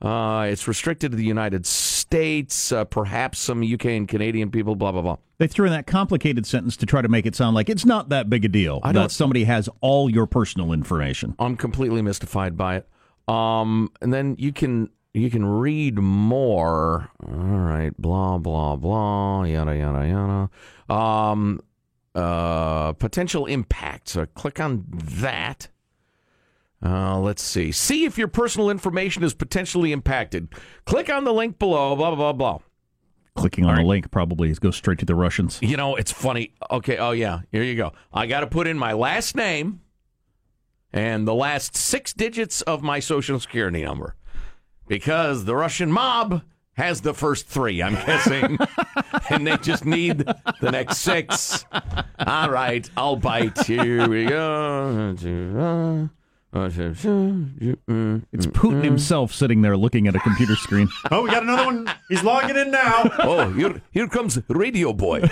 Uh, 0.00 0.46
it's 0.50 0.68
restricted 0.68 1.10
to 1.10 1.16
the 1.16 1.24
United 1.24 1.64
States, 1.64 2.70
uh, 2.70 2.84
perhaps 2.84 3.38
some 3.38 3.62
UK 3.62 3.86
and 3.86 4.06
Canadian 4.08 4.50
people, 4.50 4.76
blah, 4.76 4.92
blah, 4.92 5.02
blah. 5.02 5.16
They 5.38 5.46
threw 5.46 5.66
in 5.66 5.72
that 5.72 5.86
complicated 5.86 6.46
sentence 6.46 6.76
to 6.78 6.86
try 6.86 7.02
to 7.02 7.08
make 7.08 7.26
it 7.26 7.34
sound 7.34 7.54
like 7.54 7.68
it's 7.68 7.84
not 7.84 8.08
that 8.10 8.28
big 8.30 8.44
a 8.44 8.48
deal 8.48 8.80
I 8.82 8.92
that 8.92 9.10
somebody 9.10 9.44
has 9.44 9.68
all 9.80 10.10
your 10.10 10.26
personal 10.26 10.72
information. 10.72 11.34
I'm 11.38 11.56
completely 11.56 12.02
mystified 12.02 12.56
by 12.56 12.76
it. 12.76 12.88
Um, 13.28 13.90
and 14.00 14.12
then 14.12 14.36
you 14.38 14.52
can 14.52 14.90
you 15.12 15.30
can 15.30 15.44
read 15.44 15.98
more. 15.98 17.10
All 17.26 17.34
right, 17.34 17.92
blah 17.98 18.38
blah 18.38 18.76
blah, 18.76 19.44
yada 19.44 19.76
yada 19.76 20.06
yada. 20.88 20.94
Um, 20.94 21.60
uh, 22.14 22.92
potential 22.92 23.46
impacts. 23.46 24.12
So 24.12 24.26
click 24.26 24.60
on 24.60 24.84
that. 24.90 25.68
Uh, 26.84 27.18
let's 27.18 27.42
see. 27.42 27.72
See 27.72 28.04
if 28.04 28.18
your 28.18 28.28
personal 28.28 28.70
information 28.70 29.24
is 29.24 29.34
potentially 29.34 29.92
impacted. 29.92 30.48
Click 30.84 31.08
on 31.08 31.24
the 31.24 31.32
link 31.32 31.58
below. 31.58 31.96
Blah 31.96 32.14
blah 32.14 32.32
blah 32.32 32.32
blah. 32.32 32.58
Clicking 33.36 33.66
on 33.66 33.76
the 33.76 33.82
link 33.82 34.10
probably 34.10 34.52
goes 34.54 34.76
straight 34.76 34.98
to 34.98 35.04
the 35.04 35.14
Russians. 35.14 35.58
You 35.60 35.76
know, 35.76 35.96
it's 35.96 36.12
funny. 36.12 36.54
Okay, 36.70 36.96
oh 36.96 37.10
yeah, 37.10 37.40
here 37.52 37.62
you 37.62 37.76
go. 37.76 37.92
I 38.12 38.26
got 38.26 38.40
to 38.40 38.46
put 38.46 38.66
in 38.66 38.78
my 38.78 38.92
last 38.92 39.36
name 39.36 39.80
and 40.92 41.28
the 41.28 41.34
last 41.34 41.76
six 41.76 42.14
digits 42.14 42.62
of 42.62 42.82
my 42.82 43.00
social 43.00 43.38
security 43.38 43.84
number 43.84 44.14
because 44.88 45.44
the 45.44 45.54
Russian 45.54 45.92
mob 45.92 46.42
has 46.72 47.00
the 47.00 47.14
first 47.14 47.46
three, 47.46 47.82
I'm 47.82 47.94
guessing, 47.94 48.58
and 49.30 49.46
they 49.46 49.56
just 49.58 49.84
need 49.84 50.18
the 50.60 50.70
next 50.70 50.98
six. 50.98 51.64
All 52.18 52.50
right, 52.50 52.88
I'll 52.96 53.16
bite. 53.16 53.58
Here 53.64 54.08
we 54.08 54.26
go. 54.26 56.08
Uh, 56.52 56.66
it's 56.66 58.46
Putin 58.46 58.76
uh, 58.76 58.78
uh. 58.78 58.82
himself 58.82 59.32
sitting 59.32 59.62
there 59.62 59.76
looking 59.76 60.06
at 60.08 60.14
a 60.14 60.20
computer 60.20 60.56
screen. 60.56 60.88
Oh, 61.10 61.22
we 61.22 61.30
got 61.30 61.42
another 61.42 61.66
one. 61.66 61.90
He's 62.08 62.22
logging 62.22 62.56
in 62.56 62.70
now. 62.70 63.10
oh, 63.18 63.52
here, 63.52 63.80
here 63.90 64.08
comes 64.08 64.38
Radio 64.48 64.92
Boy. 64.92 65.28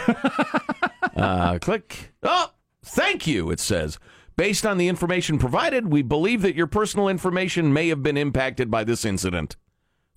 uh, 1.17 1.59
click. 1.61 2.13
Oh, 2.23 2.53
thank 2.85 3.27
you, 3.27 3.51
it 3.51 3.61
says. 3.61 3.99
Based 4.37 4.67
on 4.67 4.79
the 4.79 4.89
information 4.89 5.39
provided, 5.39 5.91
we 5.91 6.03
believe 6.03 6.43
that 6.43 6.55
your 6.55 6.67
personal 6.67 7.09
information 7.09 7.73
may 7.73 7.89
have 7.89 8.03
been 8.03 8.17
impacted 8.17 8.71
by 8.71 8.85
this 8.85 9.05
incident. 9.05 9.57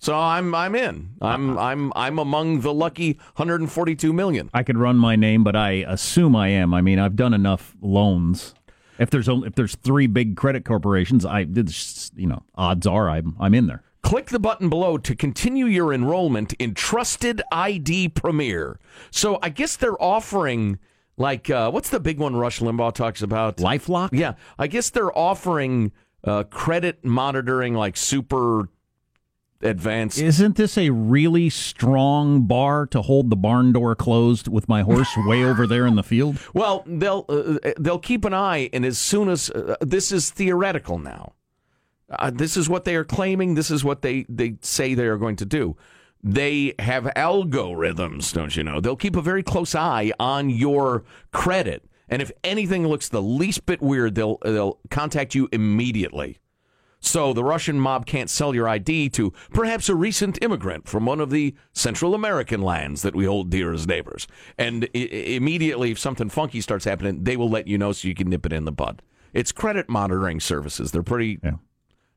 So 0.00 0.14
I'm 0.16 0.54
I'm 0.54 0.74
in. 0.74 1.10
I'm 1.20 1.50
uh-huh. 1.50 1.60
I'm 1.60 1.92
I'm 1.96 2.18
among 2.18 2.60
the 2.60 2.72
lucky 2.72 3.14
142 3.36 4.12
million. 4.12 4.48
I 4.54 4.62
could 4.62 4.78
run 4.78 4.96
my 4.96 5.16
name, 5.16 5.42
but 5.42 5.56
I 5.56 5.84
assume 5.86 6.36
I 6.36 6.48
am. 6.48 6.72
I 6.72 6.82
mean, 6.82 6.98
I've 6.98 7.16
done 7.16 7.34
enough 7.34 7.76
loans. 7.80 8.54
If 8.98 9.10
there's 9.10 9.28
only, 9.28 9.48
if 9.48 9.54
there's 9.54 9.76
three 9.76 10.06
big 10.06 10.36
credit 10.36 10.64
corporations, 10.64 11.24
I 11.24 11.44
did. 11.44 11.74
You 12.16 12.26
know, 12.26 12.42
odds 12.54 12.86
are 12.86 13.08
I'm 13.08 13.36
I'm 13.38 13.54
in 13.54 13.66
there. 13.66 13.82
Click 14.02 14.26
the 14.26 14.38
button 14.38 14.68
below 14.68 14.96
to 14.98 15.14
continue 15.14 15.66
your 15.66 15.92
enrollment 15.92 16.52
in 16.54 16.74
Trusted 16.74 17.42
ID 17.52 18.10
Premier. 18.10 18.78
So 19.10 19.38
I 19.42 19.48
guess 19.48 19.76
they're 19.76 20.00
offering 20.02 20.78
like 21.16 21.50
uh, 21.50 21.70
what's 21.70 21.90
the 21.90 22.00
big 22.00 22.18
one 22.18 22.36
Rush 22.36 22.60
Limbaugh 22.60 22.94
talks 22.94 23.22
about? 23.22 23.56
LifeLock. 23.58 24.10
Yeah, 24.12 24.34
I 24.58 24.66
guess 24.66 24.90
they're 24.90 25.16
offering 25.16 25.92
uh, 26.24 26.44
credit 26.44 27.04
monitoring 27.04 27.74
like 27.74 27.96
super 27.96 28.68
advanced. 29.62 30.18
Isn't 30.18 30.56
this 30.56 30.78
a 30.78 30.90
really 30.90 31.50
strong 31.50 32.42
bar 32.42 32.86
to 32.86 33.02
hold 33.02 33.30
the 33.30 33.36
barn 33.36 33.72
door 33.72 33.94
closed 33.94 34.48
with 34.48 34.68
my 34.68 34.82
horse 34.82 35.08
way 35.26 35.44
over 35.44 35.66
there 35.66 35.86
in 35.86 35.96
the 35.96 36.02
field? 36.02 36.38
Well, 36.54 36.84
they'll 36.86 37.24
uh, 37.28 37.72
they'll 37.78 37.98
keep 37.98 38.24
an 38.24 38.34
eye, 38.34 38.70
and 38.72 38.84
as 38.84 38.98
soon 38.98 39.28
as 39.28 39.50
uh, 39.50 39.76
this 39.80 40.12
is 40.12 40.30
theoretical 40.30 40.98
now, 40.98 41.34
uh, 42.10 42.30
this 42.30 42.56
is 42.56 42.68
what 42.68 42.84
they 42.84 42.96
are 42.96 43.04
claiming. 43.04 43.54
This 43.54 43.70
is 43.70 43.84
what 43.84 44.02
they 44.02 44.26
they 44.28 44.56
say 44.60 44.94
they 44.94 45.06
are 45.06 45.18
going 45.18 45.36
to 45.36 45.46
do. 45.46 45.76
They 46.22 46.74
have 46.80 47.04
algorithms, 47.04 48.32
don't 48.32 48.56
you 48.56 48.64
know? 48.64 48.80
They'll 48.80 48.96
keep 48.96 49.14
a 49.14 49.22
very 49.22 49.44
close 49.44 49.74
eye 49.74 50.12
on 50.18 50.50
your 50.50 51.04
credit, 51.32 51.84
and 52.08 52.20
if 52.20 52.32
anything 52.42 52.86
looks 52.86 53.08
the 53.08 53.22
least 53.22 53.66
bit 53.66 53.80
weird, 53.80 54.14
they'll 54.14 54.38
they'll 54.42 54.78
contact 54.90 55.34
you 55.34 55.48
immediately. 55.52 56.38
So 57.00 57.32
the 57.32 57.44
Russian 57.44 57.78
mob 57.78 58.06
can't 58.06 58.28
sell 58.28 58.54
your 58.54 58.68
ID 58.68 59.10
to 59.10 59.32
perhaps 59.50 59.88
a 59.88 59.94
recent 59.94 60.42
immigrant 60.42 60.88
from 60.88 61.06
one 61.06 61.20
of 61.20 61.30
the 61.30 61.54
Central 61.72 62.14
American 62.14 62.60
lands 62.60 63.02
that 63.02 63.14
we 63.14 63.24
hold 63.24 63.50
dear 63.50 63.72
as 63.72 63.86
neighbors. 63.86 64.26
And 64.58 64.88
I- 64.94 64.98
immediately, 64.98 65.90
if 65.92 65.98
something 65.98 66.28
funky 66.28 66.60
starts 66.60 66.84
happening, 66.84 67.24
they 67.24 67.36
will 67.36 67.48
let 67.48 67.68
you 67.68 67.78
know 67.78 67.92
so 67.92 68.08
you 68.08 68.14
can 68.14 68.28
nip 68.28 68.44
it 68.46 68.52
in 68.52 68.64
the 68.64 68.72
bud. 68.72 69.00
It's 69.32 69.52
credit 69.52 69.88
monitoring 69.88 70.40
services. 70.40 70.90
They're 70.90 71.02
pretty, 71.02 71.38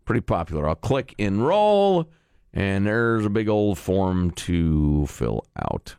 pretty 0.05 0.21
popular. 0.21 0.67
I'll 0.67 0.75
click 0.75 1.13
enroll, 1.17 2.09
and 2.53 2.85
there's 2.87 3.25
a 3.25 3.29
big 3.29 3.49
old 3.49 3.77
form 3.77 4.31
to 4.31 5.05
fill 5.07 5.45
out, 5.57 5.95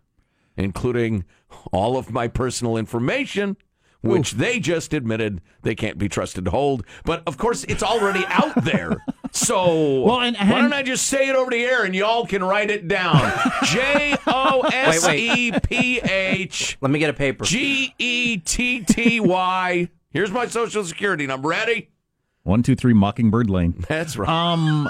including 0.57 1.25
all 1.71 1.97
of 1.97 2.11
my 2.11 2.29
personal 2.29 2.77
information 2.77 3.57
which 4.03 4.33
they 4.33 4.61
just 4.61 4.93
admitted 4.93 5.41
they 5.63 5.75
can't 5.75 5.97
be 5.99 6.09
trusted 6.09 6.45
to 6.45 6.51
hold. 6.51 6.85
But 7.05 7.23
of 7.27 7.39
course, 7.39 7.65
it's 7.65 7.83
already 7.83 8.25
out 8.29 8.65
there. 8.65 9.05
So 9.35 10.03
Well, 10.03 10.21
and- 10.21 10.37
why 10.37 10.61
don't 10.61 10.75
I 10.75 10.83
just 10.83 11.07
say 11.07 11.27
it 11.31 11.35
over 11.35 11.51
the 11.51 11.65
air 11.65 11.85
and 11.85 11.95
y'all 11.95 12.27
can 12.27 12.45
write 12.45 12.71
it 12.71 12.87
down? 12.87 13.33
J 13.65 14.15
O 14.27 14.61
S 14.71 15.09
E 15.09 15.53
P 15.63 16.01
H 16.01 16.77
Let 16.83 16.91
me 16.91 16.99
get 16.99 17.09
a 17.09 17.15
paper. 17.15 17.43
G 17.47 17.95
E 17.99 18.37
T 18.37 18.81
T 18.81 19.21
Y. 19.21 19.89
Here's 20.11 20.31
my 20.31 20.47
social 20.49 20.85
security 20.85 21.27
number. 21.27 21.49
Ready? 21.49 21.89
One 22.43 22.63
two 22.63 22.75
three 22.77 22.93
Mockingbird 22.93 23.49
Lane. 23.49 23.83
That's 23.89 24.19
right. 24.19 24.29
Um. 24.29 24.87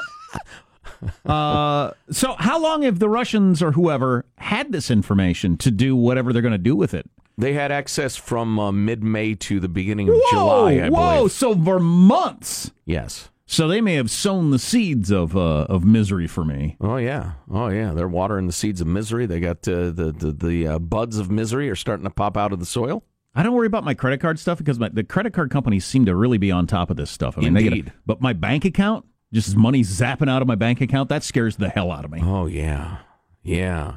uh. 1.25 1.93
So, 2.11 2.35
how 2.39 2.61
long 2.61 2.83
have 2.83 2.99
the 2.99 3.09
Russians 3.09 3.63
or 3.63 3.73
whoever 3.73 4.25
had 4.39 4.73
this 4.73 4.91
information 4.91 5.57
to 5.59 5.71
do 5.71 5.95
whatever 5.95 6.33
they're 6.33 6.43
going 6.43 6.51
to 6.53 6.59
do 6.59 6.75
with 6.75 6.95
it? 6.95 7.09
They 7.43 7.55
had 7.55 7.73
access 7.73 8.17
from 8.17 8.59
uh, 8.59 8.71
mid-May 8.71 9.35
to 9.35 9.59
the 9.59 9.69
beginning 9.69 10.09
of 10.09 10.15
July, 10.31 10.75
I 10.75 10.89
whoa! 10.89 11.17
believe. 11.17 11.33
So 11.33 11.57
for 11.57 11.81
months. 11.81 12.71
Yes. 12.85 13.31
So 13.47 13.69
they 13.69 13.81
may 13.81 13.95
have 13.97 14.11
sown 14.11 14.51
the 14.51 14.59
seeds 14.59 15.11
of 15.11 15.37
uh, 15.37 15.67
of 15.69 15.85
misery 15.85 16.27
for 16.27 16.45
me. 16.45 16.77
Oh 16.81 16.97
yeah, 16.97 17.33
oh 17.51 17.69
yeah. 17.69 17.93
They're 17.93 18.09
watering 18.09 18.47
the 18.47 18.53
seeds 18.53 18.81
of 18.81 18.87
misery. 18.87 19.27
They 19.27 19.41
got 19.41 19.69
uh, 19.69 19.91
the 19.91 20.15
the, 20.17 20.33
the 20.33 20.67
uh, 20.69 20.79
buds 20.79 21.19
of 21.19 21.31
misery 21.31 21.69
are 21.69 21.77
starting 21.77 22.05
to 22.05 22.11
pop 22.11 22.37
out 22.37 22.53
of 22.53 22.61
the 22.61 22.65
soil. 22.65 23.05
I 23.35 23.43
don't 23.43 23.55
worry 23.55 23.67
about 23.67 23.85
my 23.85 23.95
credit 23.95 24.21
card 24.21 24.39
stuff 24.39 24.59
because 24.59 24.79
my, 24.79 24.89
the 24.89 25.05
credit 25.05 25.33
card 25.33 25.51
companies 25.51 25.85
seem 25.85 26.07
to 26.07 26.15
really 26.15 26.39
be 26.39 26.51
on 26.51 26.67
top 26.67 26.91
of 26.91 26.97
this 26.97 27.11
stuff. 27.11 27.37
I 27.37 27.41
mean, 27.43 27.55
they 27.55 27.67
Indeed. 27.67 27.85
get 27.87 27.95
but 28.07 28.21
my 28.21 28.33
bank 28.33 28.65
account, 28.65 29.05
just 29.33 29.57
money 29.57 29.83
zapping 29.83 30.31
out 30.31 30.43
of 30.43 30.49
my 30.49 30.55
bank 30.55 30.81
account, 30.81 31.09
that 31.09 31.25
scares 31.25 31.57
the 31.57 31.69
hell 31.69 31.91
out 31.91 32.05
of 32.05 32.11
me. 32.11 32.21
Oh 32.23 32.47
yeah, 32.47 32.99
yeah. 33.43 33.97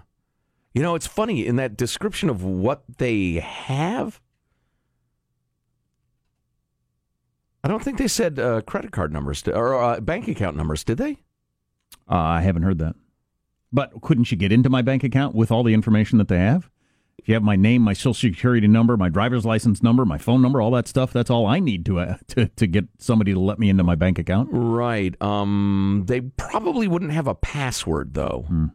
You 0.76 0.82
know, 0.82 0.94
it's 0.94 1.08
funny 1.08 1.48
in 1.48 1.56
that 1.56 1.78
description 1.78 2.30
of 2.30 2.44
what 2.44 2.84
they 2.98 3.36
have. 3.36 4.20
I 7.64 7.70
don't 7.70 7.82
think 7.82 7.98
they 7.98 8.10
said 8.10 8.38
uh, 8.38 8.60
credit 8.62 8.92
card 8.92 9.14
numbers 9.14 9.42
or 9.48 9.82
uh, 9.82 10.02
bank 10.02 10.28
account 10.28 10.58
numbers, 10.58 10.84
did 10.84 10.98
they? 10.98 11.12
Uh, 12.12 12.16
I 12.16 12.42
haven't 12.42 12.64
heard 12.64 12.80
that. 12.80 12.96
But 13.72 14.02
couldn't 14.02 14.32
you 14.32 14.38
get 14.38 14.52
into 14.52 14.70
my 14.70 14.82
bank 14.82 15.06
account 15.06 15.34
with 15.34 15.50
all 15.50 15.64
the 15.64 15.74
information 15.74 16.18
that 16.18 16.28
they 16.28 16.40
have? 16.40 16.70
If 17.18 17.30
you 17.30 17.36
have 17.36 17.42
my 17.42 17.56
name, 17.56 17.82
my 17.82 17.94
social 17.94 18.14
security 18.14 18.68
number, 18.68 18.98
my 18.98 19.08
driver's 19.08 19.46
license 19.46 19.82
number, 19.82 20.06
my 20.06 20.18
phone 20.18 20.42
number, 20.42 20.62
all 20.62 20.72
that 20.72 20.90
stuff, 20.90 21.14
that's 21.14 21.30
all 21.30 21.48
I 21.48 21.62
need 21.62 21.86
to 21.86 22.00
uh, 22.00 22.18
to 22.28 22.48
to 22.50 22.68
get 22.68 22.86
somebody 23.00 23.32
to 23.32 23.40
let 23.40 23.60
me 23.60 23.70
into 23.70 23.86
my 23.86 23.96
bank 23.96 24.20
account. 24.20 24.50
Right. 24.52 25.20
Um, 25.22 26.04
they 26.08 26.20
probably 26.20 26.90
wouldn't 26.90 27.14
have 27.14 27.28
a 27.28 27.36
password 27.36 28.14
though. 28.14 28.44
Hmm. 28.50 28.66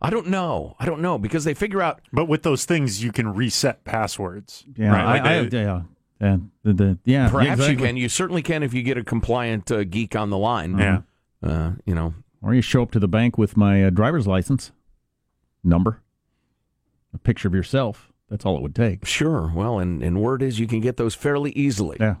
I 0.00 0.10
don't 0.10 0.28
know. 0.28 0.76
I 0.78 0.84
don't 0.84 1.00
know 1.00 1.18
because 1.18 1.44
they 1.44 1.54
figure 1.54 1.80
out. 1.80 2.00
But 2.12 2.26
with 2.26 2.42
those 2.42 2.64
things, 2.64 3.02
you 3.02 3.12
can 3.12 3.32
reset 3.32 3.84
passwords. 3.84 4.64
Yeah, 4.76 4.90
right? 4.90 5.04
Like 5.04 5.22
I, 5.22 5.38
I, 5.38 5.40
yeah, 5.40 5.82
yeah, 6.20 6.36
the, 6.62 6.72
the, 6.72 6.98
yeah. 7.04 7.28
Perhaps 7.28 7.60
exactly. 7.60 7.72
you 7.72 7.88
can. 7.88 7.96
You 7.96 8.08
certainly 8.08 8.42
can 8.42 8.62
if 8.62 8.74
you 8.74 8.82
get 8.82 8.98
a 8.98 9.04
compliant 9.04 9.70
uh, 9.70 9.84
geek 9.84 10.14
on 10.14 10.30
the 10.30 10.38
line. 10.38 10.78
Yeah. 10.78 11.00
Uh, 11.42 11.72
you 11.84 11.94
know. 11.94 12.14
Or 12.42 12.54
you 12.54 12.62
show 12.62 12.82
up 12.82 12.90
to 12.92 12.98
the 12.98 13.08
bank 13.08 13.38
with 13.38 13.56
my 13.56 13.84
uh, 13.84 13.90
driver's 13.90 14.26
license 14.26 14.70
number, 15.64 16.02
a 17.12 17.18
picture 17.18 17.48
of 17.48 17.54
yourself. 17.54 18.12
That's 18.28 18.44
all 18.44 18.56
it 18.56 18.62
would 18.62 18.74
take. 18.74 19.04
Sure. 19.06 19.50
Well, 19.54 19.78
and, 19.78 20.02
and 20.02 20.20
word 20.20 20.42
is 20.42 20.58
you 20.58 20.66
can 20.66 20.80
get 20.80 20.96
those 20.96 21.14
fairly 21.14 21.52
easily. 21.52 21.96
Yeah. 21.98 22.16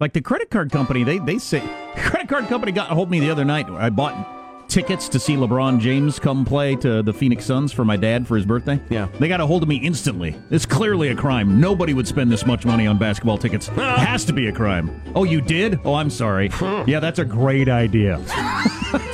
Like 0.00 0.14
the 0.14 0.22
credit 0.22 0.50
card 0.50 0.72
company, 0.72 1.04
they 1.04 1.18
they 1.18 1.38
say 1.38 1.62
credit 1.96 2.28
card 2.28 2.46
company 2.46 2.72
got 2.72 2.90
a 2.90 2.94
hold 2.94 3.08
of 3.08 3.10
me 3.12 3.20
the 3.20 3.30
other 3.30 3.44
night. 3.44 3.68
I 3.68 3.90
bought 3.90 4.39
tickets 4.70 5.08
to 5.08 5.18
see 5.18 5.34
LeBron 5.34 5.80
James 5.80 6.18
come 6.18 6.44
play 6.44 6.76
to 6.76 7.02
the 7.02 7.12
Phoenix 7.12 7.44
Suns 7.44 7.72
for 7.72 7.84
my 7.84 7.96
dad 7.96 8.26
for 8.26 8.36
his 8.36 8.46
birthday. 8.46 8.80
Yeah. 8.88 9.08
They 9.18 9.28
got 9.28 9.40
a 9.40 9.46
hold 9.46 9.62
of 9.64 9.68
me 9.68 9.76
instantly. 9.76 10.36
It's 10.50 10.64
clearly 10.64 11.08
a 11.08 11.16
crime. 11.16 11.60
Nobody 11.60 11.92
would 11.92 12.06
spend 12.06 12.30
this 12.30 12.46
much 12.46 12.64
money 12.64 12.86
on 12.86 12.96
basketball 12.96 13.36
tickets. 13.36 13.68
it 13.68 13.74
has 13.78 14.24
to 14.26 14.32
be 14.32 14.46
a 14.46 14.52
crime. 14.52 15.02
Oh, 15.14 15.24
you 15.24 15.40
did? 15.40 15.80
Oh, 15.84 15.94
I'm 15.94 16.08
sorry. 16.10 16.50
yeah, 16.86 17.00
that's 17.00 17.18
a 17.18 17.24
great 17.24 17.68
idea. 17.68 18.18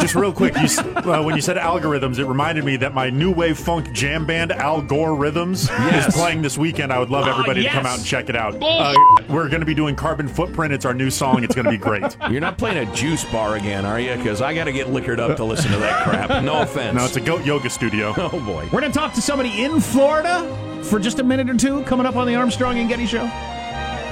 Just 0.07 0.15
real 0.15 0.33
quick, 0.33 0.55
you, 0.57 0.69
uh, 1.13 1.21
when 1.25 1.35
you 1.35 1.41
said 1.43 1.57
algorithms, 1.57 2.21
it 2.21 2.27
reminded 2.27 2.65
me 2.65 2.77
that 2.77 2.95
my 2.95 3.11
new 3.11 3.33
wave 3.33 3.59
funk 3.59 3.91
jam 3.93 4.25
band 4.25 4.53
Al 4.53 4.81
Gore 4.81 5.17
Rhythms 5.17 5.69
Yes. 5.69 6.07
is 6.09 6.15
playing 6.15 6.43
this 6.43 6.57
weekend. 6.57 6.93
I 6.93 7.01
would 7.01 7.11
love 7.11 7.25
Ah, 7.27 7.33
everybody 7.33 7.65
to 7.65 7.69
come 7.71 7.87
out 7.87 7.99
and 7.99 8.07
check 8.07 8.29
it 8.29 8.37
out. 8.37 8.55
Uh, 8.63 8.95
we're 9.29 9.49
going 9.49 9.59
to 9.61 9.67
be 9.67 9.75
doing 9.75 9.97
Carbon 9.97 10.29
Footprint. 10.29 10.73
It's 10.73 10.85
our 10.85 10.95
new 10.95 11.11
song. 11.11 11.43
It's 11.43 11.57
going 11.57 11.65
to 11.65 11.73
be 11.73 11.77
great. 11.77 12.05
You're 12.31 12.41
not 12.41 12.57
playing 12.57 12.89
a 12.89 12.95
juice 12.95 13.25
bar 13.25 13.57
again, 13.57 13.85
are 13.85 13.99
you? 13.99 14.15
Because 14.15 14.41
I 14.41 14.55
got 14.55 14.65
to 14.65 14.73
get 14.73 14.91
liquored 14.91 15.19
up 15.19 15.37
to 15.39 15.45
listen 15.45 15.73
to 15.73 15.79
that 15.79 16.05
crap. 16.05 16.45
No 16.45 16.63
offense. 16.63 16.95
No, 16.97 17.05
it's 17.05 17.17
a 17.17 17.21
goat 17.21 17.45
yoga 17.45 17.69
studio. 17.69 18.15
Oh 18.27 18.29
boy. 18.41 18.69
We're 18.73 18.81
going 18.81 18.93
to 18.93 18.97
talk 18.99 19.13
to 19.15 19.21
somebody 19.23 19.65
in 19.65 19.81
Florida 19.81 20.81
for 20.85 21.01
just 21.01 21.19
a 21.19 21.25
minute 21.25 21.51
or 21.51 21.55
two 21.57 21.83
coming 21.83 22.07
up 22.07 22.15
on 22.15 22.29
the 22.29 22.37
Armstrong 22.37 22.79
and 22.79 22.89
Getty 22.89 23.07
Show. 23.07 23.25